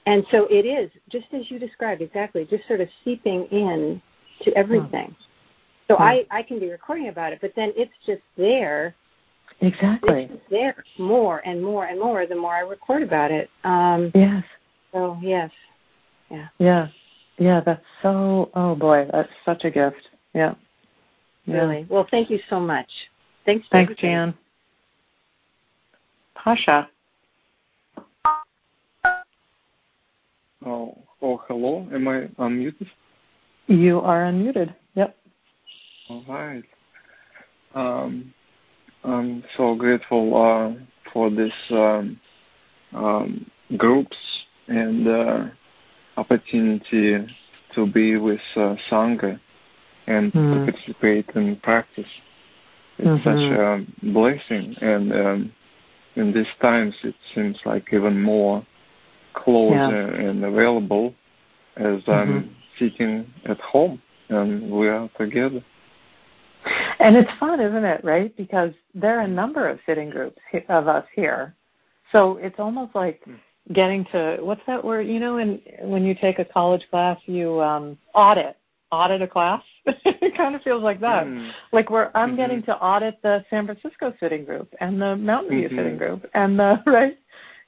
And 0.07 0.25
so 0.31 0.47
it 0.47 0.65
is 0.65 0.91
just 1.11 1.27
as 1.33 1.51
you 1.51 1.59
described 1.59 2.01
exactly, 2.01 2.45
just 2.45 2.67
sort 2.67 2.81
of 2.81 2.89
seeping 3.05 3.45
in 3.47 4.01
to 4.43 4.53
everything. 4.57 5.15
So. 5.89 5.97
I, 5.99 6.27
I 6.31 6.43
can 6.43 6.59
be 6.59 6.69
recording 6.69 7.09
about 7.09 7.33
it, 7.33 7.39
but 7.41 7.53
then 7.55 7.73
it's 7.77 7.93
just 8.05 8.23
there 8.37 8.95
exactly. 9.61 10.23
it's 10.25 10.33
just 10.33 10.51
there 10.51 10.85
more 10.99 11.41
and 11.47 11.63
more 11.63 11.87
and 11.87 12.01
more 12.01 12.27
the 12.27 12.35
more 12.35 12.55
I 12.55 12.61
record 12.61 13.03
about 13.03 13.31
it. 13.31 13.49
Um, 13.65 14.11
Yes. 14.15 14.45
so 14.93 15.19
yes, 15.23 15.51
Yeah. 16.31 16.49
Yeah, 16.59 16.89
Yeah. 17.39 17.61
that's 17.65 17.85
so 18.03 18.51
oh 18.55 18.75
boy, 18.75 19.09
that's 19.13 19.31
such 19.45 19.65
a 19.65 19.71
gift. 19.71 20.09
Yeah. 20.35 20.55
Yeah. 21.45 21.55
really. 21.61 21.87
Well, 21.89 22.07
thank 22.11 22.31
you 22.31 22.41
so 22.51 22.59
much. 22.59 22.89
Thanks. 23.45 23.67
for 23.69 23.73
Thanks, 23.73 23.93
everything. 23.93 24.11
Jan. 24.11 24.35
Pasha. 26.35 26.89
Oh, 30.65 30.99
oh, 31.23 31.41
hello. 31.47 31.87
Am 31.93 32.09
I 32.09 32.23
unmuted? 32.43 32.89
You 33.69 34.01
are 34.01 34.25
unmuted. 34.25 34.75
All 36.09 36.25
right. 36.29 36.65
Um, 37.75 38.33
I'm 39.03 39.43
so 39.57 39.75
grateful 39.75 40.37
uh, 40.37 40.73
for 41.13 41.31
this 41.31 41.53
um, 41.71 42.21
um, 42.95 43.51
groups 43.77 44.17
and 44.69 45.09
uh, 45.09 45.45
opportunity 46.17 47.27
to 47.75 47.87
be 47.87 48.17
with 48.17 48.41
uh, 48.55 48.77
Sangha 48.89 49.41
and 50.07 50.33
Mm. 50.33 50.53
to 50.53 50.73
participate 50.73 51.29
in 51.35 51.57
practice. 51.57 52.11
It's 52.99 53.25
such 53.25 53.37
Mhm. 53.37 53.59
a 53.59 54.07
blessing, 54.13 54.77
and 54.81 55.13
um, 55.13 55.53
in 56.15 56.33
these 56.33 56.53
times 56.61 56.95
it 57.03 57.17
seems 57.35 57.59
like 57.67 57.93
even 57.93 58.23
more 58.23 58.65
closer 59.35 60.15
and 60.15 60.45
available 60.45 61.15
as 61.77 62.09
I'm 62.09 62.57
sitting 62.79 63.27
at 63.45 63.61
home 63.61 64.01
and 64.29 64.71
we 64.71 64.89
are 64.89 65.09
together. 65.19 65.63
And 66.99 67.17
it's 67.17 67.31
fun, 67.39 67.61
isn't 67.61 67.85
it, 67.85 68.05
right? 68.05 68.35
Because 68.37 68.73
there 68.95 69.19
are 69.19 69.23
a 69.23 69.29
number 69.29 69.69
of 69.69 69.79
sitting 69.87 70.11
groups 70.11 70.39
of 70.69 70.89
us 70.89 71.05
here. 71.15 71.55
So 72.13 72.37
it's 72.39 72.59
almost 72.59 72.95
like 72.95 73.23
getting 73.73 74.05
to 74.07 74.39
what's 74.41 74.63
that 74.67 74.83
word, 74.85 75.07
you 75.09 75.19
know, 75.21 75.39
and 75.39 75.61
when 75.83 76.05
you 76.05 76.15
take 76.15 76.39
a 76.39 76.45
college 76.45 76.87
class 76.91 77.19
you 77.27 77.61
um 77.61 77.99
audit 78.15 78.57
audit 78.93 79.21
a 79.23 79.27
class. 79.27 79.63
it 79.87 80.37
kind 80.37 80.55
of 80.55 80.63
feels 80.63 80.83
like 80.83 81.01
that. 81.01 81.27
Mm. 81.27 81.51
Like 81.73 81.91
where 81.91 82.17
I'm 82.17 82.35
Mhm. 82.35 82.37
getting 82.37 82.63
to 82.65 82.77
audit 82.77 83.21
the 83.23 83.45
San 83.51 83.67
Francisco 83.67 84.15
sitting 84.21 84.45
group 84.45 84.73
and 84.81 85.03
the 85.03 85.17
Mountain 85.17 85.57
View 85.59 85.69
Mhm. 85.69 85.77
sitting 85.77 85.97
group 85.99 86.31
and 86.35 86.59
the 86.59 86.81
right 86.87 87.19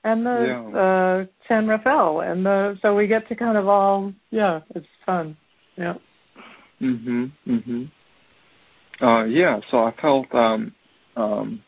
and 0.04 0.24
the 0.24 0.38
Yeah. 0.72 0.78
uh 0.78 1.26
San 1.48 1.66
Rafael 1.66 2.20
and 2.20 2.46
the 2.46 2.78
so 2.80 2.94
we 2.94 3.08
get 3.08 3.26
to 3.28 3.34
kind 3.34 3.58
of 3.58 3.66
all 3.68 4.12
yeah, 4.30 4.60
it's 4.76 4.86
fun. 5.04 5.36
Yeah. 5.76 5.94
Mhm. 6.80 7.32
Mhm. 7.46 7.88
Uh, 9.00 9.24
yeah. 9.24 9.60
So 9.70 9.78
I 9.84 9.92
felt 10.00 10.32
um, 10.34 10.74
um, 11.16 11.62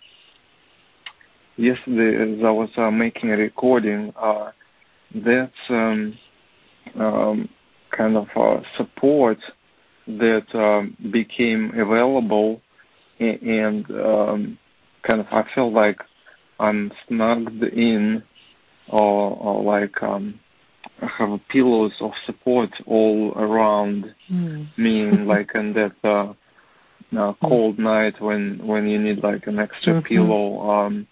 yesterday 1.57 2.39
as 2.39 2.45
I 2.45 2.51
was 2.51 2.71
uh, 2.77 2.91
making 2.91 3.31
a 3.31 3.37
recording 3.37 4.13
uh, 4.17 4.51
that 5.15 5.53
um, 5.69 6.19
um, 6.99 7.49
kind 7.97 8.17
of 8.17 8.27
uh, 8.37 8.61
support 8.77 9.39
that 10.07 10.47
um, 10.55 10.97
became 11.13 11.73
available, 11.79 12.61
a- 13.21 13.39
and 13.39 13.89
um, 13.91 14.59
kind 15.03 15.21
of 15.21 15.27
I 15.31 15.45
feel 15.55 15.71
like 15.73 16.01
I'm 16.59 16.91
snugged 17.09 17.63
in, 17.63 18.23
or, 18.89 19.37
or 19.37 19.63
like 19.63 20.03
um, 20.03 20.41
I 21.01 21.07
have 21.07 21.39
pillows 21.49 21.93
of 22.01 22.13
support 22.27 22.71
all 22.87 23.33
around 23.37 24.15
Mm. 24.33 24.69
mean 24.79 25.27
like 25.27 25.51
and 25.55 25.75
that 25.75 25.93
uh, 26.05 26.33
uh, 27.17 27.33
cold 27.43 27.79
night 27.79 28.21
when 28.21 28.61
when 28.65 28.89
you 28.89 28.99
need 28.99 29.23
like 29.23 29.47
an 29.47 29.59
extra 29.59 29.95
Mhm. 29.95 30.05
pillow 30.05 30.71
um, 30.71 31.07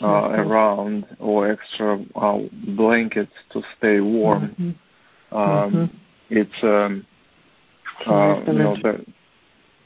uh, 0.00 0.06
Mhm. 0.28 0.38
around 0.46 1.06
or 1.20 1.48
extra 1.48 2.00
uh, 2.16 2.38
blanket 2.76 3.28
to 3.50 3.62
stay 3.76 4.00
warm. 4.00 4.54
Mhm. 4.58 4.74
Um, 5.32 5.72
Mhm. 5.72 5.90
It's 6.30 6.62
um, 6.64 7.06
uh, 8.06 8.40
you 8.46 8.52
know 8.54 8.76
the, 8.76 9.04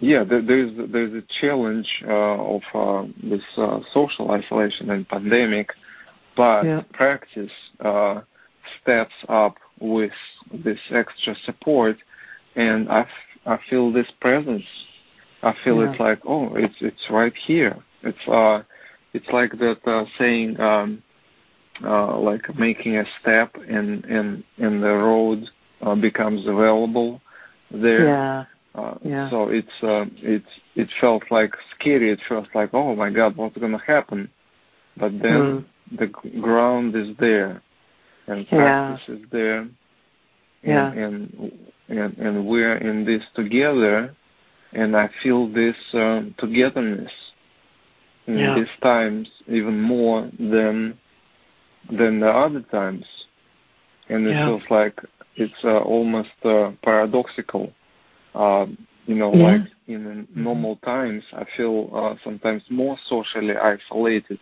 yeah 0.00 0.22
there, 0.24 0.40
there's 0.40 0.70
there's 0.92 1.12
a 1.12 1.22
challenge 1.40 1.88
uh, 2.06 2.54
of 2.54 2.62
uh, 2.74 3.04
this 3.22 3.42
uh, 3.58 3.80
social 3.92 4.30
isolation 4.30 4.90
and 4.90 5.06
pandemic, 5.08 5.74
but 6.36 6.64
Yeah. 6.64 6.82
practice 6.92 7.52
uh, 7.80 8.20
steps 8.80 9.14
up 9.28 9.56
with 9.80 10.12
this 10.52 10.80
extra 10.90 11.34
support, 11.44 11.96
and 12.56 12.88
I, 12.88 13.00
f- 13.00 13.08
I 13.46 13.56
feel 13.68 13.90
this 13.92 14.10
presence. 14.20 14.64
I 15.48 15.54
feel 15.64 15.78
Yeah. 15.80 15.90
it's 15.90 16.00
like 16.00 16.20
oh, 16.26 16.54
it's 16.54 16.78
it's 16.80 17.04
right 17.10 17.34
here. 17.34 17.76
It's 18.02 18.28
uh, 18.28 18.62
it's 19.12 19.28
like 19.38 19.52
that 19.58 19.78
uh, 19.86 20.04
saying 20.18 20.60
um, 20.60 21.02
uh, 21.82 22.18
like 22.18 22.44
making 22.58 22.96
a 22.96 23.04
step 23.20 23.56
in 23.56 23.86
in 24.16 24.44
in 24.58 24.80
the 24.80 24.94
road 25.08 25.40
uh, 25.82 25.94
becomes 25.94 26.46
available 26.46 27.20
there. 27.70 28.06
Yeah. 28.06 28.44
Uh, 28.74 28.94
yeah. 29.02 29.30
So 29.30 29.48
it's 29.48 29.76
uh, 29.82 30.06
it's 30.16 30.52
it 30.74 30.88
felt 31.00 31.24
like 31.30 31.52
scary 31.74 32.12
at 32.12 32.20
first, 32.28 32.50
like 32.54 32.70
oh 32.74 32.94
my 32.94 33.10
god, 33.10 33.36
what's 33.36 33.56
gonna 33.56 33.82
happen? 33.94 34.30
But 34.96 35.12
then 35.12 35.40
mm. 35.40 35.64
the 35.98 36.08
ground 36.40 36.94
is 36.94 37.16
there, 37.18 37.62
and 38.26 38.46
practice 38.48 39.04
yeah. 39.08 39.14
is 39.14 39.22
there, 39.30 39.60
and, 39.60 39.74
yeah. 40.62 40.92
and 40.92 41.52
and 41.88 42.18
and 42.18 42.46
we're 42.46 42.76
in 42.76 43.04
this 43.04 43.22
together, 43.34 44.14
and 44.72 44.96
I 44.96 45.08
feel 45.22 45.48
this 45.52 45.76
um, 45.94 46.34
togetherness 46.38 47.12
in 48.26 48.38
yeah. 48.38 48.54
these 48.54 48.68
times 48.82 49.28
even 49.46 49.80
more 49.80 50.30
than 50.38 50.98
than 51.90 52.20
the 52.20 52.28
other 52.28 52.60
times, 52.60 53.06
and 54.08 54.26
it 54.26 54.30
yeah. 54.30 54.46
feels 54.46 54.62
like 54.70 54.98
it's 55.36 55.64
uh, 55.64 55.78
almost 55.78 56.28
uh, 56.44 56.72
paradoxical. 56.82 57.72
Uh, 58.34 58.66
you 59.06 59.14
know, 59.14 59.34
yeah. 59.34 59.52
like 59.52 59.60
in 59.86 60.28
normal 60.34 60.76
times, 60.76 61.24
I 61.32 61.46
feel 61.56 61.90
uh, 61.94 62.14
sometimes 62.22 62.62
more 62.68 62.98
socially 63.06 63.56
isolated 63.56 64.38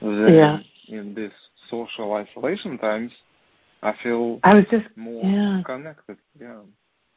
than 0.00 0.64
in 0.88 1.14
this 1.14 1.32
social 1.70 2.12
isolation 2.14 2.76
times. 2.78 3.12
I 3.82 3.94
feel 4.02 4.40
I 4.42 4.54
was 4.54 4.64
just 4.70 4.86
more 4.96 5.22
connected. 5.64 6.16
Yeah. 6.40 6.60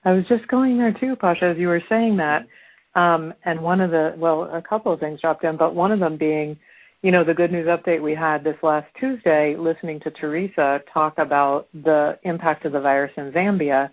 I 0.03 0.11
was 0.11 0.25
just 0.25 0.47
going 0.47 0.77
there 0.77 0.93
too, 0.93 1.15
Pasha, 1.15 1.45
as 1.45 1.57
you 1.57 1.67
were 1.67 1.83
saying 1.89 2.17
that. 2.17 2.47
Um, 2.95 3.33
and 3.43 3.61
one 3.61 3.81
of 3.81 3.91
the 3.91 4.15
well, 4.17 4.43
a 4.43 4.61
couple 4.61 4.91
of 4.91 4.99
things 4.99 5.21
dropped 5.21 5.43
in, 5.43 5.57
but 5.57 5.75
one 5.75 5.91
of 5.91 5.99
them 5.99 6.17
being, 6.17 6.57
you 7.03 7.11
know, 7.11 7.23
the 7.23 7.33
good 7.33 7.51
news 7.51 7.67
update 7.67 8.01
we 8.01 8.15
had 8.15 8.43
this 8.43 8.57
last 8.63 8.87
Tuesday, 8.99 9.55
listening 9.55 9.99
to 9.99 10.11
Teresa 10.11 10.81
talk 10.91 11.17
about 11.17 11.67
the 11.73 12.17
impact 12.23 12.65
of 12.65 12.71
the 12.71 12.81
virus 12.81 13.11
in 13.17 13.31
Zambia, 13.31 13.91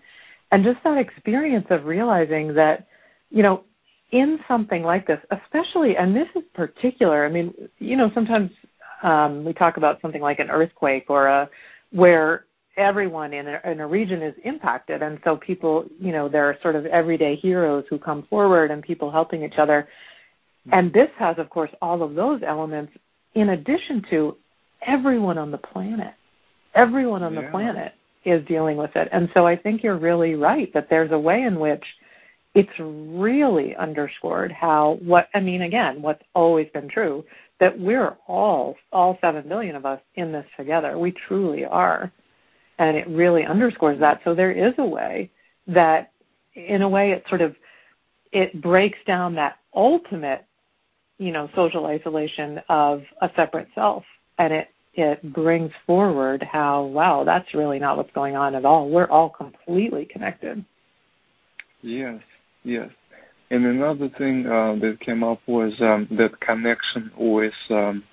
and 0.51 0.63
just 0.63 0.83
that 0.83 0.97
experience 0.97 1.67
of 1.69 1.85
realizing 1.85 2.53
that, 2.55 2.87
you 3.29 3.43
know, 3.43 3.63
in 4.11 4.39
something 4.47 4.83
like 4.83 5.05
this, 5.05 5.19
especially, 5.31 5.97
and 5.97 6.15
this 6.15 6.27
is 6.35 6.43
particular. 6.53 7.25
I 7.25 7.29
mean, 7.29 7.53
you 7.79 7.97
know, 7.97 8.09
sometimes 8.13 8.49
um, 9.03 9.43
we 9.43 9.53
talk 9.53 9.77
about 9.77 10.01
something 10.01 10.21
like 10.21 10.39
an 10.39 10.49
earthquake 10.49 11.05
or 11.09 11.27
a 11.27 11.49
where 11.91 12.45
everyone 12.77 13.33
in 13.33 13.47
a, 13.47 13.61
in 13.65 13.79
a 13.79 13.87
region 13.87 14.21
is 14.21 14.35
impacted, 14.43 15.01
and 15.01 15.19
so 15.23 15.37
people, 15.37 15.85
you 15.99 16.11
know, 16.11 16.27
there 16.27 16.45
are 16.45 16.57
sort 16.61 16.75
of 16.75 16.85
everyday 16.85 17.35
heroes 17.35 17.85
who 17.89 17.97
come 17.97 18.23
forward 18.29 18.71
and 18.71 18.83
people 18.83 19.11
helping 19.11 19.43
each 19.43 19.57
other. 19.57 19.87
And 20.71 20.91
this 20.91 21.09
has, 21.17 21.37
of 21.37 21.49
course, 21.49 21.69
all 21.81 22.01
of 22.01 22.15
those 22.15 22.41
elements 22.45 22.91
in 23.35 23.49
addition 23.49 24.03
to 24.09 24.35
everyone 24.81 25.37
on 25.37 25.51
the 25.51 25.57
planet. 25.57 26.13
Everyone 26.73 27.23
on 27.23 27.33
yeah. 27.33 27.41
the 27.41 27.47
planet 27.49 27.93
is 28.23 28.45
dealing 28.47 28.77
with 28.77 28.95
it. 28.95 29.07
And 29.11 29.29
so 29.33 29.45
I 29.45 29.55
think 29.55 29.83
you're 29.83 29.97
really 29.97 30.35
right 30.35 30.73
that 30.73 30.89
there's 30.89 31.11
a 31.11 31.19
way 31.19 31.43
in 31.43 31.59
which 31.59 31.83
it's 32.55 32.71
really 32.79 33.75
underscored 33.75 34.51
how 34.51 34.97
what 35.01 35.29
I 35.33 35.41
mean 35.41 35.61
again, 35.61 36.01
what's 36.01 36.23
always 36.33 36.67
been 36.73 36.87
true, 36.89 37.23
that 37.59 37.77
we're 37.79 38.15
all 38.27 38.75
all 38.91 39.17
seven 39.21 39.47
billion 39.47 39.75
of 39.75 39.85
us 39.85 40.01
in 40.15 40.31
this 40.31 40.45
together. 40.57 40.97
We 40.97 41.11
truly 41.11 41.65
are 41.65 42.11
and 42.77 42.97
it 42.97 43.07
really 43.07 43.45
underscores 43.45 43.99
that. 43.99 44.21
So 44.23 44.35
there 44.35 44.51
is 44.51 44.73
a 44.77 44.85
way 44.85 45.29
that, 45.67 46.11
in 46.53 46.81
a 46.81 46.89
way, 46.89 47.11
it 47.11 47.23
sort 47.29 47.41
of 47.41 47.55
it 48.31 48.61
breaks 48.61 48.99
down 49.07 49.35
that 49.35 49.57
ultimate, 49.73 50.45
you 51.17 51.31
know, 51.31 51.49
social 51.55 51.85
isolation 51.85 52.61
of 52.69 53.03
a 53.21 53.29
separate 53.35 53.67
self, 53.73 54.03
and 54.37 54.53
it 54.53 54.69
it 54.93 55.33
brings 55.33 55.71
forward 55.85 56.43
how 56.43 56.85
wow, 56.85 57.23
that's 57.23 57.53
really 57.53 57.79
not 57.79 57.97
what's 57.97 58.11
going 58.13 58.35
on 58.35 58.55
at 58.55 58.65
all. 58.65 58.89
We're 58.89 59.09
all 59.09 59.29
completely 59.29 60.05
connected. 60.05 60.63
Yes, 61.81 62.21
yes. 62.63 62.89
And 63.51 63.65
another 63.65 64.09
thing 64.17 64.47
uh, 64.47 64.75
that 64.81 64.99
came 65.01 65.23
up 65.23 65.39
was 65.47 65.73
um, 65.79 66.07
that 66.11 66.39
connection 66.39 67.11
with 67.15 67.53
um, 67.69 68.03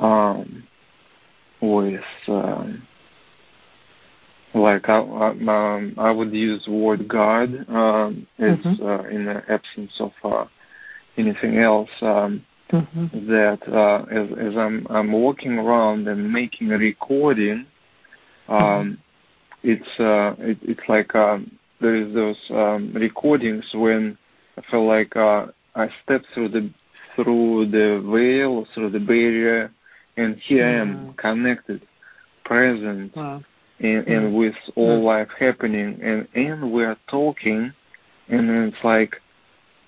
um, 0.00 0.64
with 1.62 2.04
um, 2.28 2.86
like 4.54 4.88
I, 4.88 4.98
I, 4.98 5.30
um, 5.30 5.94
I 5.96 6.10
would 6.10 6.32
use 6.32 6.64
the 6.66 6.72
word 6.72 7.08
God 7.08 7.48
um, 7.68 8.26
as 8.38 8.58
mm-hmm. 8.58 8.84
uh, 8.84 9.02
in 9.04 9.24
the 9.24 9.42
absence 9.48 9.92
of 9.98 10.12
uh, 10.24 10.44
anything 11.16 11.58
else. 11.58 11.88
Um, 12.02 12.44
mm-hmm. 12.70 13.28
That 13.30 13.60
uh, 13.68 14.04
as, 14.10 14.28
as 14.38 14.56
I'm 14.56 14.86
I'm 14.90 15.12
walking 15.12 15.58
around 15.58 16.06
and 16.08 16.30
making 16.30 16.72
a 16.72 16.78
recording, 16.78 17.66
um, 18.48 18.58
mm-hmm. 18.58 19.70
it's 19.70 20.00
uh, 20.00 20.34
it, 20.44 20.58
it's 20.62 20.88
like 20.88 21.14
um, 21.14 21.50
there 21.80 21.94
is 21.94 22.12
those 22.12 22.38
um, 22.50 22.92
recordings 22.94 23.64
when 23.72 24.18
I 24.58 24.62
feel 24.70 24.86
like 24.86 25.16
uh, 25.16 25.46
I 25.74 25.88
step 26.04 26.22
through 26.34 26.48
the 26.50 26.70
through 27.16 27.70
the 27.70 28.06
veil, 28.10 28.66
through 28.74 28.90
the 28.90 29.00
barrier, 29.00 29.70
and 30.16 30.36
here 30.36 30.66
I 30.66 30.72
am 30.72 31.14
connected, 31.14 31.82
present, 32.44 33.16
wow. 33.16 33.42
and, 33.80 34.06
and 34.06 34.34
with 34.34 34.54
all 34.76 35.02
life 35.04 35.28
happening, 35.38 35.98
and 36.02 36.28
and 36.34 36.72
we 36.72 36.84
are 36.84 36.98
talking, 37.08 37.72
and 38.28 38.50
it's 38.50 38.84
like 38.84 39.16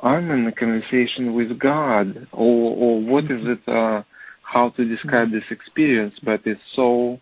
I'm 0.01 0.31
in 0.31 0.47
a 0.47 0.53
conversation 0.53 1.35
with 1.35 1.59
God, 1.59 2.27
or 2.33 2.77
or 2.77 3.01
what 3.01 3.25
is 3.25 3.47
it? 3.47 3.69
Uh, 3.69 4.03
how 4.43 4.71
to 4.71 4.85
describe 4.85 5.31
this 5.31 5.45
experience? 5.51 6.15
But 6.23 6.43
it's 6.45 6.61
so 6.75 7.21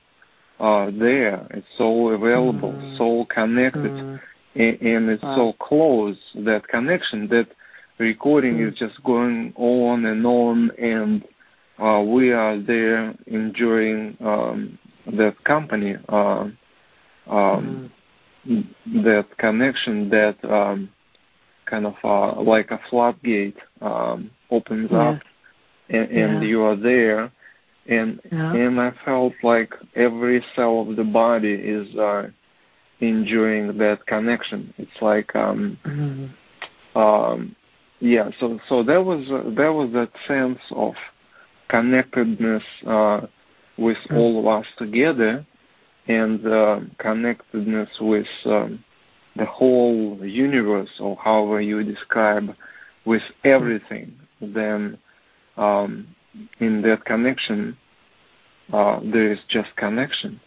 uh, 0.61 0.91
there, 0.99 1.47
it's 1.51 1.67
so 1.77 2.09
available, 2.11 2.73
mm. 2.73 2.99
so 2.99 3.27
connected, 3.33 3.91
mm. 3.91 4.21
and, 4.55 4.81
and, 4.81 5.11
it's 5.11 5.23
wow. 5.23 5.37
so 5.37 5.53
close 5.65 6.19
that 6.35 6.67
connection 6.69 7.27
that 7.29 7.49
recording 7.99 8.59
mm. 8.59 8.71
is 8.73 8.79
just 8.79 9.03
going 9.03 9.53
on 9.57 10.05
and 10.05 10.25
on 10.25 10.71
and 10.79 11.25
we 11.83 12.33
are 12.33 12.61
there 12.61 13.15
enjoying 13.27 14.17
um, 14.21 14.79
that 15.07 15.43
company, 15.45 15.97
uh, 16.09 16.49
um, 17.29 17.91
mm. 18.47 18.67
that 19.05 19.27
connection, 19.39 20.09
that 20.11 20.37
um, 20.45 20.89
kind 21.67 21.87
of 21.87 21.95
uh, 22.05 22.41
like 22.41 22.71
a 22.71 22.81
floodgate 22.89 23.57
um, 23.81 24.31
opens 24.51 24.91
yeah. 24.93 24.99
up, 24.99 25.23
and, 25.89 26.11
and 26.11 26.43
yeah. 26.43 26.49
you 26.49 26.63
are 26.63 26.77
there, 26.77 27.33
and 27.89 28.21
yeah. 28.31 28.53
and 28.55 28.81
I 28.81 28.93
felt 29.05 29.33
like 29.43 29.73
every 29.97 30.45
cell 30.55 30.87
of 30.89 30.97
the 30.97 31.05
body 31.05 31.55
is 31.55 31.95
uh, 31.97 32.29
enjoying 33.01 33.77
that 33.79 34.07
connection. 34.07 34.73
It's 34.79 35.03
like 35.03 35.35
um, 35.35 35.77
mm. 35.85 36.31
um, 36.97 37.57
yeah. 38.01 38.31
So 38.39 38.61
so 38.69 38.83
there 38.83 39.03
was 39.03 39.31
uh, 39.33 39.51
there 39.57 39.73
was 39.73 39.93
that 39.95 40.11
sense 40.29 40.61
of 40.71 40.95
connectedness 41.73 42.63
uh, 42.87 43.23
with 43.79 43.97
mm. 44.11 44.17
all 44.17 44.39
of 44.41 44.47
us 44.47 44.67
together 44.77 45.45
and 46.07 46.47
uh, 46.47 46.81
connectedness 46.99 47.89
with 47.99 48.27
um, 48.45 48.85
the 49.37 49.47
whole 49.47 50.19
universe 50.23 50.91
or 51.01 51.17
however 51.17 51.63
you 51.63 51.83
describe 51.83 52.55
with 53.07 53.23
everything 53.45 54.15
then 54.43 54.99
um, 55.57 56.07
in 56.61 56.83
that 56.83 57.03
connection 57.07 57.77
uh, 58.73 59.01
there 59.01 59.33
is 59.33 59.39
just 59.49 59.75
connection. 59.77 60.41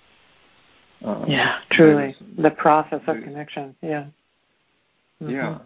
Uh, 1.03 1.25
yeah 1.27 1.59
truly. 1.71 2.15
the 2.37 2.51
process 2.51 3.01
of 3.07 3.17
connection. 3.23 3.75
Yeah. 3.81 4.05
Mm-hmm. 5.21 5.29
yeah. 5.29 5.57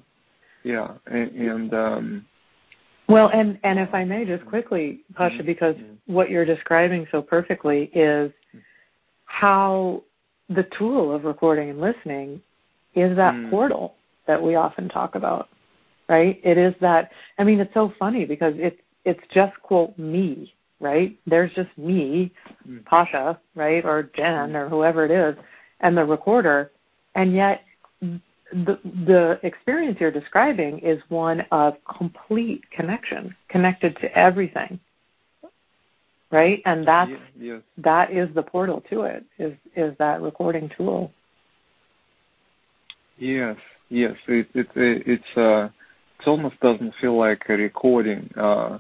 Yeah 0.64 0.92
and, 1.06 1.32
and 1.32 1.74
um, 1.74 2.26
well, 3.10 3.30
and, 3.34 3.60
and 3.64 3.80
if 3.80 3.94
I 3.94 4.06
may 4.06 4.24
just 4.24 4.46
quickly, 4.46 5.02
Pasha, 5.16 5.38
mm-hmm. 5.38 5.46
because 5.46 5.76
what 6.06 6.30
you're 6.30 6.46
describing 6.46 7.08
so 7.12 7.22
perfectly 7.22 7.92
is 7.94 8.32
how 9.26 10.04
the 10.50 10.68
tool 10.78 11.14
of 11.14 11.24
recording 11.24 11.70
and 11.70 11.82
listening 11.82 12.42
is 12.96 13.16
that 13.16 13.34
mm. 13.34 13.50
portal 13.50 13.96
that 14.28 14.42
we 14.42 14.56
often 14.56 14.90
talk 14.90 15.16
about, 15.16 15.50
right? 16.08 16.40
It 16.44 16.58
is 16.58 16.74
that. 16.82 17.12
I 17.38 17.44
mean, 17.44 17.60
it's 17.60 17.74
so 17.74 17.94
funny 18.00 18.26
because 18.26 18.54
it's 18.58 18.80
it's 19.06 19.22
just 19.34 19.60
quote 19.62 19.98
me, 19.98 20.54
right? 20.80 21.18
There's 21.26 21.54
just 21.54 21.70
me, 21.78 22.32
mm. 22.68 22.84
Pasha, 22.86 23.40
right, 23.56 23.86
or 23.86 24.10
Jen 24.16 24.56
or 24.56 24.68
whoever 24.68 25.06
it 25.06 25.12
is, 25.12 25.36
and 25.82 25.96
the 25.96 26.06
recorder, 26.06 26.72
and 27.16 27.34
yet 27.34 27.62
the 28.52 28.80
the 29.06 29.40
experience 29.44 29.98
you're 30.00 30.12
describing 30.12 30.80
is 30.80 31.02
one 31.10 31.46
of 31.52 31.76
complete 31.86 32.70
connection, 32.72 33.36
connected 33.48 33.96
to 33.98 34.18
everything. 34.18 34.80
Right? 36.32 36.62
And 36.66 36.88
that's 36.88 37.12
yes. 37.40 37.62
that 37.78 38.12
is 38.12 38.34
the 38.36 38.44
portal 38.44 38.84
to 38.90 39.02
it, 39.02 39.26
is 39.38 39.54
is 39.76 39.98
that 39.98 40.22
recording 40.22 40.70
tool. 40.76 41.12
Yes, 43.18 43.58
yes. 43.90 44.16
It 44.28 44.48
it, 44.54 44.68
it 44.76 45.04
it's 45.06 45.38
uh 45.38 45.70
it 46.20 46.28
almost 46.28 46.60
doesn't 46.60 46.94
feel 47.02 47.18
like 47.18 47.44
a 47.50 47.54
recording. 47.54 48.30
Uh 48.36 48.80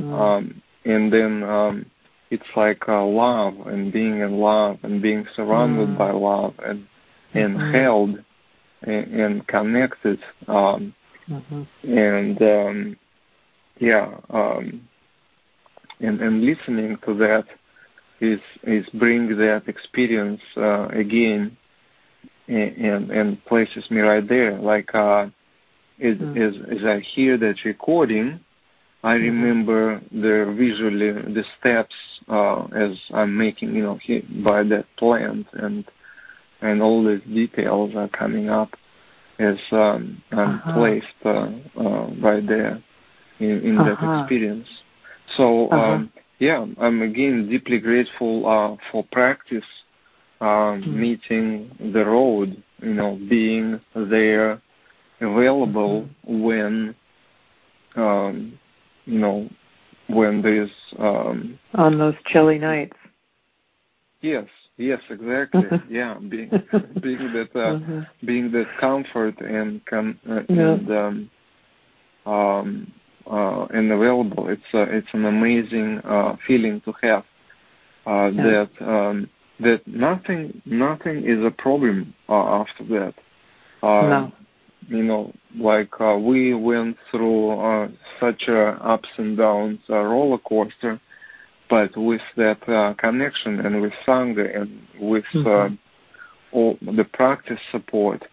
mm. 0.00 0.12
um 0.12 0.62
and 0.84 1.12
then 1.12 1.42
um 1.44 1.86
it's 2.30 2.44
like 2.56 2.88
uh, 2.88 3.04
love 3.04 3.54
and 3.66 3.92
being 3.92 4.20
in 4.20 4.38
love 4.38 4.78
and 4.82 5.00
being 5.00 5.26
surrounded 5.34 5.88
mm. 5.88 5.98
by 5.98 6.10
love 6.10 6.54
and 6.64 6.86
and 7.34 7.56
mm-hmm. 7.56 7.74
held 7.74 8.24
and, 8.82 9.12
and 9.12 9.46
connected 9.46 10.18
um, 10.46 10.94
mm-hmm. 11.28 11.62
and 11.84 12.42
um, 12.42 12.96
yeah 13.78 14.14
um, 14.30 14.88
and 16.00 16.20
and 16.20 16.44
listening 16.44 16.98
to 17.04 17.14
that 17.14 17.44
is 18.20 18.40
is 18.64 18.86
bring 18.94 19.36
that 19.36 19.62
experience 19.66 20.42
uh, 20.56 20.88
again 20.88 21.56
and, 22.46 22.76
and, 22.76 23.10
and 23.10 23.44
places 23.44 23.90
me 23.90 24.00
right 24.00 24.28
there 24.28 24.58
like 24.58 24.94
uh, 24.94 25.26
as, 26.00 26.14
mm-hmm. 26.16 26.40
as 26.40 26.78
as 26.78 26.84
I 26.84 27.00
hear 27.00 27.36
that 27.38 27.56
recording 27.64 28.40
I 29.02 29.14
mm-hmm. 29.14 29.42
remember 29.42 30.00
the 30.10 30.54
visually 30.56 31.12
the 31.12 31.44
steps 31.58 31.94
uh, 32.28 32.64
as 32.74 32.98
I'm 33.14 33.36
making, 33.36 33.74
you 33.74 33.84
know, 33.84 33.98
by 34.44 34.64
that 34.64 34.86
plant, 34.96 35.46
and 35.52 35.84
and 36.60 36.82
all 36.82 37.04
these 37.04 37.22
details 37.22 37.94
are 37.94 38.08
coming 38.08 38.48
up 38.48 38.70
as 39.38 39.56
um, 39.70 40.22
I'm 40.32 40.38
uh-huh. 40.38 40.74
placed 40.74 41.06
uh, 41.24 41.50
uh, 41.80 42.10
right 42.20 42.46
there 42.46 42.82
in, 43.38 43.60
in 43.60 43.78
uh-huh. 43.78 43.94
that 44.00 44.20
experience. 44.20 44.68
So 45.36 45.68
uh-huh. 45.68 45.80
um, 45.80 46.12
yeah, 46.38 46.64
I'm 46.78 47.02
again 47.02 47.48
deeply 47.48 47.78
grateful 47.78 48.46
uh, 48.46 48.76
for 48.90 49.04
practice, 49.12 49.64
um, 50.40 50.48
mm-hmm. 50.82 51.00
meeting 51.00 51.92
the 51.92 52.04
road, 52.04 52.62
you 52.80 52.94
know, 52.94 53.18
being 53.28 53.80
there, 53.94 54.60
available 55.20 56.08
mm-hmm. 56.28 56.42
when 56.42 56.94
um, 57.96 58.58
you 59.04 59.18
know, 59.18 59.48
when 60.08 60.42
there's 60.42 60.70
um 60.98 61.58
on 61.74 61.98
those 61.98 62.14
chilly 62.26 62.58
nights. 62.58 62.96
Yes, 64.20 64.46
yes, 64.78 65.00
exactly. 65.10 65.64
yeah, 65.90 66.14
being 66.14 66.48
being 67.02 67.32
that 67.32 67.50
uh, 67.54 67.76
mm-hmm. 67.76 68.00
being 68.26 68.50
that 68.52 68.66
comfort 68.80 69.38
and 69.40 69.84
com- 69.86 70.18
uh, 70.28 70.40
yeah. 70.48 70.72
and 70.72 70.90
um, 70.90 71.30
um, 72.32 72.92
uh, 73.30 73.66
and 73.66 73.92
available. 73.92 74.48
It's 74.48 74.62
uh, 74.72 74.86
it's 74.88 75.08
an 75.12 75.26
amazing 75.26 75.98
uh, 76.04 76.36
feeling 76.46 76.80
to 76.82 76.94
have. 77.02 77.24
Uh, 78.06 78.30
yeah. 78.32 78.64
That 78.78 78.88
um, 78.88 79.30
that 79.60 79.86
nothing 79.86 80.62
nothing 80.64 81.24
is 81.24 81.44
a 81.44 81.50
problem 81.50 82.14
uh, 82.28 82.62
after 82.62 82.84
that. 82.84 83.14
Um, 83.82 84.10
no 84.10 84.32
you 84.88 85.02
know, 85.02 85.32
like 85.56 85.90
uh, 86.00 86.18
we 86.18 86.54
went 86.54 86.96
through 87.10 87.50
uh, 87.60 87.88
such 88.18 88.48
a 88.48 88.78
ups 88.82 89.08
and 89.16 89.36
downs 89.36 89.80
uh, 89.90 90.02
roller 90.02 90.38
coaster, 90.38 91.00
but 91.68 91.96
with 91.96 92.22
that 92.36 92.66
uh, 92.68 92.94
connection 92.94 93.60
and 93.60 93.80
with 93.80 93.92
sangha 94.06 94.60
and 94.60 94.80
with 95.00 95.24
uh, 95.34 95.38
mm-hmm. 95.38 95.74
all 96.52 96.78
the 96.80 97.04
practice 97.04 97.60
support 97.70 98.24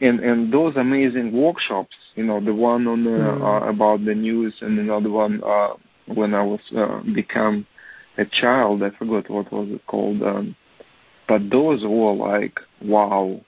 and 0.00 0.20
and 0.20 0.52
those 0.52 0.76
amazing 0.76 1.32
workshops, 1.32 1.96
you 2.14 2.24
know, 2.24 2.40
the 2.40 2.54
one 2.54 2.86
on 2.86 3.04
mm-hmm. 3.04 3.42
uh, 3.42 3.60
about 3.60 4.04
the 4.04 4.14
news 4.14 4.54
and 4.60 4.78
another 4.78 5.10
one 5.10 5.42
uh, 5.44 5.74
when 6.06 6.34
I 6.34 6.42
was 6.42 6.60
uh, 6.76 7.00
become 7.14 7.66
a 8.18 8.24
child, 8.24 8.82
I 8.82 8.90
forgot 8.90 9.30
what 9.30 9.52
was 9.52 9.68
it 9.70 9.86
called, 9.86 10.22
um, 10.22 10.54
but 11.26 11.50
those 11.50 11.82
were 11.84 12.12
like 12.12 12.58
wow. 12.82 13.40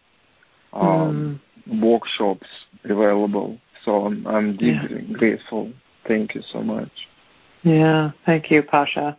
Um, 0.73 1.41
mm 1.41 1.47
workshops 1.67 2.47
available. 2.85 3.59
So 3.85 4.07
I'm, 4.07 4.27
I'm 4.27 4.53
deeply 4.53 5.05
yeah. 5.09 5.17
grateful. 5.19 5.73
Thank 6.07 6.35
you 6.35 6.43
so 6.53 6.63
much. 6.63 6.91
Yeah, 7.63 8.13
thank 8.25 8.51
you, 8.51 8.63
Pasha. 8.63 9.17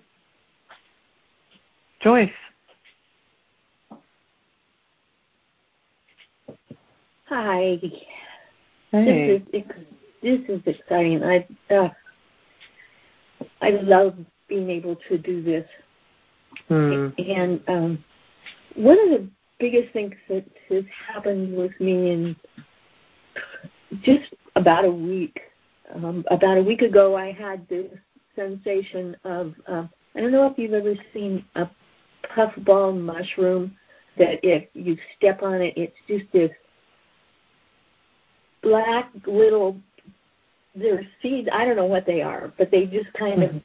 Joyce. 2.01 2.29
Hi. 7.25 7.79
Hey. 8.91 9.43
This 9.51 9.61
is 9.61 9.63
this 10.21 10.39
is 10.47 10.61
exciting. 10.65 11.23
I 11.23 11.47
uh, 11.73 11.89
I 13.61 13.71
love 13.71 14.15
being 14.47 14.69
able 14.69 14.95
to 15.09 15.17
do 15.17 15.41
this. 15.41 15.67
Hmm. 16.67 17.09
And 17.17 17.61
um, 17.67 18.03
one 18.75 18.99
of 18.99 19.09
the 19.09 19.29
biggest 19.59 19.91
thing 19.93 20.15
that 20.29 20.45
has 20.69 20.83
happened 21.07 21.55
with 21.55 21.77
me 21.79 22.11
in 22.11 22.35
just 24.03 24.33
about 24.55 24.85
a 24.85 24.91
week. 24.91 25.39
Um, 25.93 26.25
about 26.29 26.57
a 26.57 26.63
week 26.63 26.81
ago, 26.81 27.15
I 27.15 27.31
had 27.31 27.67
this 27.69 27.89
sensation 28.35 29.15
of 29.23 29.53
uh, 29.67 29.87
I 30.15 30.21
don't 30.21 30.31
know 30.31 30.47
if 30.47 30.57
you've 30.57 30.73
ever 30.73 30.95
seen 31.13 31.45
a 31.55 31.69
puffball 32.33 32.93
mushroom 32.93 33.75
that 34.17 34.39
if 34.43 34.67
you 34.73 34.97
step 35.15 35.43
on 35.43 35.61
it, 35.61 35.73
it's 35.77 35.95
just 36.07 36.25
this 36.31 36.51
black 38.61 39.11
little. 39.25 39.77
They're 40.75 41.07
seeds. 41.21 41.49
I 41.51 41.65
don't 41.65 41.75
know 41.75 41.85
what 41.85 42.05
they 42.05 42.21
are, 42.21 42.53
but 42.57 42.69
they 42.69 42.85
just 42.85 43.11
kind 43.13 43.41
of 43.41 43.55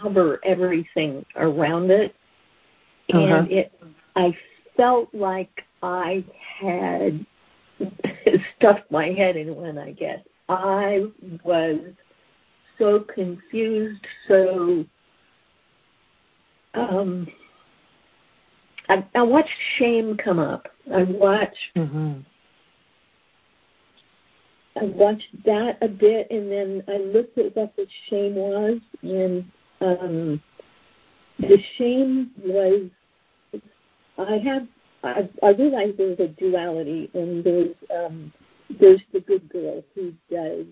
cover 0.00 0.38
everything 0.44 1.24
around 1.36 1.90
it, 1.90 2.14
and 3.08 3.32
uh-huh. 3.32 3.46
it. 3.50 3.72
I 4.14 4.36
felt 4.76 5.12
like 5.12 5.64
I 5.82 6.24
had 6.60 7.26
stuffed 8.56 8.90
my 8.90 9.08
head 9.08 9.36
in 9.36 9.54
one, 9.56 9.78
I 9.78 9.92
guess. 9.92 10.20
I 10.48 11.06
was 11.44 11.78
so 12.78 13.00
confused, 13.00 14.06
so 14.28 14.84
um 16.74 17.26
I, 18.90 19.06
I 19.14 19.22
watched 19.22 19.50
shame 19.78 20.16
come 20.16 20.38
up. 20.38 20.68
I 20.92 21.04
watched 21.04 21.56
mm-hmm. 21.76 22.20
I 24.76 24.84
watched 24.84 25.44
that 25.44 25.78
a 25.82 25.88
bit 25.88 26.30
and 26.30 26.50
then 26.50 26.82
I 26.88 26.98
looked 26.98 27.38
at 27.38 27.56
what 27.56 27.74
the 27.76 27.86
shame 28.08 28.34
was 28.34 28.80
and 29.02 29.44
um 29.80 30.42
the 31.38 31.58
shame 31.76 32.30
was 32.44 32.90
I 34.18 34.38
have 34.38 34.66
I, 35.02 35.28
I 35.42 35.50
realize 35.50 35.94
there's 35.96 36.20
a 36.20 36.28
duality, 36.28 37.10
and 37.14 37.42
there's 37.42 37.74
um, 37.94 38.32
there's 38.78 39.00
the 39.12 39.20
good 39.20 39.48
girl 39.48 39.82
who 39.94 40.12
does 40.30 40.66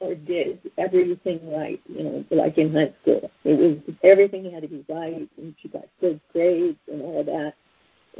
or 0.00 0.14
did 0.14 0.58
everything 0.78 1.52
right. 1.52 1.80
You 1.88 2.02
know, 2.02 2.24
like 2.30 2.58
in 2.58 2.72
high 2.72 2.92
school, 3.02 3.30
it 3.44 3.58
was 3.58 3.94
everything 4.02 4.50
had 4.50 4.62
to 4.62 4.68
be 4.68 4.84
right, 4.88 5.28
and 5.36 5.54
she 5.60 5.68
got 5.68 5.84
good 6.00 6.20
grades 6.32 6.78
and 6.90 7.02
all 7.02 7.24
that. 7.24 7.54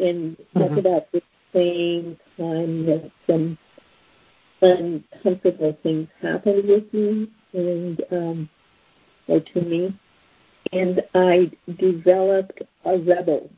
And 0.02 0.36
mm-hmm. 0.54 0.78
about 0.78 1.10
the 1.12 1.22
same 1.52 2.16
time 2.38 2.86
that 2.86 3.10
some 3.26 3.58
uncomfortable 4.62 5.76
things 5.82 6.08
happened 6.20 6.68
with 6.68 6.92
me 6.92 7.28
and 7.52 8.00
um, 8.12 8.48
or 9.26 9.40
to 9.40 9.60
me, 9.62 9.98
and 10.72 11.02
I 11.14 11.50
developed 11.78 12.62
a 12.84 12.98
rebel 12.98 13.50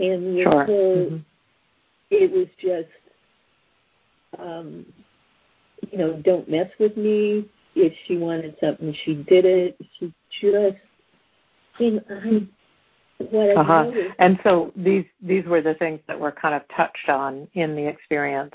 and 0.00 0.38
sure. 0.42 0.64
whole 0.64 1.06
mm-hmm. 1.06 1.16
it 2.10 2.30
was 2.30 2.46
just 2.60 2.88
um 4.38 4.86
you 5.90 5.98
know 5.98 6.14
don't 6.14 6.48
mess 6.48 6.70
with 6.78 6.96
me. 6.96 7.48
If 7.74 7.92
she 8.06 8.16
wanted 8.16 8.56
something 8.60 8.94
she 9.04 9.14
did 9.14 9.44
it. 9.44 9.78
She 9.98 10.12
just 10.40 10.76
and 11.78 12.04
i 12.10 12.46
what 13.18 13.50
I 13.50 13.54
uh-huh. 13.54 13.92
and 14.18 14.38
so 14.42 14.72
these 14.74 15.04
these 15.22 15.44
were 15.44 15.60
the 15.60 15.74
things 15.74 16.00
that 16.08 16.18
were 16.18 16.32
kind 16.32 16.54
of 16.54 16.62
touched 16.74 17.08
on 17.08 17.46
in 17.54 17.76
the 17.76 17.86
experience 17.86 18.54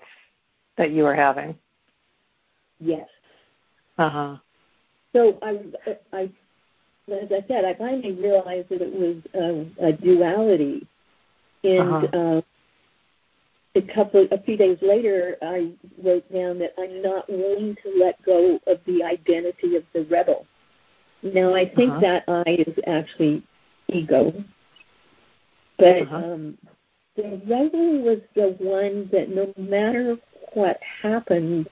that 0.77 0.91
you 0.91 1.03
were 1.03 1.15
having. 1.15 1.55
Yes. 2.79 3.07
Uh-huh. 3.97 4.37
So 5.13 5.37
i 5.41 5.59
i 6.13 6.21
as 7.11 7.31
i 7.31 7.45
said 7.47 7.63
i 7.63 7.75
finally 7.75 8.13
realized 8.13 8.69
that 8.69 8.81
it 8.81 8.91
was 8.91 9.17
um, 9.39 9.71
a 9.79 9.93
duality. 9.93 10.87
And 11.63 12.05
uh-huh. 12.05 12.41
A 13.75 13.81
couple, 13.81 14.27
a 14.31 14.41
few 14.41 14.57
days 14.57 14.77
later, 14.81 15.35
I 15.41 15.71
wrote 16.03 16.31
down 16.31 16.59
that 16.59 16.73
I'm 16.77 17.01
not 17.01 17.29
willing 17.29 17.75
to 17.83 17.99
let 17.99 18.21
go 18.23 18.59
of 18.67 18.79
the 18.85 19.03
identity 19.03 19.75
of 19.75 19.83
the 19.93 20.05
rebel. 20.05 20.47
Now, 21.21 21.53
I 21.53 21.67
think 21.67 21.91
uh-huh. 21.91 21.99
that 22.01 22.23
I 22.27 22.51
is 22.51 22.75
actually 22.87 23.43
ego, 23.89 24.33
but 25.77 26.03
uh-huh. 26.03 26.15
um, 26.15 26.57
the 27.15 27.41
rebel 27.47 28.01
was 28.01 28.19
the 28.35 28.55
one 28.59 29.09
that 29.11 29.29
no 29.29 29.53
matter 29.57 30.17
what 30.53 30.79
happened, 31.01 31.67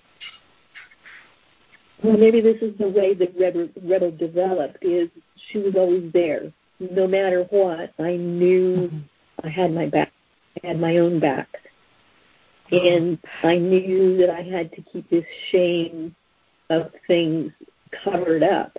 well, 2.04 2.18
maybe 2.18 2.42
this 2.42 2.62
is 2.62 2.78
the 2.78 2.90
way 2.90 3.14
the 3.14 3.32
rebel, 3.40 3.70
rebel 3.82 4.12
developed. 4.12 4.78
Is 4.82 5.10
she 5.52 5.60
was 5.60 5.76
always 5.76 6.12
there, 6.12 6.52
no 6.80 7.08
matter 7.08 7.44
what. 7.50 7.94
I 8.00 8.18
knew 8.18 8.90
mm-hmm. 8.90 9.48
I 9.48 9.50
had 9.50 9.74
my 9.74 9.86
back. 9.86 10.12
I 10.64 10.68
had 10.68 10.80
my 10.80 10.98
own 10.98 11.20
back. 11.20 11.48
And 12.72 13.20
I 13.44 13.58
knew 13.58 14.18
that 14.18 14.30
I 14.30 14.42
had 14.42 14.72
to 14.74 14.82
keep 14.82 15.10
this 15.10 15.26
shame 15.52 16.16
of 16.70 16.92
things 17.08 17.52
covered 18.04 18.44
up. 18.44 18.78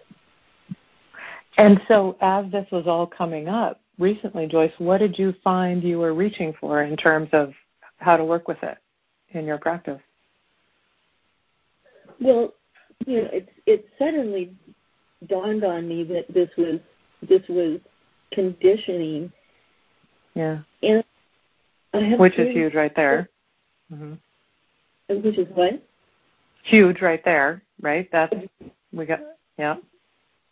And 1.56 1.80
so, 1.86 2.16
as 2.20 2.50
this 2.50 2.66
was 2.72 2.86
all 2.86 3.06
coming 3.06 3.48
up 3.48 3.80
recently, 3.98 4.46
Joyce, 4.46 4.72
what 4.78 4.98
did 4.98 5.18
you 5.18 5.34
find 5.44 5.82
you 5.82 5.98
were 5.98 6.14
reaching 6.14 6.52
for 6.60 6.82
in 6.82 6.96
terms 6.96 7.28
of 7.32 7.52
how 7.98 8.16
to 8.16 8.24
work 8.24 8.48
with 8.48 8.60
it 8.62 8.78
in 9.30 9.44
your 9.44 9.58
practice? 9.58 10.00
Well, 12.20 12.54
you 13.06 13.22
know, 13.22 13.28
it 13.32 13.48
it 13.66 13.86
suddenly 13.98 14.52
dawned 15.28 15.64
on 15.64 15.88
me 15.88 16.04
that 16.04 16.32
this 16.32 16.50
was 16.56 16.80
this 17.28 17.42
was 17.48 17.78
conditioning. 18.32 19.32
Yeah. 20.34 20.58
And 20.82 21.04
which 22.18 22.38
is 22.38 22.52
huge 22.52 22.74
right 22.74 22.94
there. 22.96 23.28
Mm-hmm. 23.94 25.22
Which 25.22 25.38
is 25.38 25.46
what? 25.54 25.82
Huge 26.64 27.00
right 27.00 27.24
there, 27.24 27.62
right? 27.80 28.08
That's 28.10 28.34
we 28.92 29.06
got. 29.06 29.20
Yeah. 29.58 29.76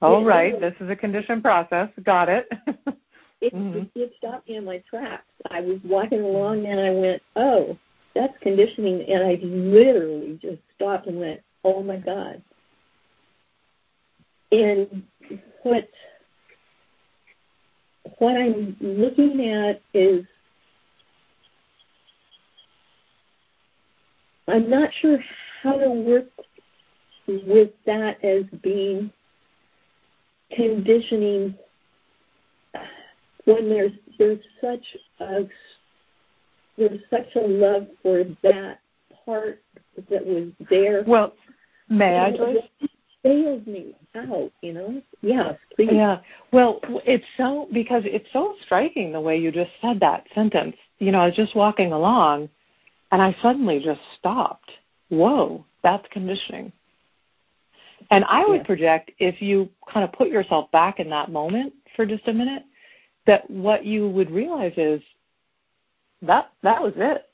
All 0.01 0.25
right. 0.25 0.61
This 0.61 0.75
is 0.81 0.91
a 0.91 0.97
conditioned 0.97 1.43
process. 1.43 1.89
Got 2.05 2.29
it. 2.29 2.49
it, 3.41 3.55
mm-hmm. 3.55 3.85
it 3.95 4.13
stopped 4.19 4.49
me 4.49 4.57
in 4.57 4.65
my 4.65 4.83
tracks. 4.89 5.25
I 5.51 5.61
was 5.61 5.79
walking 5.85 6.21
along 6.21 6.67
and 6.67 6.79
I 6.79 6.91
went, 6.91 7.23
"Oh, 7.37 7.77
that's 8.15 8.35
conditioning," 8.43 9.03
and 9.09 9.25
I 9.25 9.39
literally 9.43 10.39
just 10.41 10.61
stopped 10.77 11.07
and 11.07 11.19
went, 11.19 11.41
"Oh 11.65 11.83
my 11.83 11.97
god." 11.97 12.43
And 14.51 15.03
what 15.63 15.89
what 18.19 18.37
I'm 18.37 18.77
looking 18.81 19.49
at 19.49 19.81
is 19.95 20.27
I'm 24.49 24.69
not 24.69 24.91
sure 25.01 25.19
how 25.63 25.79
to 25.79 25.91
work 25.91 26.27
with 27.27 27.71
that 27.87 28.23
as 28.25 28.45
being 28.63 29.13
conditioning 30.55 31.55
when 33.45 33.69
there's 33.69 33.93
there's 34.19 34.45
such 34.61 34.85
a 35.21 35.43
there's 36.77 37.01
such 37.11 37.35
a 37.37 37.41
love 37.41 37.87
for 38.03 38.25
that 38.43 38.81
part 39.25 39.63
that 40.11 40.27
was 40.27 40.49
there. 40.71 41.05
Well, 41.07 41.35
may 41.89 42.19
I? 42.19 42.89
Failed 43.23 43.69
me 43.69 43.95
out, 44.17 44.51
you 44.63 44.73
know. 44.73 45.01
Yes, 45.21 45.55
please. 45.77 45.91
Yeah. 45.93 46.19
Well, 46.53 46.81
it's 47.07 47.25
so 47.37 47.69
because 47.73 48.03
it's 48.05 48.27
so 48.33 48.57
striking 48.65 49.13
the 49.13 49.21
way 49.21 49.39
you 49.39 49.53
just 49.53 49.71
said 49.81 50.01
that 50.01 50.27
sentence. 50.35 50.75
You 50.99 51.13
know, 51.13 51.21
I 51.21 51.27
was 51.27 51.37
just 51.37 51.55
walking 51.55 51.93
along, 51.93 52.49
and 53.13 53.21
I 53.23 53.37
suddenly 53.43 53.81
just 53.85 54.01
stopped. 54.19 54.71
Whoa, 55.11 55.65
that's 55.83 56.07
conditioning. 56.11 56.73
And 58.11 58.25
I 58.25 58.45
would 58.47 58.65
project 58.65 59.13
if 59.19 59.41
you 59.41 59.69
kind 59.91 60.05
of 60.05 60.13
put 60.13 60.29
yourself 60.29 60.71
back 60.73 60.99
in 60.99 61.09
that 61.11 61.31
moment 61.31 61.73
for 61.95 62.05
just 62.05 62.27
a 62.27 62.33
minute, 62.33 62.65
that 63.27 63.49
what 63.49 63.85
you 63.85 64.09
would 64.09 64.31
realize 64.31 64.73
is 64.77 65.01
that 66.23 66.51
that 66.63 66.83
was 66.83 66.95
it. 66.97 67.29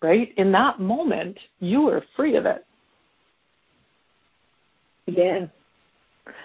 Right? 0.00 0.32
In 0.38 0.52
that 0.52 0.80
moment, 0.80 1.38
you 1.58 1.82
were 1.82 2.04
free 2.16 2.36
of 2.36 2.46
it. 2.46 2.64
Yeah. 5.06 5.46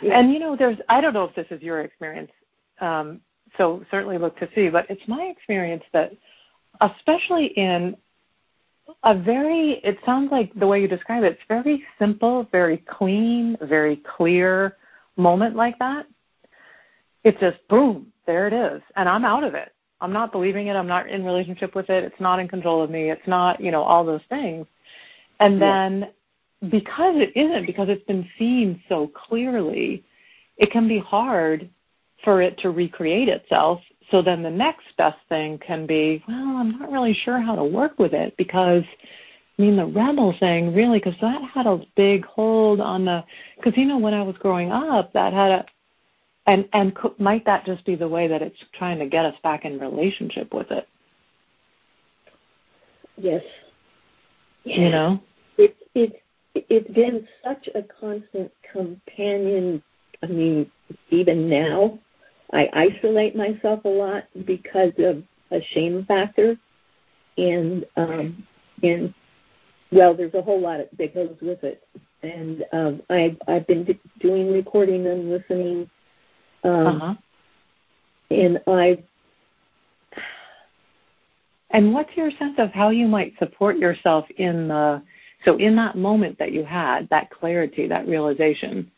yeah. 0.01 0.19
And 0.19 0.33
you 0.33 0.39
know, 0.39 0.55
there's 0.55 0.77
I 0.89 0.99
don't 0.99 1.13
know 1.13 1.25
if 1.25 1.35
this 1.35 1.47
is 1.51 1.61
your 1.61 1.81
experience, 1.81 2.31
um, 2.81 3.21
so 3.57 3.85
certainly 3.91 4.17
look 4.17 4.37
to 4.39 4.49
see, 4.55 4.69
but 4.69 4.89
it's 4.89 5.07
my 5.07 5.23
experience 5.25 5.83
that 5.93 6.13
especially 6.82 7.47
in 7.47 7.95
a 9.03 9.17
very 9.17 9.82
it 9.84 9.97
sounds 10.05 10.32
like 10.32 10.53
the 10.55 10.67
way 10.67 10.82
you 10.82 10.88
describe 10.88 11.24
it, 11.24 11.34
it's 11.34 11.41
very 11.47 11.84
simple, 11.99 12.47
very 12.51 12.78
clean, 12.78 13.57
very 13.61 13.97
clear 14.17 14.78
moment 15.15 15.55
like 15.55 15.78
that. 15.80 16.07
It's 17.24 17.39
just 17.39 17.65
boom, 17.69 18.11
there 18.26 18.47
it 18.47 18.53
is. 18.53 18.82
And 18.95 19.07
I'm 19.07 19.26
out 19.26 19.43
of 19.43 19.53
it. 19.55 19.74
I'm 20.01 20.11
not 20.11 20.34
believing 20.34 20.67
it, 20.67 20.76
I'm 20.76 20.88
not 20.88 21.07
in 21.07 21.24
relationship 21.24 21.76
with 21.76 21.89
it, 21.89 22.03
it's 22.03 22.19
not 22.19 22.39
in 22.39 22.49
control 22.49 22.84
of 22.84 22.89
me, 22.89 23.09
it's 23.09 23.26
not, 23.26 23.61
you 23.61 23.71
know, 23.71 23.82
all 23.82 24.03
those 24.03 24.21
things. 24.28 24.67
And 25.39 25.61
then 25.61 26.09
because 26.69 27.15
it 27.15 27.32
isn't, 27.36 27.65
because 27.65 27.88
it's 27.88 28.03
been 28.03 28.28
seen 28.38 28.82
so 28.89 29.07
clearly, 29.07 30.03
it 30.57 30.71
can 30.71 30.89
be 30.89 30.99
hard 30.99 31.69
for 32.24 32.41
it 32.41 32.57
to 32.59 32.69
recreate 32.69 33.30
itself 33.30 33.82
so 34.12 34.22
then 34.22 34.43
the 34.43 34.49
next 34.49 34.86
best 34.97 35.18
thing 35.30 35.58
can 35.60 35.86
be, 35.86 36.24
well, 36.28 36.58
I'm 36.58 36.80
not 36.80 36.91
really 36.91 37.14
sure 37.14 37.39
how 37.39 37.56
to 37.56 37.64
work 37.64 37.97
with 37.99 38.14
it 38.14 38.36
because, 38.38 38.84
I 39.58 39.62
mean, 39.62 39.76
the 39.76 39.86
rebel 39.86 40.36
thing 40.39 40.74
really, 40.74 40.99
because 40.99 41.20
that 41.22 41.41
had 41.43 41.66
a 41.66 41.82
big 41.95 42.26
hold 42.26 42.82
on 42.82 43.06
the, 43.06 43.24
because 43.56 43.78
you 43.78 43.86
know 43.86 43.97
when 43.97 44.14
I 44.14 44.24
was 44.24 44.38
growing 44.38 44.72
up, 44.72 45.14
that 45.14 45.34
had 45.34 45.51
a, 45.51 45.66
and 46.45 46.68
and 46.74 46.97
might 47.20 47.45
that 47.45 47.66
just 47.66 47.86
be 47.86 47.95
the 47.95 48.08
way 48.08 48.28
that 48.28 48.41
it's 48.41 48.62
trying 48.74 48.99
to 48.99 49.08
get 49.08 49.24
us 49.24 49.36
back 49.43 49.64
in 49.64 49.80
relationship 49.80 50.54
with 50.54 50.72
it? 50.72 50.88
Yes. 53.16 53.43
You 54.66 54.89
know, 54.89 55.22
it's 55.58 55.78
it's 55.93 56.16
it's 56.56 56.91
been 56.91 57.28
such 57.43 57.70
a 57.76 57.84
constant 57.84 58.51
companion. 58.72 59.84
I 60.22 60.28
mean, 60.28 60.72
even 61.10 61.49
now, 61.49 61.99
I 62.51 62.69
isolate 62.73 63.35
myself 63.35 63.85
a 63.85 63.89
lot 63.89 64.25
because 64.45 64.93
of 64.97 65.23
a 65.51 65.61
shame 65.73 66.05
factor, 66.05 66.57
and 67.37 67.85
um, 67.95 68.45
and 68.81 69.13
well, 69.91 70.13
there's 70.13 70.33
a 70.33 70.41
whole 70.41 70.59
lot 70.59 70.79
that 70.97 71.13
goes 71.13 71.35
with 71.41 71.63
it. 71.63 71.83
And 72.21 72.65
um, 72.71 73.01
I 73.09 73.37
I've 73.47 73.67
been 73.67 73.99
doing 74.19 74.51
recording 74.51 75.05
and 75.07 75.29
listening, 75.29 75.89
um, 76.63 76.87
uh-huh. 76.87 77.15
and 78.31 78.61
I. 78.67 79.03
And 81.71 81.91
what's 81.91 82.15
your 82.15 82.29
sense 82.31 82.53
of 82.59 82.71
how 82.71 82.89
you 82.89 83.07
might 83.07 83.33
support 83.39 83.77
yourself 83.77 84.25
in 84.37 84.67
the 84.67 85.01
so 85.43 85.57
in 85.57 85.75
that 85.77 85.97
moment 85.97 86.37
that 86.39 86.51
you 86.51 86.63
had 86.63 87.09
that 87.09 87.29
clarity, 87.29 87.87
that 87.87 88.07
realization? 88.07 88.91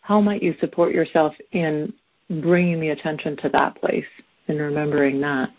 How 0.00 0.20
might 0.20 0.42
you 0.42 0.54
support 0.60 0.92
yourself 0.92 1.34
in 1.52 1.92
bringing 2.28 2.80
the 2.80 2.90
attention 2.90 3.36
to 3.38 3.48
that 3.50 3.80
place 3.80 4.04
and 4.48 4.58
remembering 4.58 5.20
that? 5.20 5.50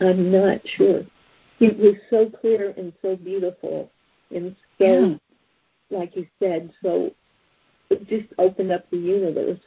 I'm 0.00 0.32
not 0.32 0.60
sure. 0.76 1.04
It 1.60 1.78
was 1.78 1.94
so 2.08 2.30
clear 2.40 2.72
and 2.76 2.92
so 3.02 3.16
beautiful 3.16 3.90
and 4.30 4.56
so, 4.78 5.18
yeah. 5.90 5.98
like 5.98 6.16
you 6.16 6.26
said, 6.38 6.70
so 6.82 7.10
it 7.90 8.06
just 8.08 8.32
opened 8.38 8.72
up 8.72 8.88
the 8.90 8.96
universe. 8.96 9.58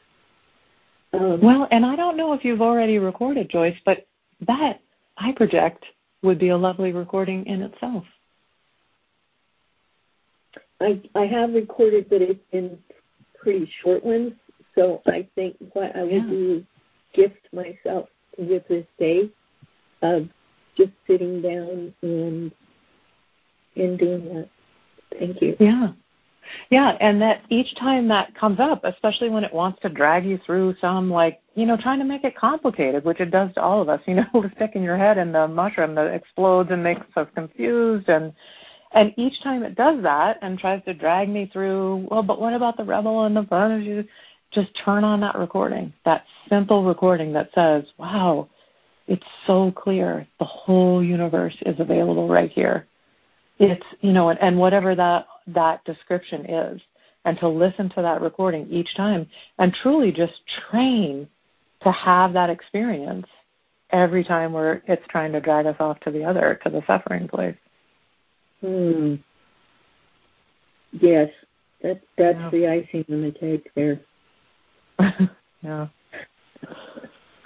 Um, 1.14 1.42
well, 1.42 1.68
and 1.70 1.86
I 1.86 1.96
don't 1.96 2.18
know 2.18 2.34
if 2.34 2.44
you've 2.44 2.62
already 2.62 2.98
recorded, 2.98 3.50
Joyce, 3.50 3.78
but 3.86 4.08
that 4.48 4.82
I 5.18 5.32
project 5.34 5.86
would 6.24 6.40
be 6.40 6.50
a 6.50 6.58
lovely 6.58 6.94
recording 6.94 7.46
in 7.46 7.62
itself. 7.62 8.06
I 10.84 11.02
I 11.16 11.26
have 11.26 11.54
recorded, 11.54 12.10
but 12.10 12.22
it's 12.22 12.40
in 12.52 12.78
pretty 13.40 13.72
short 13.82 14.04
ones. 14.04 14.34
So 14.76 15.02
I 15.08 15.28
think 15.36 15.56
what 15.74 15.96
I 15.96 16.04
will 16.04 16.12
yeah. 16.12 16.26
do 16.26 16.58
is 16.58 16.64
gift 17.14 17.48
myself 17.54 18.10
with 18.38 18.68
this 18.68 18.86
day 19.00 19.30
of 20.02 20.28
just 20.76 20.92
sitting 21.08 21.42
down 21.42 21.94
and 22.02 22.52
and 23.76 24.00
doing 24.00 24.26
that. 24.34 24.50
Thank 25.18 25.42
you. 25.42 25.56
Yeah. 25.60 25.90
Yeah, 26.70 26.98
and 27.00 27.22
that 27.22 27.42
each 27.50 27.74
time 27.78 28.10
that 28.10 28.36
comes 28.36 28.60
up, 28.60 28.84
especially 28.84 29.30
when 29.30 29.46
it 29.46 29.54
wants 29.54 29.82
to 29.82 29.90
drag 29.90 30.26
you 30.26 30.38
through 30.46 30.76
some 30.82 31.10
like, 31.10 31.40
you 31.56 31.66
know, 31.66 31.78
trying 31.78 32.00
to 32.00 32.06
make 32.06 32.26
it 32.26 32.36
complicated, 32.36 33.06
which 33.06 33.22
it 33.22 33.32
does 33.32 33.54
to 33.54 33.62
all 33.62 33.82
of 33.82 33.88
us, 33.88 34.02
you 34.06 34.16
know, 34.16 34.26
sticking 34.56 34.84
your 34.84 34.98
head 34.98 35.18
in 35.18 35.32
the 35.32 35.48
mushroom 35.48 35.96
that 35.96 36.14
explodes 36.14 36.70
and 36.70 36.84
makes 36.84 37.06
us 37.16 37.28
confused 37.34 38.10
and 38.10 38.34
and 38.94 39.14
each 39.18 39.42
time 39.42 39.64
it 39.64 39.76
does 39.76 40.02
that 40.04 40.38
and 40.42 40.58
tries 40.58 40.84
to 40.86 40.94
drag 40.94 41.30
me 41.30 41.50
through, 41.52 42.08
well, 42.10 42.24
but 42.24 42.40
what 42.40 42.54
about 42.54 42.78
the 42.78 42.84
rebel 42.84 43.26
and 43.26 43.36
the? 43.36 43.82
You 43.84 44.06
just 44.52 44.70
turn 44.86 45.04
on 45.04 45.20
that 45.22 45.38
recording, 45.38 45.92
that 46.06 46.26
simple 46.48 46.84
recording 46.84 47.34
that 47.34 47.50
says, 47.56 47.86
wow, 47.98 48.48
it's 49.08 49.26
so 49.48 49.72
clear. 49.72 50.28
The 50.40 50.46
whole 50.46 51.04
universe 51.04 51.56
is 51.66 51.80
available 51.80 52.28
right 52.28 52.52
here. 52.52 52.88
It's, 53.60 53.86
you 54.02 54.14
know, 54.14 54.30
and, 54.30 54.40
and 54.40 54.58
whatever 54.58 54.96
that, 54.96 55.28
that 55.48 55.84
description 55.86 56.46
is. 56.46 56.82
And 57.26 57.38
to 57.40 57.48
listen 57.48 57.90
to 57.90 58.02
that 58.02 58.22
recording 58.22 58.68
each 58.70 58.96
time 58.96 59.28
and 59.58 59.74
truly 59.74 60.12
just 60.12 60.34
train 60.70 61.28
to 61.82 61.92
have 61.92 62.34
that 62.34 62.50
experience 62.50 63.28
every 63.92 64.24
time 64.24 64.52
where 64.52 64.84
it's 64.88 65.06
trying 65.10 65.32
to 65.32 65.40
drag 65.40 65.66
us 65.66 65.76
off 65.80 66.00
to 66.02 66.12
the 66.12 66.24
other, 66.24 66.60
to 66.64 66.70
the 66.70 66.84
suffering 66.86 67.28
place. 67.28 67.56
Hmm. 68.64 69.16
Yes, 70.94 71.30
that 71.82 72.00
that's 72.18 72.38
yeah. 72.38 72.50
the 72.50 72.68
icing 72.68 73.06
on 73.12 73.22
the 73.24 73.32
cake 73.32 73.70
there. 73.76 74.00
yeah. 75.62 75.88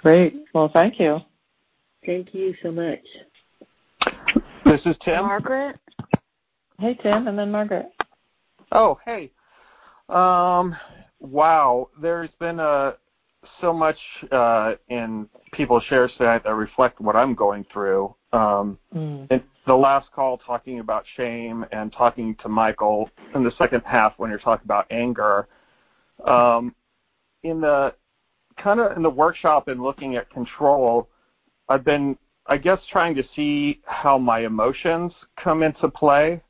Great. 0.02 0.44
Well, 0.54 0.70
thank 0.72 1.00
you. 1.00 1.18
Thank 2.06 2.34
you 2.34 2.54
so 2.62 2.70
much. 2.70 3.00
This 4.64 4.80
is 4.86 4.96
Tim. 5.04 5.24
Margaret. 5.24 5.76
Hey, 6.78 6.94
Tim, 7.02 7.26
and 7.26 7.36
then 7.36 7.50
Margaret. 7.50 7.88
Oh, 8.70 8.96
hey. 9.04 9.32
Um, 10.08 10.76
wow, 11.18 11.88
there's 12.00 12.30
been 12.38 12.60
uh, 12.60 12.92
so 13.60 13.72
much 13.72 13.98
uh, 14.30 14.74
in 14.88 15.28
people's 15.52 15.82
shares 15.84 16.12
tonight 16.16 16.44
that 16.44 16.54
reflect 16.54 17.00
what 17.00 17.16
I'm 17.16 17.34
going 17.34 17.66
through. 17.72 18.14
Um, 18.32 18.78
Mm. 18.94 19.26
in 19.32 19.42
the 19.68 19.76
last 19.76 20.10
call, 20.12 20.38
talking 20.38 20.80
about 20.80 21.04
shame 21.16 21.64
and 21.72 21.92
talking 21.92 22.34
to 22.36 22.48
Michael 22.48 23.10
in 23.34 23.44
the 23.44 23.52
second 23.52 23.82
half 23.84 24.14
when 24.16 24.30
you're 24.30 24.38
talking 24.38 24.64
about 24.64 24.86
anger. 24.90 25.46
Um, 26.26 26.74
in 27.44 27.60
the 27.60 27.94
kind 28.56 28.80
of 28.80 28.96
in 28.96 29.02
the 29.02 29.10
workshop 29.10 29.68
and 29.68 29.80
looking 29.80 30.16
at 30.16 30.28
control, 30.30 31.08
I've 31.68 31.84
been, 31.84 32.18
I 32.46 32.56
guess, 32.56 32.80
trying 32.90 33.14
to 33.14 33.22
see 33.36 33.80
how 33.84 34.18
my 34.18 34.40
emotions 34.40 35.12
come 35.36 35.62
into 35.62 35.88
play 35.88 36.42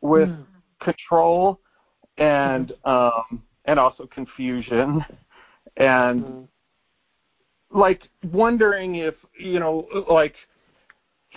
with 0.00 0.30
Mm. 0.30 0.46
control 0.80 1.60
and 2.16 2.72
um, 2.84 3.42
and 3.66 3.78
also 3.78 4.06
confusion 4.06 5.04
and 5.76 6.22
Mm. 6.24 6.48
like 7.70 8.08
wondering 8.32 8.94
if 8.94 9.14
you 9.38 9.60
know 9.60 9.86
like 10.10 10.34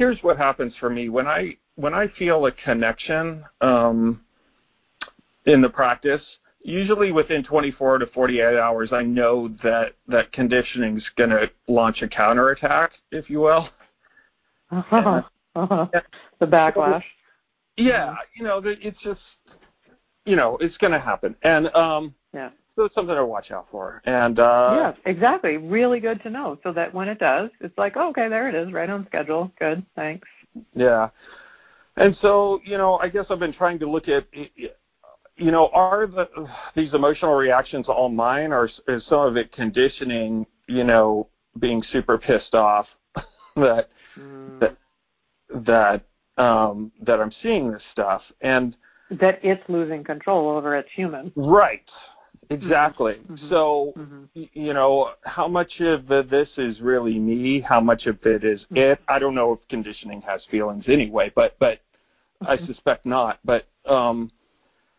here's 0.02 0.24
what 0.24 0.36
happens 0.36 0.74
for 0.80 0.90
me 0.90 1.10
when 1.10 1.28
i 1.28 1.56
when 1.76 1.94
i 1.94 2.08
feel 2.18 2.48
a 2.48 2.52
connection 2.54 3.46
um 3.62 4.20
in 5.46 5.62
the 5.62 5.70
practice 5.70 6.24
usually 6.64 7.12
within 7.12 7.44
24 7.44 8.00
to 8.00 8.08
48 8.08 8.58
hours 8.58 8.90
i 8.92 9.04
know 9.04 9.48
that 9.62 9.94
that 10.08 10.32
conditioning's 10.34 11.08
going 11.18 11.30
to 11.30 11.48
launch 11.68 12.02
a 12.02 12.08
counterattack 12.08 12.94
if 13.12 13.30
you 13.30 13.42
will 13.42 13.70
Uh-huh. 14.72 15.22
Uh-huh. 15.54 15.86
The 16.40 16.48
backlash. 16.48 17.04
yeah 17.78 18.16
you 18.36 18.44
know 18.44 18.60
it's 18.66 18.98
just 19.04 19.22
you 20.26 20.36
know 20.36 20.58
it's 20.62 20.78
going 20.78 20.94
to 20.94 21.00
happen 21.00 21.36
and 21.44 21.68
um 21.76 22.16
Yeah. 22.34 22.50
So 22.76 22.84
it's 22.86 22.96
something 22.96 23.16
to 23.16 23.26
watch 23.26 23.52
out 23.52 23.68
for 23.72 24.02
and 24.06 24.40
uh 24.40 24.72
yes, 24.76 24.98
exactly. 25.06 25.58
Really 25.58 26.00
good 26.00 26.22
to 26.24 26.30
know. 26.30 26.58
So 26.64 26.72
that 26.74 26.94
when 26.94 27.08
it 27.08 27.20
does, 27.20 27.50
it's 27.60 27.78
like, 27.78 27.94
oh, 27.96 28.10
okay, 28.10 28.30
there 28.30 28.48
it 28.50 28.56
is, 28.56 28.72
right 28.72 28.90
on 28.90 29.06
schedule. 29.08 29.52
Good, 29.60 29.86
thanks. 29.96 30.28
Yeah. 30.76 31.10
And 31.98 32.16
so, 32.22 32.62
you 32.64 32.78
know, 32.78 32.98
I 32.98 33.10
guess 33.10 33.26
I've 33.30 33.40
been 33.40 33.54
trying 33.54 33.80
to 33.80 33.90
look 33.90 34.08
at, 34.08 34.26
you 34.34 35.52
know, 35.52 35.70
are 35.74 36.08
the, 36.08 36.30
these 36.76 36.94
emotional 36.94 37.34
reactions 37.36 37.88
all 37.90 38.10
mine, 38.10 38.54
or 38.54 38.70
is 38.88 39.06
some 39.08 39.20
of 39.28 39.36
it 39.38 39.52
conditioning? 39.52 40.46
You 40.68 40.84
know, 40.86 41.28
being 41.60 41.84
super 41.92 42.18
pissed 42.18 42.56
off 42.56 42.88
that 43.56 43.90
Mm. 44.20 44.60
that 44.60 44.76
that 45.66 46.04
um, 46.42 46.92
that 47.02 47.20
I'm 47.22 47.32
seeing 47.42 47.72
this 47.72 47.82
stuff, 47.92 48.22
and 48.42 48.76
That 49.10 49.40
it's 49.44 49.64
losing 49.70 50.04
control 50.04 50.50
over 50.50 50.76
its 50.76 50.90
human. 50.94 51.32
right, 51.36 51.90
exactly. 52.52 53.22
Mhm. 53.30 53.50
So, 53.50 53.94
Mhm. 53.98 54.30
you 54.34 54.74
know, 54.74 55.12
how 55.24 55.48
much 55.48 55.80
of 55.80 56.08
this 56.08 56.50
is 56.58 56.80
really 56.82 57.20
me? 57.20 57.60
How 57.60 57.80
much 57.80 58.06
of 58.06 58.18
it 58.26 58.44
is 58.44 58.62
Mhm. 58.72 58.78
it? 58.78 59.00
I 59.08 59.20
don't 59.20 59.36
know 59.36 59.54
if 59.54 59.60
conditioning 59.70 60.22
has 60.22 60.44
feelings 60.46 60.86
anyway, 60.88 61.32
but 61.36 61.56
but 61.60 61.80
I 62.42 62.58
Mhm. 62.58 62.66
suspect 62.68 63.06
not. 63.06 63.40
But 63.44 63.66
um, 63.86 64.32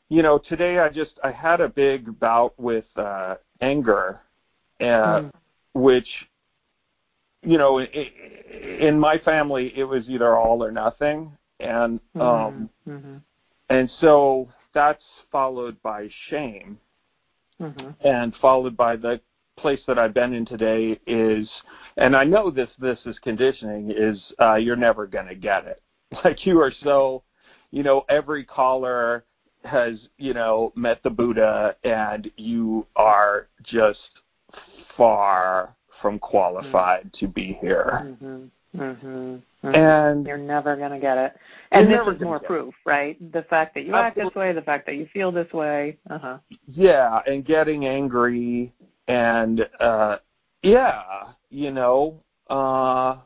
you 0.08 0.22
know, 0.22 0.38
today 0.38 0.78
I 0.78 0.88
just 0.88 1.18
I 1.22 1.30
had 1.30 1.60
a 1.60 1.68
big 1.68 2.18
bout 2.18 2.58
with 2.58 2.86
uh, 2.96 3.36
anger, 3.60 4.20
uh, 4.80 5.20
Mm. 5.20 5.30
which 5.74 6.28
you 7.42 7.58
know, 7.58 7.80
i 7.80 8.12
in 8.80 8.98
my 8.98 9.18
family 9.18 9.72
it 9.76 9.84
was 9.84 10.08
either 10.08 10.36
all 10.36 10.62
or 10.62 10.70
nothing, 10.70 11.36
and 11.60 12.00
um, 12.20 12.70
Mhm. 12.86 13.20
and 13.68 13.90
so 14.00 14.48
that's 14.74 15.04
followed 15.30 15.80
by 15.82 16.08
shame, 16.28 16.78
Mhm. 17.60 17.94
and 18.00 18.34
followed 18.36 18.76
by 18.76 18.96
the 18.96 19.20
place 19.56 19.80
that 19.86 19.98
I've 19.98 20.14
been 20.14 20.32
in 20.32 20.44
today 20.44 20.98
is, 21.06 21.48
and 21.96 22.16
I 22.16 22.24
know 22.24 22.50
this 22.50 22.70
this 22.78 22.98
is 23.06 23.18
conditioning 23.20 23.90
is 23.90 24.32
uh, 24.40 24.54
you're 24.54 24.76
never 24.76 25.06
going 25.06 25.28
to 25.28 25.34
get 25.34 25.66
it. 25.66 25.82
Like 26.24 26.44
you 26.46 26.60
are 26.60 26.72
so, 26.82 27.22
you 27.70 27.82
know, 27.82 28.04
every 28.10 28.44
caller 28.44 29.24
has 29.64 30.08
you 30.18 30.34
know 30.34 30.72
met 30.74 31.02
the 31.02 31.10
Buddha, 31.10 31.76
and 31.84 32.30
you 32.36 32.86
are 32.96 33.48
just 33.62 34.20
far 34.96 35.74
from 36.00 36.18
qualified 36.18 37.10
to 37.14 37.28
be 37.28 37.58
here. 37.60 38.16
Mhm. 38.20 38.50
Mhm. 39.62 39.74
Mhm. 39.74 39.76
And 39.76 40.26
You're 40.26 40.36
never 40.38 40.76
going 40.76 40.90
to 40.90 40.98
get 40.98 41.18
it. 41.18 41.36
And 41.70 41.90
this 41.90 42.06
is 42.06 42.20
more 42.20 42.38
get 42.38 42.44
it. 42.44 42.46
proof, 42.46 42.74
right? 42.84 43.32
The 43.32 43.42
fact 43.44 43.74
that 43.74 43.84
you 43.84 43.94
act 43.94 44.16
this 44.16 44.34
way, 44.34 44.52
the 44.52 44.62
fact 44.62 44.86
that 44.86 44.96
you 44.96 45.06
feel 45.06 45.30
this 45.32 45.52
way. 45.52 45.98
Uh-huh. 46.10 46.38
yeah, 46.66 47.20
and 47.26 47.44
getting 47.44 47.86
angry 47.86 48.72
and 49.08 49.68
uh 49.80 50.18
yeah, 50.62 51.32
you 51.50 51.70
know, 51.70 52.22
uh 52.48 53.16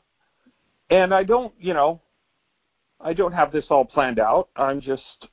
and 0.91 1.13
I 1.13 1.23
don't, 1.25 1.53
you 1.59 1.75
know, 1.75 2.01
I 3.01 3.13
don't 3.13 3.33
have 3.33 3.53
this 3.53 3.67
all 3.71 3.85
planned 3.85 4.19
out. 4.19 4.49
I'm 4.57 4.81
just 4.81 5.29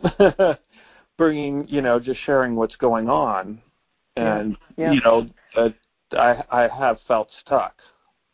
bringing, 1.18 1.66
you 1.68 1.82
know, 1.82 1.98
just 2.00 2.20
sharing 2.20 2.54
what's 2.56 2.76
going 2.76 3.08
on 3.08 3.60
and 4.16 4.56
Yeah. 4.76 4.92
you 4.92 5.00
know, 5.02 5.26
that 5.54 5.74
I 6.12 6.42
I 6.50 6.68
have 6.68 7.00
felt 7.08 7.28
stuck 7.40 7.74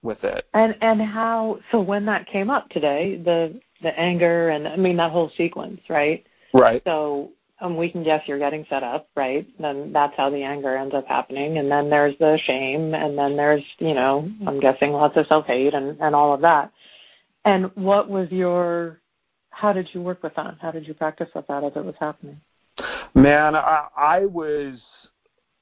with 0.06 0.24
it. 0.24 0.46
And 0.54 0.76
and 0.80 1.02
how 1.02 1.58
so 1.70 1.80
when 1.80 2.06
that 2.06 2.26
came 2.26 2.48
up 2.48 2.68
today, 2.70 3.20
the 3.22 3.60
the 3.82 3.98
anger 3.98 4.48
and 4.48 4.66
I 4.66 4.76
mean 4.76 4.96
that 4.96 5.12
whole 5.12 5.30
sequence, 5.36 5.80
right? 5.90 6.24
Right. 6.54 6.82
So 6.84 7.32
um, 7.60 7.76
we 7.76 7.90
can 7.90 8.02
guess 8.02 8.22
you're 8.26 8.38
getting 8.38 8.66
set 8.70 8.82
up, 8.82 9.08
right? 9.16 9.46
Then 9.60 9.92
that's 9.92 10.16
how 10.16 10.30
the 10.30 10.42
anger 10.42 10.76
ends 10.76 10.94
up 10.94 11.06
happening, 11.06 11.58
and 11.58 11.70
then 11.70 11.90
there's 11.90 12.16
the 12.18 12.38
shame, 12.44 12.94
and 12.94 13.18
then 13.18 13.36
there's 13.36 13.64
you 13.78 13.94
know 13.94 14.30
I'm 14.46 14.60
guessing 14.60 14.92
lots 14.92 15.16
of 15.16 15.26
self 15.26 15.46
hate 15.46 15.74
and 15.74 16.00
and 16.00 16.14
all 16.14 16.32
of 16.32 16.40
that. 16.40 16.72
And 17.44 17.70
what 17.74 18.08
was 18.08 18.30
your 18.30 19.00
how 19.50 19.72
did 19.72 19.88
you 19.92 20.02
work 20.02 20.22
with 20.22 20.34
that? 20.34 20.56
How 20.60 20.70
did 20.70 20.86
you 20.86 20.94
practice 20.94 21.28
with 21.34 21.46
that 21.46 21.64
as 21.64 21.72
it 21.76 21.84
was 21.84 21.94
happening? 21.98 22.40
Man, 23.14 23.54
I, 23.56 23.86
I 23.96 24.26
was, 24.26 24.78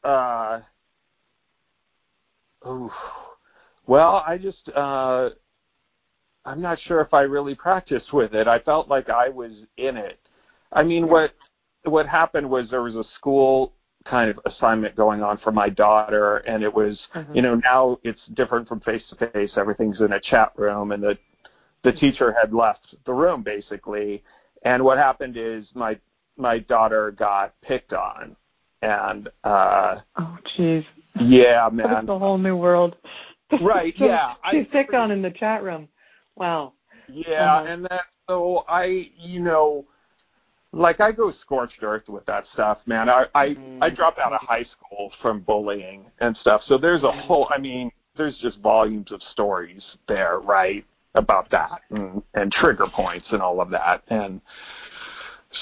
uh, 0.02 0.60
oof. 2.68 2.90
Well, 3.86 4.24
I 4.26 4.38
just, 4.38 4.68
uh, 4.74 5.30
I'm 6.44 6.60
not 6.60 6.78
sure 6.80 7.00
if 7.00 7.14
I 7.14 7.22
really 7.22 7.54
practiced 7.54 8.12
with 8.12 8.34
it. 8.34 8.46
I 8.46 8.58
felt 8.60 8.88
like 8.88 9.08
I 9.08 9.28
was 9.28 9.52
in 9.76 9.96
it. 9.96 10.18
I 10.72 10.82
mean, 10.82 11.08
what, 11.08 11.32
what 11.84 12.06
happened 12.06 12.48
was 12.48 12.68
there 12.70 12.82
was 12.82 12.96
a 12.96 13.04
school 13.16 13.72
kind 14.04 14.30
of 14.30 14.38
assignment 14.44 14.94
going 14.96 15.22
on 15.22 15.38
for 15.38 15.52
my 15.52 15.70
daughter 15.70 16.38
and 16.38 16.62
it 16.62 16.72
was, 16.72 17.00
Mhm. 17.14 17.34
you 17.34 17.42
know, 17.42 17.54
now 17.54 17.98
it's 18.02 18.20
different 18.34 18.68
from 18.68 18.80
face 18.80 19.02
to 19.08 19.30
face. 19.30 19.56
Everything's 19.56 20.00
in 20.00 20.12
a 20.12 20.20
chat 20.20 20.52
room 20.56 20.92
and 20.92 21.02
the, 21.02 21.16
the 21.82 21.92
teacher 21.92 22.32
had 22.38 22.52
left 22.52 22.94
the 23.06 23.12
room 23.12 23.42
basically. 23.42 24.22
And 24.62 24.82
what 24.82 24.98
happened 24.98 25.36
is 25.36 25.66
my 25.74 25.98
my 26.36 26.58
daughter 26.58 27.12
got 27.12 27.54
picked 27.62 27.92
on, 27.92 28.34
and 28.82 29.28
uh, 29.44 30.00
Oh, 30.16 30.38
jeez. 30.56 30.84
yeah, 31.20 31.68
man, 31.70 32.08
a 32.08 32.18
whole 32.18 32.38
new 32.38 32.56
world. 32.56 32.96
Right, 33.60 33.94
yeah, 33.96 34.34
She's 34.50 34.66
picked 34.72 34.94
on 34.94 35.10
in 35.10 35.22
the 35.22 35.30
chat 35.30 35.62
room. 35.62 35.88
Wow. 36.36 36.72
yeah, 37.08 37.56
Uh-huh. 37.56 37.66
and 37.68 37.84
that 37.84 38.02
so 38.28 38.64
I, 38.68 39.10
you 39.18 39.40
know, 39.40 39.84
like 40.72 41.00
I 41.00 41.12
go 41.12 41.32
scorched 41.42 41.82
earth 41.82 42.08
with 42.08 42.24
that 42.26 42.44
stuff, 42.52 42.78
man. 42.86 43.08
I 43.08 43.26
I, 43.34 43.48
Mhm. 43.50 43.78
I 43.82 43.90
dropped 43.90 44.18
out 44.18 44.32
of 44.32 44.40
high 44.40 44.64
school 44.64 45.12
from 45.20 45.40
bullying 45.40 46.10
and 46.20 46.36
stuff, 46.38 46.62
so 46.64 46.78
there's 46.78 47.02
a 47.02 47.12
whole. 47.12 47.46
I 47.50 47.58
mean, 47.58 47.92
there's 48.16 48.38
just 48.38 48.58
volumes 48.60 49.12
of 49.12 49.22
stories 49.22 49.84
there, 50.08 50.38
right, 50.40 50.84
about 51.14 51.50
that 51.50 51.82
and, 51.90 52.22
and 52.34 52.50
trigger 52.50 52.86
points 52.86 53.26
and 53.30 53.42
all 53.42 53.60
of 53.60 53.70
that, 53.70 54.02
and 54.08 54.40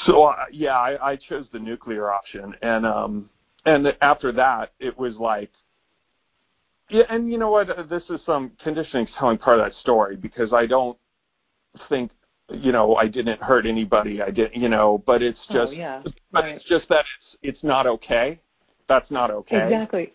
so 0.07 0.24
uh, 0.24 0.45
yeah, 0.51 0.78
I, 0.78 1.12
I 1.12 1.16
chose 1.16 1.47
the 1.53 1.59
nuclear 1.59 2.11
option, 2.11 2.55
and 2.62 2.87
um, 2.87 3.28
and 3.66 3.95
after 4.01 4.33
that, 4.33 4.72
it 4.80 4.97
was 4.97 5.16
like, 5.16 5.51
yeah, 6.93 7.05
and 7.09 7.30
you 7.30 7.38
know 7.38 7.51
what? 7.51 7.70
Uh, 7.70 7.82
This 7.84 8.03
is 8.11 8.20
some 8.26 8.53
conditioning 8.62 9.07
telling 9.18 9.38
part 9.38 9.59
of 9.59 9.64
that 9.64 9.74
story 9.80 10.16
because 10.16 10.53
I 10.53 10.66
don't 10.66 10.97
think, 11.88 12.11
you 12.51 12.72
know, 12.72 12.97
I 12.97 13.09
didn't 13.09 13.40
hurt 13.40 13.66
anybody. 13.66 14.20
I 14.20 14.30
didn't, 14.30 14.57
you 14.57 14.68
know, 14.68 15.03
but 15.07 15.22
it's 15.22 15.38
Oh, 15.51 15.55
just, 15.55 15.72
yeah. 15.72 16.03
but 16.30 16.45
Right. 16.45 16.57
it's 16.57 16.64
just 16.64 16.88
that 16.90 17.05
it's 17.40 17.57
it's 17.57 17.64
not 17.64 17.86
okay. 17.86 18.38
That's 18.88 19.11
not 19.11 19.30
okay. 19.30 19.64
Exactly. 19.64 20.12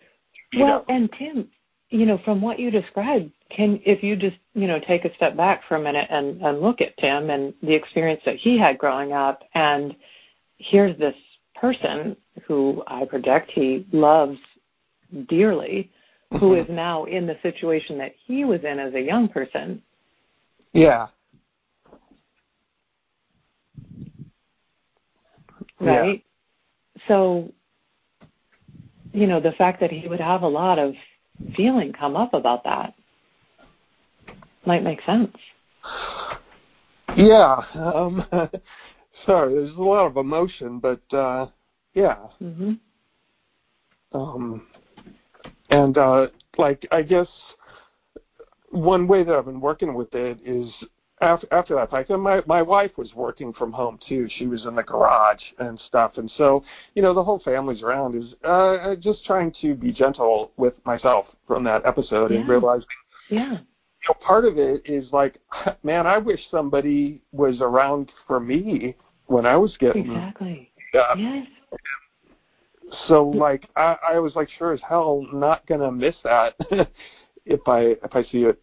You 0.52 0.64
Well, 0.64 0.78
know? 0.78 0.84
and 0.88 1.12
Tim, 1.12 1.50
you 1.90 2.06
know, 2.06 2.18
from 2.18 2.40
what 2.40 2.58
you 2.58 2.70
described, 2.70 3.32
can 3.50 3.80
if 3.84 4.02
you 4.02 4.14
just 4.14 4.36
you 4.54 4.66
know 4.66 4.78
take 4.78 5.04
a 5.04 5.14
step 5.14 5.36
back 5.36 5.64
for 5.64 5.76
a 5.76 5.80
minute 5.80 6.06
and 6.10 6.40
and 6.42 6.60
look 6.60 6.80
at 6.80 6.96
Tim 6.98 7.30
and 7.30 7.54
the 7.62 7.74
experience 7.74 8.22
that 8.24 8.36
he 8.36 8.56
had 8.58 8.78
growing 8.78 9.12
up, 9.12 9.42
and 9.54 9.96
here's 10.58 10.96
this 10.98 11.16
person 11.54 12.16
who 12.46 12.84
I 12.86 13.04
project 13.04 13.50
he 13.50 13.86
loves 13.92 14.38
dearly, 15.28 15.90
who 16.32 16.50
Mhm. 16.50 16.62
is 16.62 16.68
now 16.68 17.04
in 17.04 17.26
the 17.26 17.38
situation 17.42 17.98
that 17.98 18.14
he 18.26 18.44
was 18.44 18.62
in 18.64 18.78
as 18.78 18.94
a 18.94 19.00
young 19.00 19.28
person. 19.28 19.82
Yeah. 20.72 21.08
right? 25.80 26.22
Yeah. 26.94 27.02
So, 27.06 27.52
you 29.12 29.26
know, 29.26 29.40
the 29.40 29.52
fact 29.52 29.80
that 29.80 29.90
he 29.90 30.08
would 30.08 30.20
have 30.20 30.42
a 30.42 30.48
lot 30.48 30.78
of 30.78 30.94
feeling 31.54 31.92
come 31.92 32.16
up 32.16 32.34
about 32.34 32.64
that 32.64 32.94
might 34.66 34.82
make 34.82 35.00
sense. 35.02 35.36
Yeah. 37.16 37.62
Um, 37.74 38.24
sorry, 39.26 39.54
there's 39.54 39.70
a 39.76 39.82
lot 39.82 40.06
of 40.06 40.16
emotion, 40.16 40.78
but 40.78 41.00
uh, 41.12 41.46
yeah. 41.94 42.16
Mm-hmm. 42.42 42.74
Um, 44.12 44.66
and 45.70 45.96
uh, 45.98 46.28
like 46.56 46.86
I 46.90 47.02
guess 47.02 47.28
one 48.70 49.06
way 49.06 49.24
that 49.24 49.34
I've 49.34 49.46
been 49.46 49.60
working 49.60 49.94
with 49.94 50.14
it 50.14 50.38
is 50.44 50.70
after 51.20 51.46
after 51.52 51.74
that 51.74 51.90
fact, 51.90 52.10
and 52.10 52.22
my 52.22 52.42
my 52.46 52.62
wife 52.62 52.92
was 52.96 53.14
working 53.14 53.52
from 53.52 53.72
home 53.72 53.98
too. 54.08 54.28
She 54.36 54.46
was 54.46 54.66
in 54.66 54.74
the 54.74 54.82
garage 54.82 55.42
and 55.58 55.78
stuff, 55.80 56.12
and 56.16 56.30
so 56.36 56.62
you 56.94 57.02
know 57.02 57.14
the 57.14 57.24
whole 57.24 57.40
family's 57.44 57.82
around. 57.82 58.22
Is 58.22 58.34
uh, 58.44 58.94
just 59.00 59.24
trying 59.24 59.52
to 59.60 59.74
be 59.74 59.92
gentle 59.92 60.52
with 60.56 60.74
myself 60.84 61.26
from 61.46 61.64
that 61.64 61.84
episode 61.86 62.30
yeah. 62.30 62.38
and 62.38 62.48
realizing, 62.48 62.86
yeah, 63.30 63.52
you 63.52 64.08
know, 64.08 64.14
part 64.24 64.44
of 64.44 64.58
it 64.58 64.82
is 64.84 65.12
like, 65.12 65.38
man, 65.82 66.06
I 66.06 66.18
wish 66.18 66.40
somebody 66.50 67.20
was 67.32 67.60
around 67.60 68.12
for 68.26 68.40
me 68.40 68.94
when 69.26 69.46
I 69.46 69.56
was 69.56 69.76
getting 69.78 70.06
exactly. 70.06 70.70
Uh, 70.94 71.14
yes. 71.16 71.46
So 73.06 73.28
like 73.28 73.68
I, 73.76 73.96
I 74.10 74.18
was 74.18 74.34
like 74.34 74.48
sure 74.58 74.72
as 74.72 74.80
hell 74.86 75.26
not 75.32 75.66
gonna 75.66 75.90
miss 75.90 76.16
that 76.24 76.54
if 77.44 77.60
I 77.66 77.80
if 78.02 78.14
I 78.14 78.22
see 78.24 78.44
it 78.44 78.60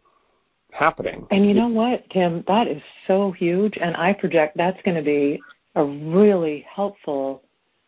happening. 0.76 1.26
And 1.32 1.46
you 1.46 1.54
know 1.54 1.68
what, 1.68 2.08
Tim? 2.10 2.44
That 2.48 2.68
is 2.68 2.82
so 3.08 3.32
huge, 3.32 3.78
and 3.80 3.96
I 3.96 4.14
project 4.14 4.58
that's 4.58 4.82
going 4.84 4.98
to 4.98 5.04
be 5.04 5.42
a 5.76 5.84
really 5.84 6.66
helpful 6.70 7.44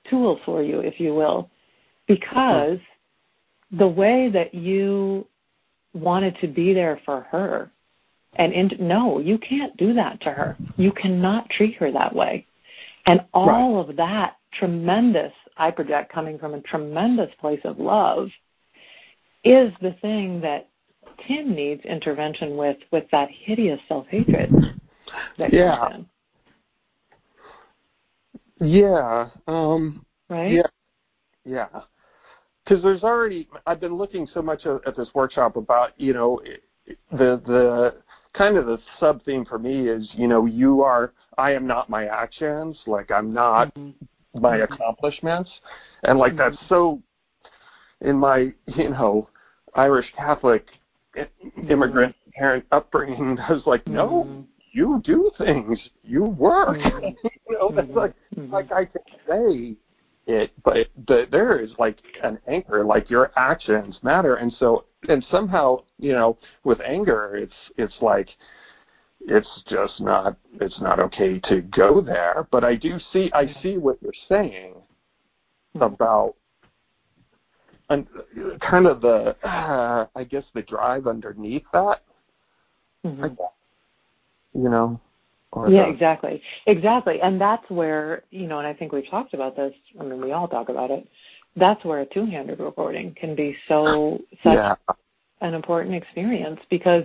tool 0.10 0.40
for 0.46 0.64
you, 0.64 0.80
if 0.80 1.00
you 1.00 1.14
will, 1.14 1.50
because 2.08 2.80
the 3.72 3.88
way 3.88 4.30
that 4.30 4.54
you 4.54 5.28
wanted 5.94 6.38
to 6.40 6.48
be 6.48 6.74
there 6.74 7.00
for 7.06 7.22
her, 7.22 7.70
and 8.36 8.54
in, 8.54 8.72
no, 8.80 9.20
you 9.20 9.38
can't 9.38 9.76
do 9.78 9.94
that 9.94 10.22
to 10.22 10.32
her. 10.32 10.58
You 10.78 10.92
cannot 10.92 11.50
treat 11.50 11.76
her 11.76 11.92
that 11.92 12.16
way. 12.16 12.46
And 13.06 13.22
all 13.34 13.48
right. 13.48 13.90
of 13.90 13.96
that 13.98 14.38
tremendous, 14.54 15.34
I 15.58 15.72
project, 15.72 16.12
coming 16.12 16.38
from 16.38 16.54
a 16.54 16.62
tremendous 16.62 17.34
place 17.40 17.62
of 17.64 17.80
love, 17.80 18.30
is 19.44 19.72
the 19.82 19.94
thing 20.02 20.42
that 20.42 20.70
Tim 21.28 21.54
needs 21.56 21.84
intervention 21.86 22.58
with 22.58 22.78
with 22.92 23.06
that 23.12 23.30
hideous 23.32 23.82
self 23.88 24.08
hatred 24.08 24.52
that 25.38 25.54
yeah. 25.54 25.78
comes 25.78 25.96
in. 25.96 26.06
Yeah. 28.60 29.30
Um, 29.48 30.06
right. 30.30 30.52
Yeah. 30.52 30.68
Yeah. 31.46 31.68
Because 32.64 32.84
there's 32.84 33.04
already 33.04 33.48
I've 33.66 33.80
been 33.80 33.96
looking 33.96 34.28
so 34.34 34.42
much 34.42 34.66
at, 34.66 34.96
this 34.96 35.10
workshop 35.14 35.56
about 35.56 36.00
you 36.00 36.14
know 36.14 36.42
the 37.12 37.42
the 37.46 37.96
kind 38.34 38.58
of 38.58 38.66
the 38.66 38.78
sub 39.00 39.24
theme 39.24 39.46
for 39.46 39.58
me 39.58 39.88
is 39.88 40.10
you 40.14 40.28
know 40.28 40.46
you 40.46 40.82
are 40.82 41.14
I 41.38 41.52
am 41.52 41.66
not 41.66 41.90
my 41.90 42.06
actions 42.06 42.78
like 42.86 43.12
I'm 43.12 43.34
not 43.34 43.74
mm-hmm. 43.76 44.06
My 44.40 44.58
accomplishments 44.58 45.50
and 46.04 46.18
like 46.18 46.34
mm-hmm. 46.34 46.52
that's 46.52 46.70
so 46.70 47.02
in 48.02 48.18
my 48.18 48.52
you 48.68 48.90
know 48.90 49.30
Irish 49.76 50.12
Catholic 50.16 50.68
immigrant 51.70 52.16
parent 52.38 52.66
upbringing 52.72 53.38
I 53.50 53.52
was 53.52 53.64
like, 53.66 53.86
no, 53.88 54.26
mm-hmm. 54.28 54.42
you 54.72 55.02
do 55.04 55.32
things, 55.38 55.80
you 56.04 56.24
work. 56.24 56.78
Mm-hmm. 56.88 57.28
you 57.50 57.58
know, 57.60 57.72
that's 57.74 57.90
like 57.92 58.14
mm-hmm. 58.36 58.54
like 58.54 58.72
I 58.72 58.86
can 58.86 59.02
say 59.28 59.76
it, 60.28 60.52
but 60.64 60.88
the, 61.08 61.26
there 61.32 61.60
is 61.60 61.72
like 61.80 61.98
an 62.24 62.38
anchor, 62.48 62.84
like 62.84 63.10
your 63.10 63.32
actions 63.38 63.98
matter, 64.04 64.36
and 64.36 64.52
so 64.60 64.86
and 65.08 65.26
somehow 65.32 65.84
you 65.98 66.12
know 66.12 66.38
with 66.64 66.80
anger, 66.82 67.36
it's 67.36 67.54
it's 67.78 67.96
like 68.02 68.30
it's 69.28 69.64
just 69.68 70.00
not 70.00 70.38
it's 70.62 70.80
not 70.82 71.00
okay 71.00 71.40
to 71.46 71.62
go 71.62 72.02
there. 72.02 72.48
But 72.50 72.64
I 72.64 72.76
do 72.76 72.98
see 73.12 73.30
I 73.34 73.48
see 73.62 73.78
what 73.78 74.02
you're 74.02 74.14
saying 74.28 74.74
about 75.76 76.36
and 77.90 78.08
kind 78.62 78.88
of 78.88 79.02
the 79.02 79.36
uh, 79.46 80.08
I 80.16 80.24
guess 80.24 80.44
the 80.54 80.62
drive 80.62 81.08
underneath 81.08 81.66
that. 81.74 82.02
Mm-hmm. 83.06 83.36
You 84.54 84.70
know. 84.70 85.00
yeah, 85.70 85.86
the, 85.86 85.90
exactly, 85.90 86.42
exactly, 86.66 87.22
and 87.22 87.40
that's 87.40 87.70
where 87.70 88.24
you 88.32 88.48
know, 88.48 88.60
and 88.60 88.68
I 88.68 88.74
think 88.74 88.92
we've 88.92 89.10
talked 89.10 89.34
about 89.34 89.56
this. 89.56 89.74
I 90.00 90.04
mean, 90.04 90.22
we 90.22 90.32
all 90.32 90.48
talk 90.48 90.70
about 90.70 90.90
it. 90.90 91.08
That's 91.56 91.84
where 91.84 92.00
a 92.00 92.06
two-handed 92.06 92.60
recording 92.60 93.16
can 93.16 93.36
be 93.36 93.56
so 93.68 94.20
such 94.44 94.56
yeah. 94.56 94.76
an 95.42 95.54
important 95.54 95.96
experience 95.96 96.60
because 96.70 97.04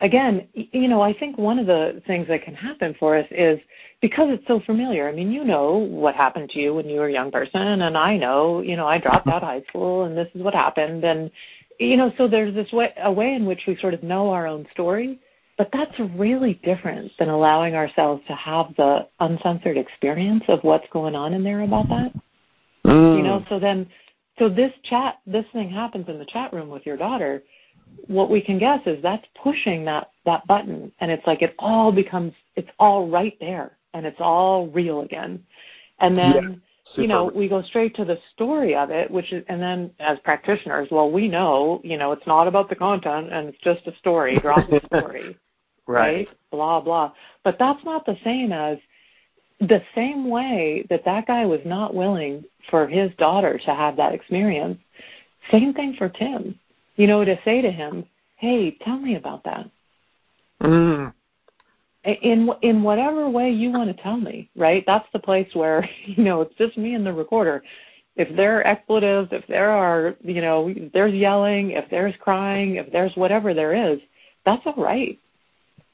again, 0.00 0.46
you 0.52 0.88
know, 0.88 1.00
I 1.00 1.12
think 1.12 1.38
one 1.38 1.58
of 1.58 1.66
the 1.66 2.02
things 2.06 2.28
that 2.28 2.42
can 2.42 2.54
happen 2.54 2.94
for 2.98 3.16
us 3.16 3.26
is 3.30 3.58
because 4.00 4.28
it's 4.30 4.46
so 4.46 4.60
familiar. 4.60 5.08
I 5.08 5.12
mean, 5.12 5.32
you 5.32 5.44
know 5.44 5.74
what 5.76 6.14
happened 6.14 6.50
to 6.50 6.58
you 6.58 6.74
when 6.74 6.88
you 6.88 7.00
were 7.00 7.08
a 7.08 7.12
young 7.12 7.30
person, 7.30 7.80
and 7.82 7.96
I 7.96 8.16
know, 8.16 8.60
you 8.60 8.76
know, 8.76 8.86
I 8.86 8.98
dropped 8.98 9.26
out 9.26 9.42
of 9.42 9.48
high 9.48 9.62
school, 9.68 10.04
and 10.04 10.16
this 10.16 10.28
is 10.34 10.42
what 10.42 10.54
happened, 10.54 11.04
and 11.04 11.30
you 11.78 11.96
know, 11.96 12.12
so 12.16 12.26
there's 12.26 12.54
this 12.54 12.72
way, 12.72 12.92
a 13.02 13.12
way 13.12 13.34
in 13.34 13.44
which 13.44 13.62
we 13.66 13.76
sort 13.76 13.94
of 13.94 14.02
know 14.02 14.30
our 14.30 14.46
own 14.46 14.66
story, 14.72 15.18
but 15.58 15.68
that's 15.72 15.98
really 16.14 16.54
different 16.64 17.12
than 17.18 17.28
allowing 17.28 17.74
ourselves 17.74 18.22
to 18.28 18.34
have 18.34 18.74
the 18.76 19.06
uncensored 19.20 19.76
experience 19.76 20.44
of 20.48 20.60
what's 20.62 20.86
going 20.90 21.14
on 21.14 21.32
in 21.32 21.44
there 21.44 21.62
about 21.62 21.88
that. 21.88 22.12
Mm. 22.84 23.16
You 23.16 23.22
know, 23.22 23.44
so 23.48 23.58
then, 23.58 23.86
so 24.38 24.48
this 24.48 24.72
chat, 24.84 25.18
this 25.26 25.44
thing 25.52 25.70
happens 25.70 26.08
in 26.08 26.18
the 26.18 26.26
chat 26.26 26.52
room 26.52 26.68
with 26.68 26.86
your 26.86 26.96
daughter 26.96 27.42
what 28.06 28.30
we 28.30 28.40
can 28.40 28.58
guess 28.58 28.80
is 28.86 29.02
that's 29.02 29.26
pushing 29.42 29.84
that 29.84 30.10
that 30.24 30.46
button. 30.46 30.92
And 31.00 31.10
it's 31.10 31.26
like 31.26 31.42
it 31.42 31.54
all 31.58 31.92
becomes 31.92 32.32
it's 32.54 32.70
all 32.78 33.08
right 33.08 33.36
there 33.40 33.76
and 33.94 34.06
it's 34.06 34.20
all 34.20 34.68
real 34.68 35.00
again. 35.00 35.42
And 35.98 36.16
then 36.16 36.62
yeah, 36.94 37.02
you 37.02 37.08
know 37.08 37.30
we 37.34 37.48
go 37.48 37.62
straight 37.62 37.94
to 37.96 38.04
the 38.04 38.18
story 38.34 38.74
of 38.74 38.90
it 38.90 39.10
which 39.10 39.32
is 39.32 39.44
and 39.48 39.60
then 39.60 39.90
as 39.98 40.18
practitioners 40.20 40.86
well 40.90 41.10
we 41.10 41.26
know 41.26 41.80
you 41.82 41.98
know 41.98 42.12
it's 42.12 42.26
not 42.28 42.46
about 42.46 42.68
the 42.68 42.76
content 42.76 43.32
and 43.32 43.48
it's 43.48 43.58
just 43.58 43.84
a 43.88 43.96
story 43.98 44.38
drop 44.38 44.68
the 44.70 44.80
story 44.86 45.36
right. 45.86 46.16
right? 46.16 46.28
Blah 46.50 46.80
blah. 46.80 47.12
But 47.44 47.58
that's 47.58 47.84
not 47.84 48.06
the 48.06 48.16
same 48.24 48.52
as 48.52 48.78
the 49.60 49.82
same 49.94 50.28
way 50.28 50.86
that 50.90 51.04
that 51.06 51.26
guy 51.26 51.46
was 51.46 51.60
not 51.64 51.94
willing 51.94 52.44
for 52.70 52.86
his 52.86 53.10
daughter 53.16 53.58
to 53.64 53.74
have 53.74 53.96
that 53.96 54.12
experience. 54.12 54.78
Same 55.50 55.72
thing 55.72 55.94
for 55.96 56.08
tim 56.08 56.58
you 56.96 57.06
know, 57.06 57.24
to 57.24 57.38
say 57.44 57.62
to 57.62 57.70
him, 57.70 58.04
"Hey, 58.36 58.72
tell 58.72 58.98
me 58.98 59.16
about 59.16 59.44
that." 59.44 59.68
Mm. 60.60 61.12
In 62.04 62.50
in 62.62 62.82
whatever 62.82 63.28
way 63.28 63.50
you 63.50 63.70
want 63.70 63.94
to 63.94 64.02
tell 64.02 64.16
me, 64.16 64.50
right? 64.56 64.84
That's 64.86 65.08
the 65.12 65.18
place 65.18 65.54
where 65.54 65.88
you 66.04 66.24
know 66.24 66.40
it's 66.40 66.54
just 66.56 66.76
me 66.76 66.94
and 66.94 67.06
the 67.06 67.12
recorder. 67.12 67.62
If 68.16 68.34
there 68.34 68.58
are 68.58 68.66
expletives, 68.66 69.28
if 69.32 69.46
there 69.46 69.70
are 69.70 70.16
you 70.22 70.40
know, 70.40 70.68
if 70.68 70.92
there's 70.92 71.12
yelling, 71.12 71.72
if 71.72 71.88
there's 71.90 72.14
crying, 72.20 72.76
if 72.76 72.90
there's 72.90 73.14
whatever 73.16 73.54
there 73.54 73.74
is, 73.74 74.00
that's 74.44 74.66
all 74.66 74.82
right. 74.82 75.18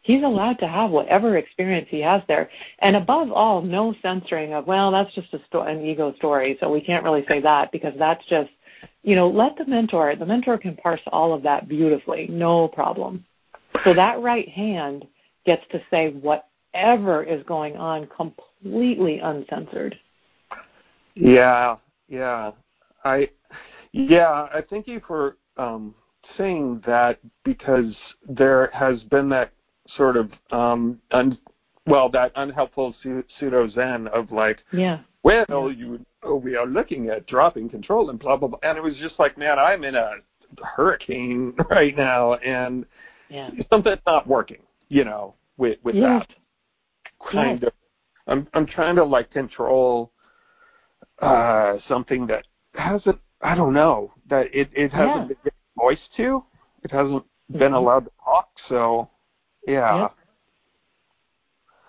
He's 0.03 0.25
allowed 0.25 0.59
to 0.59 0.67
have 0.67 0.91
whatever 0.91 1.37
experience 1.37 1.87
he 1.89 2.01
has 2.01 2.23
there, 2.27 2.51
and 2.81 2.97
above 2.97 3.31
all, 3.31 3.63
no 3.63 3.95
censoring 4.03 4.53
of 4.53 4.67
well, 4.67 4.91
that's 4.91 5.15
just 5.15 5.33
a 5.33 5.41
sto- 5.47 5.63
an 5.63 5.85
ego 5.85 6.13
story, 6.17 6.57
so 6.61 6.71
we 6.71 6.81
can't 6.81 7.05
really 7.05 7.25
say 7.29 7.41
that 7.41 7.73
because 7.73 7.95
that's 7.99 8.25
just 8.27 8.51
you 9.03 9.17
know, 9.17 9.29
let 9.29 9.57
the 9.57 9.65
mentor, 9.65 10.15
the 10.17 10.27
mentor 10.27 10.59
can 10.59 10.77
parse 10.77 11.01
all 11.09 11.33
of 11.33 11.43
that 11.43 11.69
beautifully, 11.69 12.29
no 12.29 12.69
problem. 12.69 13.25
So 13.85 13.95
that 13.95 14.21
right 14.21 14.49
hand 14.49 15.07
gets 15.45 15.65
to 15.73 15.83
say 15.91 16.13
whatever 16.13 17.23
is 17.23 17.43
going 17.45 17.77
on 17.77 18.07
completely 18.07 19.19
uncensored. 19.19 19.99
Yeah, 21.15 21.77
yeah. 22.09 22.53
I 23.05 23.29
yeah, 23.93 24.49
I 24.53 24.63
thank 24.69 24.87
you 24.87 25.01
for 25.07 25.37
um 25.57 25.95
saying 26.39 26.83
that 26.87 27.19
because 27.45 27.95
there 28.29 28.71
has 28.73 29.03
been 29.05 29.29
that 29.31 29.53
sort 29.97 30.17
of 30.17 30.31
um 30.51 31.01
un, 31.11 31.37
well, 31.87 32.09
that 32.11 32.33
unhelpful 32.37 32.95
pseudo 33.03 33.69
zen 33.69 34.07
of 34.09 34.31
like 34.31 34.61
yeah. 34.73 35.01
Well, 35.25 35.45
yeah. 35.49 35.69
you 35.69 36.07
know, 36.23 36.37
we 36.37 36.57
are 36.57 36.67
looking 36.67 37.09
at 37.09 37.27
dropping 37.27 37.69
control 37.69 38.11
and 38.11 38.19
blah 38.19 38.37
blah 38.37 38.49
blah. 38.49 38.59
And 38.63 38.79
it 38.79 38.83
was 38.83 38.97
just 38.97 39.19
like, 39.19 39.37
man, 39.39 39.59
I'm 39.59 39.85
in 39.85 39.95
a 39.95 40.13
hurricane 40.63 41.55
right 41.71 41.97
now, 41.97 42.35
and 42.35 42.85
yeah. 43.29 43.51
something's 43.71 43.99
not 44.07 44.27
working. 44.27 44.59
You 44.89 45.05
know, 45.05 45.35
with 45.57 45.79
with 45.83 45.95
yes. 45.95 46.25
that 46.29 47.31
kind 47.33 47.61
yes. 47.63 47.69
of. 47.69 47.73
I'm 48.27 48.47
I'm 48.55 48.67
trying 48.67 48.97
to 48.97 49.05
like 49.05 49.31
control 49.31 50.13
uh 51.21 51.77
something 51.89 52.27
that 52.29 52.47
hasn't. 52.75 53.19
I 53.41 53.55
don't 53.55 53.73
know 53.73 54.13
that 54.29 54.47
it 54.55 54.71
it 54.73 54.93
hasn't 54.93 55.17
Yeah. 55.17 55.25
been 55.29 55.37
given 55.45 55.53
voice 55.77 56.09
to. 56.17 56.45
It 56.85 56.91
hasn't 56.91 57.25
been 57.51 57.73
Mhm. 57.73 57.77
allowed 57.77 58.05
to 58.05 58.11
talk. 58.25 58.49
So, 58.69 59.09
yeah. 59.67 60.09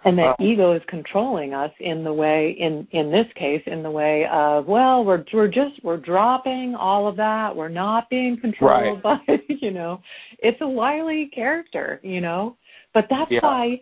And 0.06 0.18
that 0.18 0.32
uh, 0.32 0.36
ego 0.40 0.74
is 0.74 0.82
controlling 0.88 1.54
us 1.54 1.72
in 1.80 2.04
the 2.04 2.14
way 2.14 2.52
in 2.52 2.88
in 2.92 3.10
this 3.10 3.28
case 3.36 3.62
in 3.68 3.84
the 3.84 3.92
way 3.92 4.26
of 4.28 4.68
well 4.68 5.06
we're 5.06 5.24
we're 5.34 5.48
just 5.48 5.82
we're 5.84 5.98
dropping 5.98 6.76
all 6.76 7.08
of 7.08 7.16
that. 7.18 7.56
We're 7.56 7.70
not 7.70 8.10
being 8.10 8.38
controlled 8.40 9.02
right. 9.04 9.26
by 9.28 9.42
you 9.48 9.72
know 9.72 10.02
it's 10.40 10.60
a 10.62 10.68
wily 10.68 11.28
character 11.28 12.00
you 12.04 12.22
know? 12.22 12.58
But 12.94 13.08
that's 13.10 13.32
yeah. 13.32 13.40
why 13.42 13.82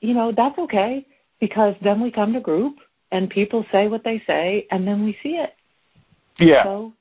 you 0.00 0.14
know 0.14 0.32
that's 0.32 0.58
okay 0.58 1.06
because 1.38 1.74
then 1.82 2.00
we 2.00 2.10
come 2.10 2.32
to 2.32 2.40
group 2.40 2.76
and 3.12 3.28
people 3.28 3.64
say 3.70 3.88
what 3.88 4.04
they 4.04 4.22
say 4.26 4.66
and 4.70 4.86
then 4.86 5.04
we 5.04 5.16
see 5.22 5.36
it. 5.36 5.54
Yeah. 6.38 6.64
So 6.64 6.92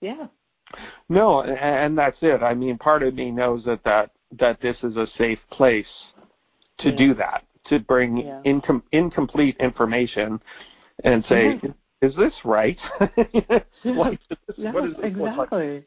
yeah. 0.00 0.28
No 1.08 1.42
and 1.42 1.98
that's 1.98 2.18
it. 2.20 2.42
I 2.42 2.54
mean 2.54 2.78
part 2.78 3.02
of 3.02 3.14
me 3.14 3.32
knows 3.32 3.64
that 3.64 3.82
that 3.84 4.12
that 4.38 4.60
this 4.60 4.76
is 4.84 4.96
a 4.96 5.06
safe 5.18 5.40
place 5.50 5.86
to 6.78 6.90
yeah. 6.90 6.96
do 6.96 7.14
that 7.14 7.42
to 7.68 7.80
bring 7.80 8.18
yeah. 8.18 8.40
incom- 8.44 8.82
incomplete 8.92 9.56
information 9.58 10.40
and 11.04 11.24
say, 11.26 11.60
yeah. 11.62 11.70
"Is 12.02 12.14
this 12.16 12.34
right? 12.44 12.78
like, 13.84 14.20
this, 14.28 14.38
yes, 14.56 14.74
what 14.74 14.84
does 14.84 14.96
this 14.96 15.04
exactly. 15.04 15.74
Like 15.74 15.84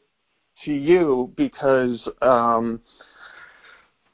to 0.64 0.72
you?" 0.72 1.32
Because 1.36 2.08
um, 2.22 2.80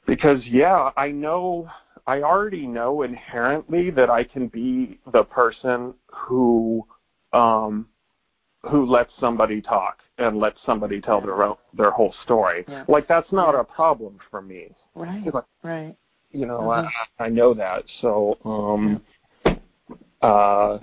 because 0.05 0.45
yeah, 0.45 0.91
I 0.97 1.09
know 1.09 1.69
I 2.07 2.21
already 2.21 2.65
know 2.65 3.01
inherently 3.01 3.91
that 3.91 4.09
I 4.09 4.23
can 4.23 4.47
be 4.47 4.99
the 5.11 5.23
person 5.23 5.93
who 6.07 6.85
um, 7.33 7.87
who 8.71 8.85
lets 8.85 9.11
somebody 9.19 9.61
talk 9.61 9.99
and 10.17 10.37
lets 10.37 10.59
somebody 10.65 10.99
tell 11.01 11.21
their 11.21 11.43
own, 11.43 11.57
their 11.73 11.91
whole 11.91 12.13
story. 12.23 12.65
Yeah. 12.67 12.85
Like 12.87 13.07
that's 13.07 13.31
not 13.31 13.53
yeah. 13.53 13.61
a 13.61 13.63
problem 13.63 14.17
for 14.31 14.41
me. 14.41 14.69
Right. 14.95 15.33
Like, 15.33 15.43
right. 15.63 15.95
You 16.31 16.45
know, 16.45 16.59
mm-hmm. 16.59 16.87
I, 17.19 17.25
I 17.25 17.29
know 17.29 17.53
that. 17.53 17.83
So, 18.01 18.37
um, 18.43 19.01
uh, 20.21 20.79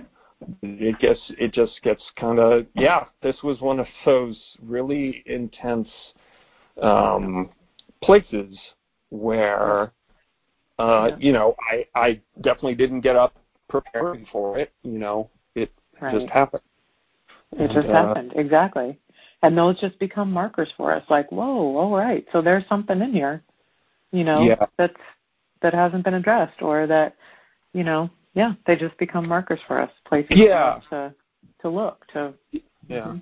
it 0.61 0.99
gets 0.99 1.19
it 1.39 1.53
just 1.53 1.81
gets 1.83 2.03
kind 2.19 2.39
of 2.39 2.65
yeah. 2.73 3.05
This 3.21 3.37
was 3.43 3.61
one 3.61 3.79
of 3.79 3.87
those 4.05 4.39
really 4.61 5.23
intense 5.25 5.87
um, 6.81 7.49
places 8.03 8.57
where 9.09 9.91
uh, 10.79 11.09
yeah. 11.09 11.15
you 11.19 11.31
know 11.31 11.55
I 11.71 11.85
I 11.95 12.21
definitely 12.41 12.75
didn't 12.75 13.01
get 13.01 13.15
up 13.15 13.35
preparing 13.69 14.25
for 14.31 14.57
it. 14.57 14.71
You 14.83 14.99
know, 14.99 15.29
it 15.55 15.71
right. 16.01 16.19
just 16.19 16.31
happened. 16.31 16.63
It 17.53 17.71
just 17.71 17.87
uh, 17.87 17.91
happened 17.93 18.33
exactly, 18.35 18.99
and 19.41 19.57
those 19.57 19.79
just 19.79 19.97
become 19.99 20.31
markers 20.31 20.71
for 20.75 20.93
us. 20.93 21.03
Like, 21.09 21.31
whoa, 21.31 21.77
all 21.77 21.95
right, 21.95 22.25
so 22.31 22.41
there's 22.41 22.67
something 22.67 22.99
in 23.01 23.13
here, 23.13 23.41
you 24.11 24.23
know, 24.23 24.41
yeah. 24.41 24.65
that's 24.77 24.93
that 25.65 25.73
hasn't 25.73 26.03
been 26.03 26.13
addressed 26.13 26.61
or 26.61 26.85
that 26.85 27.15
you 27.73 27.83
know 27.83 28.07
yeah 28.35 28.53
they 28.67 28.75
just 28.75 28.95
become 28.99 29.27
markers 29.27 29.59
for 29.67 29.81
us 29.81 29.89
places 30.07 30.37
yeah. 30.37 30.79
to 30.91 31.11
to 31.59 31.67
look 31.67 32.05
to 32.13 32.31
yeah 32.87 32.99
mm-hmm. 32.99 33.17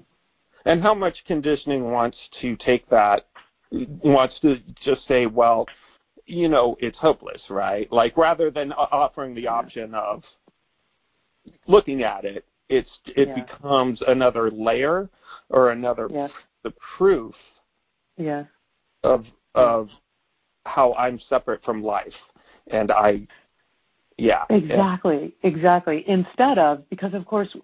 and 0.66 0.82
how 0.82 0.94
much 0.94 1.16
conditioning 1.26 1.90
wants 1.90 2.18
to 2.42 2.58
take 2.58 2.88
that 2.90 3.22
wants 4.04 4.38
to 4.42 4.58
just 4.84 5.08
say 5.08 5.26
well 5.26 5.66
you 6.26 6.50
know 6.50 6.76
it's 6.82 6.98
hopeless 6.98 7.42
right 7.50 7.90
like 7.94 8.18
rather 8.18 8.52
than 8.52 8.74
offering 8.74 9.34
the 9.34 9.48
option 9.48 9.96
of 9.96 10.22
looking 11.66 12.04
at 12.04 12.26
it 12.26 12.44
it's 12.68 12.90
it 13.06 13.30
yeah. 13.30 13.42
becomes 13.42 14.02
another 14.06 14.52
layer 14.52 15.10
or 15.50 15.72
another 15.72 16.10
yes. 16.12 16.30
the 16.64 16.74
proof 16.98 17.34
yeah. 18.18 18.44
of 19.02 19.24
of 19.56 19.88
how 20.66 20.94
I'm 20.94 21.20
separate 21.30 21.64
from 21.64 21.84
life, 21.84 22.14
and 22.68 22.92
I, 22.92 23.28
yeah, 24.18 24.46
exactly, 24.50 25.34
yeah. 25.42 25.50
exactly. 25.50 26.04
Instead 26.08 26.58
of 26.58 26.88
because 26.90 27.14
of 27.14 27.26
course 27.26 27.56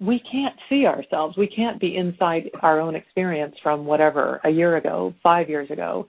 we 0.00 0.20
can't 0.20 0.56
see 0.68 0.86
ourselves, 0.86 1.36
we 1.36 1.46
can't 1.46 1.80
be 1.80 1.96
inside 1.96 2.50
our 2.60 2.80
own 2.80 2.94
experience 2.94 3.56
from 3.62 3.84
whatever 3.84 4.40
a 4.44 4.50
year 4.50 4.76
ago, 4.76 5.14
five 5.22 5.48
years 5.48 5.70
ago, 5.70 6.08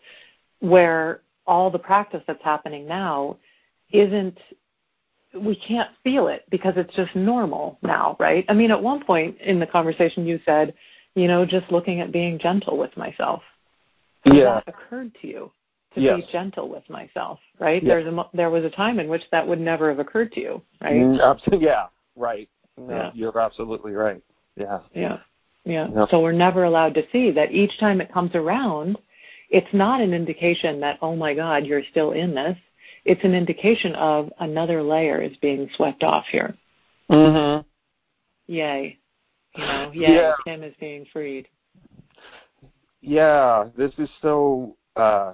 where 0.59 1.21
all 1.45 1.71
the 1.71 1.79
practice 1.79 2.21
that's 2.27 2.43
happening 2.43 2.85
now 2.87 3.37
isn't 3.91 4.37
we 5.33 5.55
can't 5.55 5.89
feel 6.03 6.27
it 6.27 6.45
because 6.49 6.73
it's 6.77 6.95
just 6.95 7.15
normal 7.15 7.77
now, 7.81 8.15
right? 8.19 8.45
I 8.49 8.53
mean, 8.53 8.71
at 8.71 8.81
one 8.81 9.03
point 9.03 9.39
in 9.41 9.59
the 9.59 9.67
conversation 9.67 10.25
you 10.25 10.39
said, 10.45 10.73
you 11.15 11.27
know, 11.27 11.45
just 11.45 11.71
looking 11.71 11.99
at 11.99 12.11
being 12.11 12.39
gentle 12.39 12.77
with 12.77 12.95
myself. 12.97 13.41
Yeah. 14.25 14.61
that 14.65 14.67
occurred 14.67 15.11
to 15.21 15.27
you? 15.27 15.51
To 15.97 16.03
yes. 16.03 16.17
be 16.17 16.31
gentle 16.31 16.69
with 16.69 16.87
myself, 16.89 17.39
right? 17.59 17.81
Yes. 17.83 17.89
There's 17.89 18.13
a 18.13 18.29
there 18.33 18.49
was 18.49 18.63
a 18.63 18.69
time 18.69 18.99
in 18.99 19.09
which 19.09 19.23
that 19.31 19.47
would 19.47 19.59
never 19.59 19.89
have 19.89 19.99
occurred 19.99 20.31
to 20.33 20.39
you, 20.39 20.61
right? 20.81 20.93
Mm, 20.93 21.61
yeah, 21.61 21.87
right. 22.15 22.49
No, 22.77 22.95
yeah. 22.95 23.11
You're 23.13 23.39
absolutely 23.39 23.93
right. 23.93 24.21
Yeah. 24.55 24.79
Yeah. 24.93 25.17
Yeah. 25.65 26.05
So 26.09 26.21
we're 26.21 26.31
never 26.31 26.63
allowed 26.63 26.93
to 26.93 27.03
see 27.11 27.31
that 27.31 27.51
each 27.51 27.77
time 27.79 27.99
it 27.99 28.11
comes 28.13 28.35
around, 28.35 28.97
it's 29.49 29.73
not 29.73 29.99
an 29.99 30.13
indication 30.13 30.79
that 30.81 30.99
oh 31.01 31.15
my 31.15 31.33
God, 31.33 31.65
you're 31.65 31.83
still 31.91 32.11
in 32.11 32.33
this. 32.35 32.57
It's 33.03 33.23
an 33.23 33.33
indication 33.33 33.95
of 33.95 34.31
another 34.39 34.83
layer 34.83 35.21
is 35.21 35.35
being 35.37 35.69
swept 35.75 36.03
off 36.03 36.25
here. 36.29 36.55
Mm-hmm. 37.09 37.65
Yay. 38.47 38.97
You 39.55 39.63
know, 39.63 39.91
yay, 39.93 40.15
yeah. 40.15 40.33
Tim 40.45 40.63
is 40.63 40.75
being 40.79 41.05
freed. 41.11 41.47
Yeah, 43.01 43.65
this 43.77 43.91
is 43.97 44.09
so 44.21 44.75
uh 44.95 45.33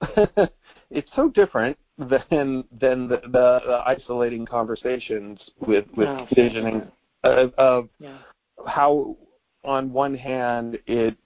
it's 0.90 1.10
so 1.14 1.28
different 1.30 1.76
than 1.98 2.64
than 2.80 3.08
the, 3.08 3.20
the, 3.24 3.60
the 3.66 3.82
isolating 3.86 4.46
conversations 4.46 5.40
with 5.60 5.86
with 5.96 6.08
oh, 6.08 6.26
visioning 6.34 6.82
of, 7.24 7.52
of 7.54 7.88
yeah. 7.98 8.18
how 8.66 9.16
on 9.64 9.92
one 9.92 10.14
hand 10.14 10.78
it 10.86 11.16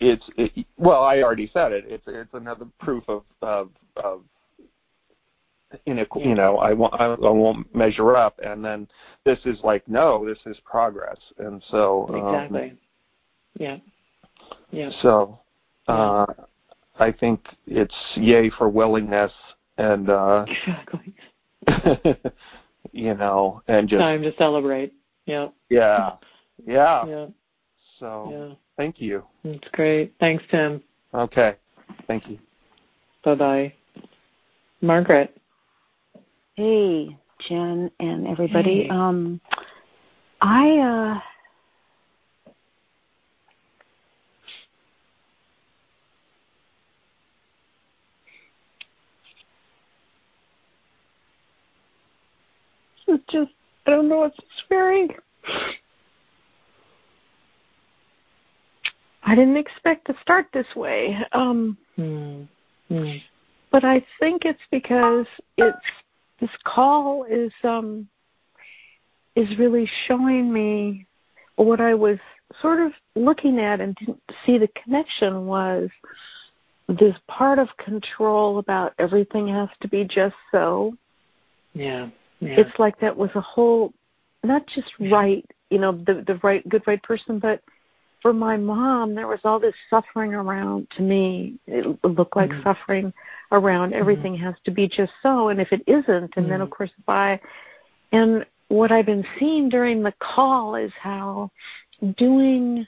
it's 0.00 0.24
it, 0.36 0.66
well 0.76 1.02
I 1.02 1.22
already 1.22 1.50
said 1.52 1.72
it. 1.72 1.84
It's 1.86 2.04
it's 2.06 2.34
another 2.34 2.66
proof 2.80 3.04
of 3.08 3.24
of, 3.42 3.70
of 3.96 4.22
in 5.86 6.04
you 6.16 6.34
know 6.34 6.58
I 6.58 6.72
won't 6.72 6.94
I 6.94 7.08
won't 7.16 7.74
measure 7.74 8.16
up. 8.16 8.38
And 8.42 8.64
then 8.64 8.88
this 9.24 9.38
is 9.44 9.60
like 9.62 9.86
no 9.88 10.26
this 10.26 10.38
is 10.46 10.58
progress. 10.64 11.18
And 11.38 11.62
so 11.70 12.08
exactly. 12.14 12.70
Um, 12.70 12.78
yeah. 13.58 13.76
Yeah. 14.70 14.90
So 15.02 15.38
uh 15.88 16.26
I 16.98 17.12
think 17.12 17.46
it's 17.66 17.94
yay 18.16 18.50
for 18.50 18.68
willingness 18.68 19.32
and 19.78 20.10
uh 20.10 20.44
exactly. 20.48 21.14
you 22.92 23.14
know, 23.14 23.62
and 23.68 23.88
just 23.88 24.00
time 24.00 24.22
to 24.22 24.34
celebrate. 24.36 24.92
Yeah. 25.26 25.48
Yeah. 25.68 26.12
Yeah. 26.64 27.04
Yeah. 27.06 27.26
So 27.98 28.28
yeah. 28.30 28.54
thank 28.76 29.00
you. 29.00 29.24
That's 29.42 29.66
great. 29.72 30.14
Thanks, 30.20 30.44
Tim. 30.48 30.80
Okay. 31.12 31.56
Thank 32.06 32.28
you. 32.28 32.38
Bye 33.24 33.34
bye. 33.34 33.74
Margaret. 34.80 35.36
Hey, 36.54 37.16
Jen 37.48 37.90
and 37.98 38.28
everybody. 38.28 38.84
Hey. 38.84 38.88
Um 38.90 39.40
I 40.40 40.78
uh 40.78 41.20
It's 53.06 53.24
just 53.30 53.50
Know. 54.12 54.24
It's 54.24 54.38
very. 54.68 55.08
I 59.24 59.34
didn't 59.34 59.56
expect 59.56 60.06
to 60.08 60.14
start 60.20 60.46
this 60.52 60.66
way. 60.76 61.16
Um, 61.32 61.78
mm. 61.98 62.46
Mm. 62.90 63.22
But 63.70 63.84
I 63.84 64.04
think 64.20 64.44
it's 64.44 64.60
because 64.70 65.26
it's 65.56 65.76
this 66.40 66.50
call 66.64 67.24
is 67.24 67.52
um 67.64 68.06
is 69.34 69.48
really 69.58 69.88
showing 70.06 70.52
me 70.52 71.06
what 71.56 71.80
I 71.80 71.94
was 71.94 72.18
sort 72.60 72.80
of 72.80 72.92
looking 73.16 73.58
at 73.58 73.80
and 73.80 73.96
didn't 73.96 74.20
see 74.44 74.58
the 74.58 74.68
connection 74.68 75.46
was 75.46 75.88
this 76.88 77.16
part 77.28 77.58
of 77.58 77.68
control 77.78 78.58
about 78.58 78.92
everything 78.98 79.48
has 79.48 79.70
to 79.80 79.88
be 79.88 80.04
just 80.04 80.36
so. 80.50 80.94
Yeah. 81.72 82.10
Yeah. 82.40 82.60
It's 82.60 82.78
like 82.78 82.98
that 83.00 83.16
was 83.16 83.30
a 83.36 83.40
whole, 83.40 83.94
not 84.42 84.66
just 84.66 84.88
right, 84.98 85.44
you 85.70 85.78
know, 85.78 85.92
the 85.92 86.24
the 86.26 86.38
right, 86.42 86.66
good 86.68 86.82
right 86.86 87.02
person, 87.02 87.38
but 87.38 87.62
for 88.20 88.32
my 88.32 88.56
mom, 88.56 89.14
there 89.14 89.26
was 89.26 89.40
all 89.44 89.58
this 89.58 89.74
suffering 89.90 90.32
around. 90.34 90.88
To 90.96 91.02
me, 91.02 91.58
it 91.66 91.86
looked 92.04 92.36
like 92.36 92.50
mm-hmm. 92.50 92.62
suffering 92.62 93.12
around 93.50 93.90
mm-hmm. 93.90 94.00
everything 94.00 94.34
mm-hmm. 94.34 94.44
has 94.44 94.54
to 94.64 94.70
be 94.70 94.88
just 94.88 95.12
so, 95.22 95.48
and 95.48 95.60
if 95.60 95.72
it 95.72 95.82
isn't, 95.86 96.06
and 96.08 96.30
mm-hmm. 96.30 96.48
then 96.48 96.60
of 96.60 96.70
course 96.70 96.90
if 96.98 97.08
I, 97.08 97.40
and 98.12 98.44
what 98.68 98.92
I've 98.92 99.06
been 99.06 99.24
seeing 99.38 99.68
during 99.68 100.02
the 100.02 100.14
call 100.18 100.76
is 100.76 100.92
how 101.00 101.50
doing 102.16 102.86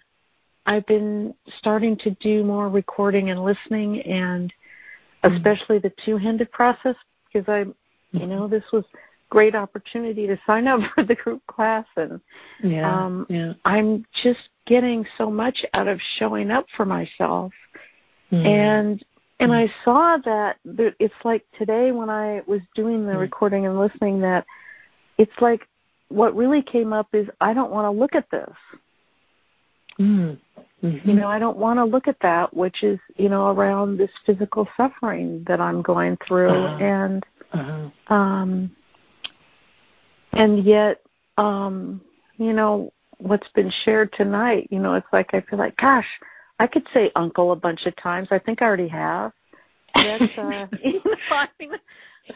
I've 0.66 0.86
been 0.86 1.34
starting 1.58 1.96
to 1.98 2.10
do 2.20 2.42
more 2.42 2.70
recording 2.70 3.30
and 3.30 3.44
listening 3.44 4.00
and 4.02 4.52
mm-hmm. 5.22 5.36
especially 5.36 5.78
the 5.78 5.92
two 6.04 6.16
handed 6.16 6.50
process 6.52 6.96
because 7.32 7.48
I 7.48 7.66
You 8.14 8.26
know, 8.28 8.46
this 8.46 8.62
was 8.72 8.84
great 9.34 9.56
opportunity 9.64 10.24
to 10.28 10.36
sign 10.46 10.64
up 10.72 10.80
for 10.94 11.02
the 11.10 11.16
group 11.22 11.42
class 11.54 11.86
and 11.96 12.20
yeah, 12.62 12.86
um 12.98 13.26
yeah. 13.28 13.52
I'm 13.64 13.90
just 14.22 14.44
getting 14.66 15.00
so 15.18 15.26
much 15.42 15.58
out 15.78 15.88
of 15.88 15.98
showing 16.18 16.48
up 16.56 16.66
for 16.76 16.86
myself. 16.86 17.52
Mm. 18.30 18.46
And 18.46 19.04
and 19.40 19.52
I 19.52 19.66
saw 19.84 20.02
that 20.24 20.56
it's 21.04 21.20
like 21.24 21.42
today 21.58 21.86
when 21.98 22.08
I 22.08 22.42
was 22.52 22.62
doing 22.80 23.04
the 23.06 23.16
Mm. 23.16 23.20
recording 23.28 23.62
and 23.66 23.76
listening 23.84 24.16
that 24.20 24.42
it's 25.22 25.38
like 25.46 25.62
what 26.20 26.30
really 26.42 26.62
came 26.62 26.92
up 26.92 27.08
is 27.20 27.26
I 27.40 27.50
don't 27.56 27.72
want 27.76 27.86
to 27.86 28.00
look 28.02 28.14
at 28.14 28.30
this. 28.30 28.56
Mm. 29.98 30.38
Mm-hmm. 30.84 31.08
You 31.08 31.14
know, 31.18 31.28
I 31.36 31.38
don't 31.44 31.56
want 31.56 31.78
to 31.78 31.84
look 31.94 32.06
at 32.08 32.20
that, 32.28 32.46
which 32.62 32.78
is, 32.90 32.98
you 33.16 33.28
know, 33.32 33.44
around 33.54 33.96
this 33.96 34.10
physical 34.26 34.64
suffering 34.76 35.44
that 35.48 35.60
I'm 35.60 35.80
going 35.92 36.14
through 36.26 36.50
Uh-huh. 36.50 36.84
and 36.84 37.20
uh-huh. 37.58 38.14
um 38.18 38.50
and 40.36 40.64
yet 40.64 41.00
um 41.38 42.00
you 42.36 42.52
know 42.52 42.92
what's 43.18 43.48
been 43.54 43.72
shared 43.84 44.12
tonight 44.12 44.68
you 44.70 44.78
know 44.78 44.94
it's 44.94 45.06
like 45.12 45.32
i 45.32 45.40
feel 45.42 45.58
like 45.58 45.76
gosh 45.76 46.06
i 46.58 46.66
could 46.66 46.86
say 46.92 47.10
uncle 47.16 47.52
a 47.52 47.56
bunch 47.56 47.86
of 47.86 47.94
times 47.96 48.28
i 48.30 48.38
think 48.38 48.62
i 48.62 48.64
already 48.66 48.88
have 48.88 49.32
that's 49.94 50.24
uh 50.38 50.66
you 50.82 51.00
know, 51.04 51.16
I 51.30 51.48
mean, 51.58 51.70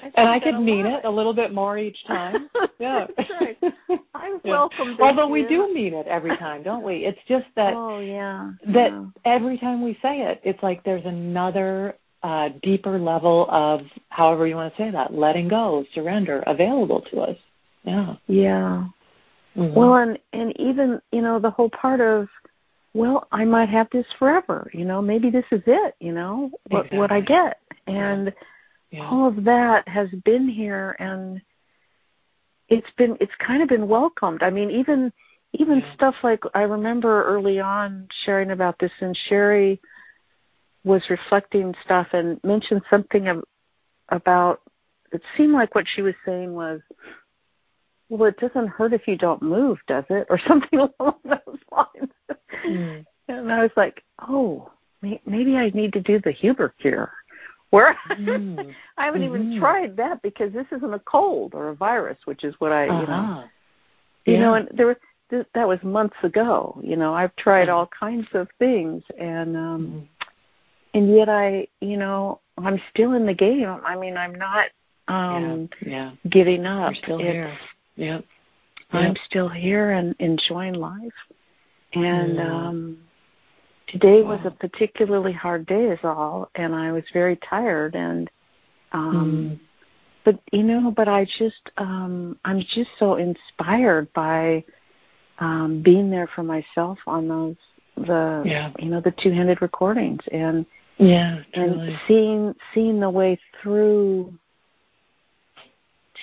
I 0.03 0.13
and 0.15 0.29
I 0.29 0.39
could 0.39 0.61
mean 0.61 0.85
lot. 0.85 1.01
it 1.01 1.05
a 1.07 1.11
little 1.11 1.35
bit 1.35 1.53
more 1.53 1.79
each 1.79 2.05
time. 2.07 2.49
Yeah. 2.79 3.09
That's 3.17 3.31
right. 3.31 3.59
I'm 4.15 4.41
Yeah. 4.45 4.53
welcome 4.53 4.91
this 4.91 5.01
Although 5.01 5.27
we 5.27 5.45
do 5.45 5.75
mean 5.75 5.95
it 5.95 6.07
every 6.07 6.37
time, 6.37 6.63
don't 6.63 6.85
we? 6.85 7.05
It's 7.05 7.19
just 7.27 7.47
that 7.57 7.75
oh 7.75 7.99
yeah 7.99 8.53
that 8.73 8.93
yeah. 8.93 9.07
every 9.25 9.59
time 9.59 9.83
we 9.83 9.99
say 10.01 10.21
it, 10.21 10.41
it's 10.45 10.63
like 10.63 10.85
there's 10.85 11.05
another 11.05 11.97
uh, 12.23 12.51
deeper 12.63 12.99
level 12.99 13.47
of 13.51 13.81
however 14.11 14.47
you 14.47 14.55
want 14.55 14.73
to 14.75 14.81
say 14.81 14.91
that, 14.91 15.13
letting 15.13 15.49
go, 15.49 15.85
surrender, 15.93 16.45
available 16.47 17.01
to 17.11 17.21
us. 17.21 17.37
Yeah. 17.89 18.17
yeah 18.27 18.89
Mhm. 19.59 19.75
Well, 19.75 19.95
and 19.97 20.19
and 20.33 20.59
even 20.61 21.01
you 21.11 21.21
know 21.21 21.41
the 21.41 21.51
whole 21.51 21.71
part 21.71 22.01
of, 22.01 22.29
well, 22.95 23.27
I 23.33 23.45
might 23.45 23.69
have 23.69 23.89
this 23.91 24.07
forever. 24.19 24.71
You 24.73 24.85
know, 24.85 25.03
maybe 25.03 25.31
this 25.31 25.45
is 25.51 25.63
it. 25.67 25.97
You 25.99 26.13
know, 26.13 26.51
what 26.69 26.93
what 26.93 27.11
I 27.11 27.21
get, 27.21 27.61
and 27.89 28.33
yeah. 28.91 29.09
all 29.09 29.27
of 29.27 29.43
that 29.45 29.89
has 29.89 30.09
been 30.25 30.49
here, 30.49 30.95
and 31.01 31.41
it's 32.69 32.91
been 32.97 33.17
it's 33.21 33.35
kind 33.39 33.63
of 33.63 33.69
been 33.69 33.89
welcomed. 33.89 34.45
I 34.45 34.51
mean, 34.51 34.71
even 34.71 35.13
even 35.55 35.81
Yeah. 35.81 35.95
stuff 35.95 36.15
like 36.23 36.45
I 36.55 36.63
remember 36.63 37.25
early 37.25 37.59
on 37.59 38.07
sharing 38.25 38.53
about 38.53 38.79
this, 38.79 38.93
and 39.01 39.17
Sherry 39.17 39.81
was 40.85 41.11
reflecting 41.11 41.75
stuff 41.85 42.07
and 42.13 42.39
mentioned 42.45 42.83
something 42.89 43.27
of, 43.27 43.45
about. 44.11 44.61
It 45.11 45.23
seemed 45.37 45.55
like 45.55 45.75
what 45.75 45.89
she 45.89 46.03
was 46.03 46.15
saying 46.25 46.55
was, 46.55 46.81
well, 48.09 48.25
it 48.25 48.39
doesn't 48.39 48.69
hurt 48.69 48.93
if 48.93 49.07
you 49.07 49.17
don't 49.17 49.43
move, 49.43 49.79
does 49.87 50.05
it? 50.11 50.27
Or 50.31 50.39
something 50.47 50.79
along 50.79 51.17
those 51.25 51.59
lines. 51.71 52.13
Mm. 52.67 53.05
And 53.29 53.53
I 53.53 53.61
was 53.63 53.71
like, 53.77 54.03
oh, 54.29 54.71
maybe 55.03 55.57
I 55.57 55.71
need 55.71 55.93
to 55.93 56.01
do 56.01 56.19
the 56.21 56.31
Huber 56.33 56.75
cure. 56.81 57.13
Where 57.71 57.97
Mm. 58.11 58.75
I 58.97 59.05
haven't 59.05 59.23
Mhm. 59.23 59.27
even 59.27 59.59
tried 59.61 59.97
that 59.99 60.23
because 60.23 60.53
this 60.55 60.67
isn't 60.73 60.95
a 60.95 60.99
cold 61.01 61.55
or 61.55 61.69
a 61.69 61.75
virus, 61.75 62.19
which 62.25 62.43
is 62.45 62.55
what 62.59 62.73
I, 62.73 62.85
you 62.87 63.07
know, 63.07 63.13
Uh-huh. 63.13 63.43
you 64.25 64.39
know, 64.39 64.55
Yeah. 64.55 64.61
and 64.61 64.69
there 64.73 64.87
was 64.87 64.97
th- 65.31 65.47
that 65.55 65.69
was 65.69 65.79
months 65.83 66.17
ago. 66.23 66.81
You 66.83 66.97
know, 66.97 67.13
I've 67.15 67.37
tried 67.37 67.69
all 67.69 67.87
kinds 67.87 68.27
of 68.33 68.49
things, 68.59 69.03
and 69.19 69.55
um 69.57 69.87
Mhm. 69.87 70.07
and 70.95 71.15
yet 71.15 71.29
I, 71.29 71.69
you 71.83 71.99
know, 71.99 72.41
I'm 72.57 72.81
still 72.91 73.13
in 73.13 73.27
the 73.27 73.35
game. 73.35 73.69
I 73.85 73.95
mean, 73.97 74.17
I'm 74.17 74.35
not 74.35 74.71
um 75.09 75.69
yeah. 75.83 75.89
yeah. 75.91 76.11
giving 76.31 76.65
up. 76.65 76.95
You're 76.95 77.03
still 77.05 77.21
It's- 77.21 77.33
here. 77.35 77.59
Yep. 77.99 78.25
I'm 78.93 79.17
still 79.27 79.49
here 79.49 79.91
and 79.91 80.15
enjoying 80.19 80.75
life. 80.75 81.13
And 81.93 82.39
Mm. 82.39 82.51
um 82.51 82.99
today 83.89 84.23
was 84.23 84.41
a 84.45 84.51
particularly 84.51 85.33
hard 85.33 85.67
day 85.67 85.87
is 85.87 85.99
all 86.05 86.51
and 86.55 86.75
I 86.75 86.93
was 86.93 87.05
very 87.13 87.37
tired 87.37 87.95
and 87.95 88.31
um 88.93 89.15
Mm. 89.15 89.59
but 90.25 90.39
you 90.53 90.63
know, 90.63 90.91
but 90.91 91.09
I 91.09 91.25
just 91.25 91.71
um 91.77 92.39
I'm 92.45 92.61
just 92.61 92.91
so 92.99 93.17
inspired 93.17 94.13
by 94.13 94.65
um 95.39 95.83
being 95.83 96.09
there 96.09 96.29
for 96.29 96.43
myself 96.43 96.99
on 97.07 97.29
those 97.29 97.57
the 97.97 98.43
Yeah. 98.47 98.73
you 98.79 98.89
know, 98.89 99.01
the 99.01 99.11
two 99.13 99.33
handed 99.33 99.61
recordings 99.61 100.27
and 100.31 100.65
Yeah, 100.99 101.43
and 101.55 101.99
seeing 102.07 102.55
seeing 102.73 103.01
the 103.01 103.11
way 103.11 103.39
through 103.61 104.39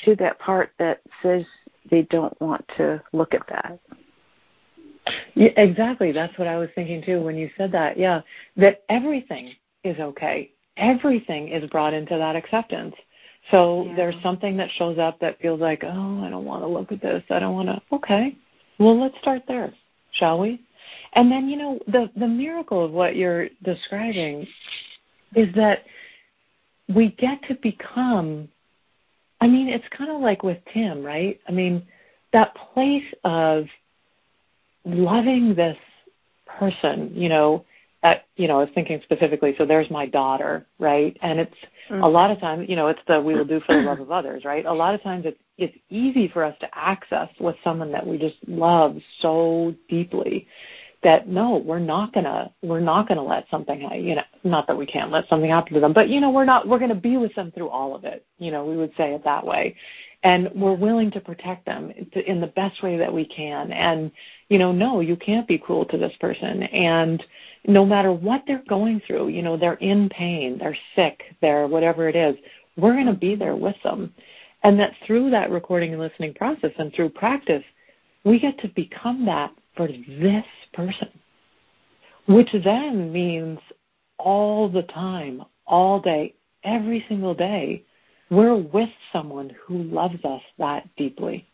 to 0.04 0.16
that 0.18 0.38
part 0.40 0.72
that 0.78 1.02
says 1.22 1.46
they 1.90 2.04
don't 2.04 2.40
want 2.42 2.66
to 2.78 3.02
look 3.14 3.34
at 3.34 3.48
that. 3.50 3.80
Yeah, 5.36 5.50
exactly. 5.58 6.12
That's 6.12 6.38
what 6.38 6.48
I 6.48 6.58
was 6.58 6.70
thinking 6.76 7.04
too 7.04 7.22
when 7.22 7.36
you 7.36 7.50
said 7.58 7.72
that. 7.74 7.98
Yeah, 7.98 8.22
that 8.58 8.84
everything 8.90 9.54
is 9.84 10.00
okay. 10.00 10.52
Everything 10.78 11.50
is 11.50 11.70
brought 11.70 11.94
into 11.94 12.18
that 12.18 12.36
acceptance. 12.36 12.96
So 13.52 13.86
Yeah. 13.86 13.96
there's 13.96 14.22
something 14.24 14.58
that 14.58 14.72
shows 14.72 14.98
up 14.98 15.20
that 15.20 15.40
feels 15.40 15.62
like, 15.62 15.84
oh, 15.84 16.24
I 16.24 16.30
don't 16.30 16.46
want 16.46 16.64
to 16.64 16.68
look 16.68 16.92
at 16.92 17.02
this. 17.02 17.24
I 17.30 17.40
don't 17.40 17.54
want 17.54 17.70
to. 17.70 17.82
Okay, 17.92 18.36
well, 18.80 19.00
let's 19.00 19.18
start 19.20 19.44
there, 19.48 19.72
shall 20.12 20.40
we? 20.40 20.60
And 21.14 21.32
then 21.32 21.48
you 21.48 21.58
know 21.58 21.80
the 21.88 22.10
the 22.16 22.28
miracle 22.28 22.84
of 22.84 22.92
what 22.92 23.16
you're 23.16 23.50
describing 23.64 24.48
is 25.36 25.54
that 25.56 25.84
we 26.94 27.12
get 27.12 27.42
to 27.44 27.56
become. 27.56 28.50
I 29.46 29.48
mean, 29.48 29.70
it's 29.70 29.86
kind 29.96 30.10
of 30.10 30.22
like 30.22 30.42
with 30.42 30.58
Tim, 30.74 31.04
right? 31.06 31.40
I 31.48 31.52
mean, 31.52 31.86
that 32.34 32.56
place 32.74 33.04
of 33.24 33.68
loving 34.86 35.54
this 35.54 35.78
person, 36.48 37.12
you 37.14 37.30
know, 37.30 37.64
at, 38.02 38.26
you 38.38 38.48
know, 38.48 38.56
I 38.58 38.64
was 38.64 38.70
thinking 38.74 39.00
specifically, 39.04 39.54
so 39.56 39.66
there's 39.66 39.90
my 39.92 40.08
daughter, 40.08 40.66
right? 40.80 41.16
And 41.22 41.40
it's 41.40 41.54
Mm-hmm. 41.92 42.02
a 42.02 42.08
lot 42.08 42.32
of 42.32 42.40
times, 42.40 42.68
you 42.68 42.76
know, 42.76 42.88
it's 42.88 43.00
the 43.08 43.22
we 43.22 43.36
will 43.36 43.46
do 43.46 43.60
for 43.60 43.74
the 43.76 43.80
love 43.80 44.00
of 44.00 44.10
others, 44.10 44.44
right? 44.44 44.66
A 44.66 44.74
lot 44.74 44.96
of 44.96 45.04
times 45.04 45.26
it's 45.28 45.38
it's 45.60 45.78
easy 45.92 46.28
for 46.28 46.44
us 46.44 46.56
to 46.62 46.68
access 46.76 47.30
with 47.40 47.56
someone 47.64 47.92
that 47.92 48.06
we 48.06 48.18
just 48.18 48.38
love 48.48 48.98
so 49.20 49.76
deeply 49.88 50.48
that 51.04 51.28
no, 51.28 51.58
we're 51.58 51.78
not 51.78 52.12
gonna 52.12 52.52
we're 52.64 52.80
not 52.80 53.08
gonna 53.08 53.24
let 53.24 53.46
something 53.52 53.82
you 54.04 54.16
know 54.16 54.24
not 54.46 54.68
that 54.68 54.78
we 54.78 54.86
can't 54.86 55.12
let 55.12 55.28
something 55.28 55.50
happen 55.50 55.74
to 55.74 55.80
them, 55.80 55.92
but 55.92 56.08
you 56.10 56.22
know 56.22 56.30
we're 56.30 56.46
not 56.46 56.68
we're 56.68 56.80
gonna 56.80 56.96
be 56.96 57.18
with 57.18 57.34
them 57.36 57.52
through 57.52 57.70
all 57.70 57.96
of 57.96 58.04
it. 58.04 58.26
You 58.38 58.52
know 58.52 58.66
we 58.66 58.78
would 58.78 58.92
say 58.96 59.14
it 59.14 59.24
that 59.24 59.46
way, 59.46 59.76
and 60.24 60.50
we're 60.56 60.76
willing 60.76 61.12
to 61.12 61.20
protect 61.20 61.66
them 61.66 61.92
in 62.26 62.40
the 62.40 62.48
best 62.48 62.82
way 62.84 62.98
that 62.98 63.12
we 63.12 63.26
can. 63.26 63.72
And 63.72 64.12
you 64.50 64.60
know 64.60 64.72
no, 64.72 65.00
you 65.00 65.16
can't 65.16 65.48
be 65.48 65.58
cruel 65.58 65.86
to 65.86 65.98
this 65.98 66.16
person, 66.20 66.64
and 66.64 67.24
no 67.68 67.86
matter 67.86 68.14
what 68.14 68.44
they're 68.46 68.64
going 68.70 69.02
through, 69.06 69.30
you 69.30 69.42
know 69.42 69.58
they're 69.58 69.74
in 69.76 70.10
pain, 70.10 70.58
they're 70.58 70.78
sick, 70.96 71.24
they're 71.42 71.68
whatever 71.68 72.08
it 72.08 72.16
is, 72.16 72.36
we're 72.78 72.96
gonna 72.96 73.16
be 73.16 73.36
there 73.36 73.56
with 73.56 73.76
them, 73.84 74.14
and 74.64 74.80
that 74.80 74.94
through 75.06 75.32
that 75.32 75.50
recording 75.50 75.92
and 75.94 76.02
listening 76.02 76.34
process 76.34 76.72
and 76.78 76.94
through 76.94 77.10
practice, 77.10 77.64
we 78.24 78.40
get 78.40 78.58
to 78.60 78.68
become 78.70 79.26
that 79.26 79.52
for 79.76 79.88
this 79.88 80.46
person, 80.74 81.10
which 82.28 82.50
then 82.64 83.12
means 83.12 83.60
all 84.18 84.70
the 84.70 84.84
time, 84.84 85.44
all 85.68 86.00
day, 86.00 86.34
every 86.64 87.06
single 87.08 87.34
day, 87.34 87.84
we're 88.30 88.56
with 88.56 88.90
someone 89.14 89.56
who 89.66 89.84
loves 89.84 90.24
us 90.26 90.42
that 90.58 90.88
deeply. 90.96 91.48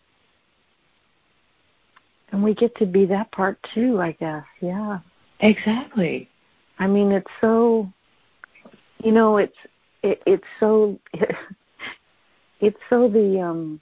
And 2.31 2.41
we 2.43 2.53
get 2.53 2.75
to 2.77 2.85
be 2.85 3.05
that 3.07 3.31
part 3.31 3.59
too, 3.73 3.99
I 3.99 4.13
guess. 4.13 4.43
Yeah. 4.61 4.99
Exactly. 5.41 6.29
I 6.79 6.87
mean, 6.87 7.11
it's 7.11 7.29
so 7.41 7.91
you 9.03 9.11
know, 9.11 9.37
it's 9.37 9.57
it, 10.03 10.21
it's 10.25 10.43
so 10.59 10.99
it's 12.59 12.77
so 12.89 13.07
the 13.09 13.41
um 13.41 13.81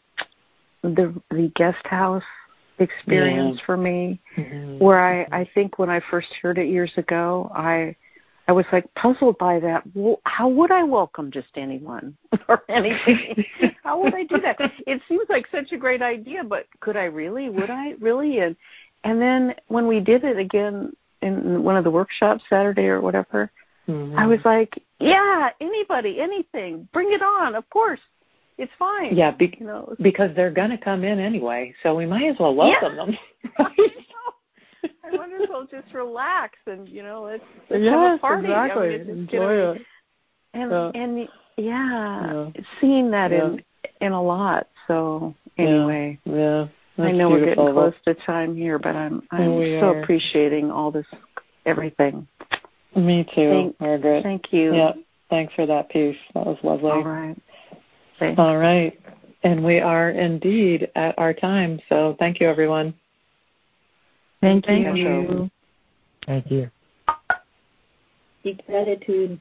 the 0.82 1.14
the 1.32 1.52
guest 1.56 1.86
house 1.86 2.24
experience 2.80 3.58
Yeah. 3.60 3.66
for 3.66 3.78
me 3.78 4.20
Mm-hmm. 4.38 4.84
where 4.84 5.00
I 5.00 5.42
I 5.42 5.50
think 5.54 5.78
when 5.78 5.90
I 5.90 6.00
first 6.10 6.30
heard 6.42 6.58
it 6.58 6.68
years 6.70 6.92
ago, 6.98 7.52
I 7.54 7.96
I 8.50 8.52
was 8.52 8.66
like 8.72 8.92
puzzled 8.96 9.38
by 9.38 9.60
that. 9.60 9.84
Well, 9.94 10.22
how 10.26 10.50
would 10.50 10.72
I 10.72 10.82
welcome 10.82 11.30
just 11.30 11.50
anyone 11.56 12.18
or 12.48 12.64
anything? 12.68 13.46
how 13.84 14.02
would 14.02 14.16
I 14.16 14.24
do 14.24 14.42
that? 14.42 14.58
It 14.88 15.02
seems 15.08 15.28
like 15.30 15.46
such 15.52 15.72
a 15.72 15.78
great 15.78 16.02
idea, 16.02 16.44
but 16.44 16.66
could 16.80 16.98
I 16.98 17.04
really? 17.04 17.50
Would 17.50 17.70
I 17.70 17.92
really? 18.00 18.40
And 18.40 18.56
and 19.04 19.22
then 19.22 19.54
when 19.68 19.88
we 19.88 20.00
did 20.00 20.24
it 20.24 20.38
again 20.40 20.96
in 21.22 21.62
one 21.62 21.78
of 21.78 21.84
the 21.84 21.92
workshops 21.92 22.44
Saturday 22.50 22.88
or 22.88 23.02
whatever, 23.02 23.52
Mm-hmm. 23.88 24.20
I 24.20 24.28
was 24.28 24.40
like, 24.46 24.84
yeah, 25.00 25.50
anybody, 25.60 26.22
anything, 26.22 26.88
bring 26.94 27.12
it 27.12 27.24
on. 27.24 27.56
Of 27.56 27.68
course, 27.72 28.00
it's 28.60 28.72
fine. 28.78 29.16
yeah, 29.16 29.32
be- 29.32 29.58
you 29.60 29.66
know. 29.66 29.96
because 30.00 30.30
they're 30.36 30.52
going 30.52 30.70
to 30.70 30.78
come 30.78 31.04
in 31.04 31.18
anyway, 31.18 31.74
so 31.82 31.96
we 31.96 32.06
might 32.06 32.26
as 32.30 32.36
well 32.40 32.54
welcome 32.54 32.96
them. 32.96 33.18
I 35.12 35.18
might 35.18 35.42
as 35.42 35.50
well 35.50 35.68
just 35.70 35.94
relax 35.94 36.58
and 36.68 36.88
you 36.88 37.04
know 37.04 37.24
let's, 37.24 37.44
let's 37.70 37.84
have 37.86 38.16
a 38.16 38.18
party. 38.20 38.48
exactly. 38.48 38.88
I 38.88 38.90
mean, 38.90 39.00
it's 39.02 39.10
Enjoy 39.10 39.40
gonna 39.40 39.72
it. 39.72 39.82
and 40.54 40.72
Yeah. 40.72 40.92
and 40.96 41.18
yeah, 41.58 42.34
Yeah. 42.56 42.62
seeing 42.82 43.12
that 43.12 43.32
Yeah. 43.32 43.46
in 43.48 43.64
in 44.02 44.12
a 44.14 44.22
lot. 44.22 44.68
So 44.88 45.36
anyway, 45.58 46.20
yeah, 46.26 46.68
yeah 46.98 47.06
I 47.06 47.12
know 47.12 47.30
beautiful. 47.30 47.32
we're 47.32 47.46
getting 47.46 47.74
close 47.74 47.94
to 48.06 48.14
time 48.26 48.56
here, 48.56 48.80
but 48.80 48.96
I'm 48.96 49.24
I'm 49.32 49.56
we 49.58 49.80
so 49.80 49.92
are. 49.94 50.02
appreciating 50.02 50.72
all 50.72 50.92
this 50.92 51.08
everything. 51.66 52.28
Me 52.96 53.24
too, 53.24 53.50
Thank, 53.50 53.80
Margaret. 53.80 54.24
Thank 54.24 54.52
you. 54.52 54.74
Yeah, 54.74 54.94
thanks 55.30 55.54
for 55.54 55.66
that 55.68 55.90
piece. 55.90 56.18
That 56.34 56.46
was 56.46 56.58
lovely. 56.64 56.90
All 56.92 57.04
right. 57.04 57.38
Thanks. 58.18 58.40
All 58.40 58.58
right. 58.58 59.00
And 59.44 59.64
we 59.64 59.80
are 59.80 60.10
indeed 60.10 60.90
at 60.96 61.18
our 61.18 61.34
time. 61.34 61.80
So 61.88 62.16
thank 62.20 62.40
you, 62.42 62.50
everyone. 62.50 62.94
Thank, 64.42 64.66
Thank 64.66 64.98
you. 64.98 65.04
you. 65.06 65.52
Thank 66.26 66.52
you. 66.52 66.72
Deep 68.44 68.66
gratitude. 68.66 69.40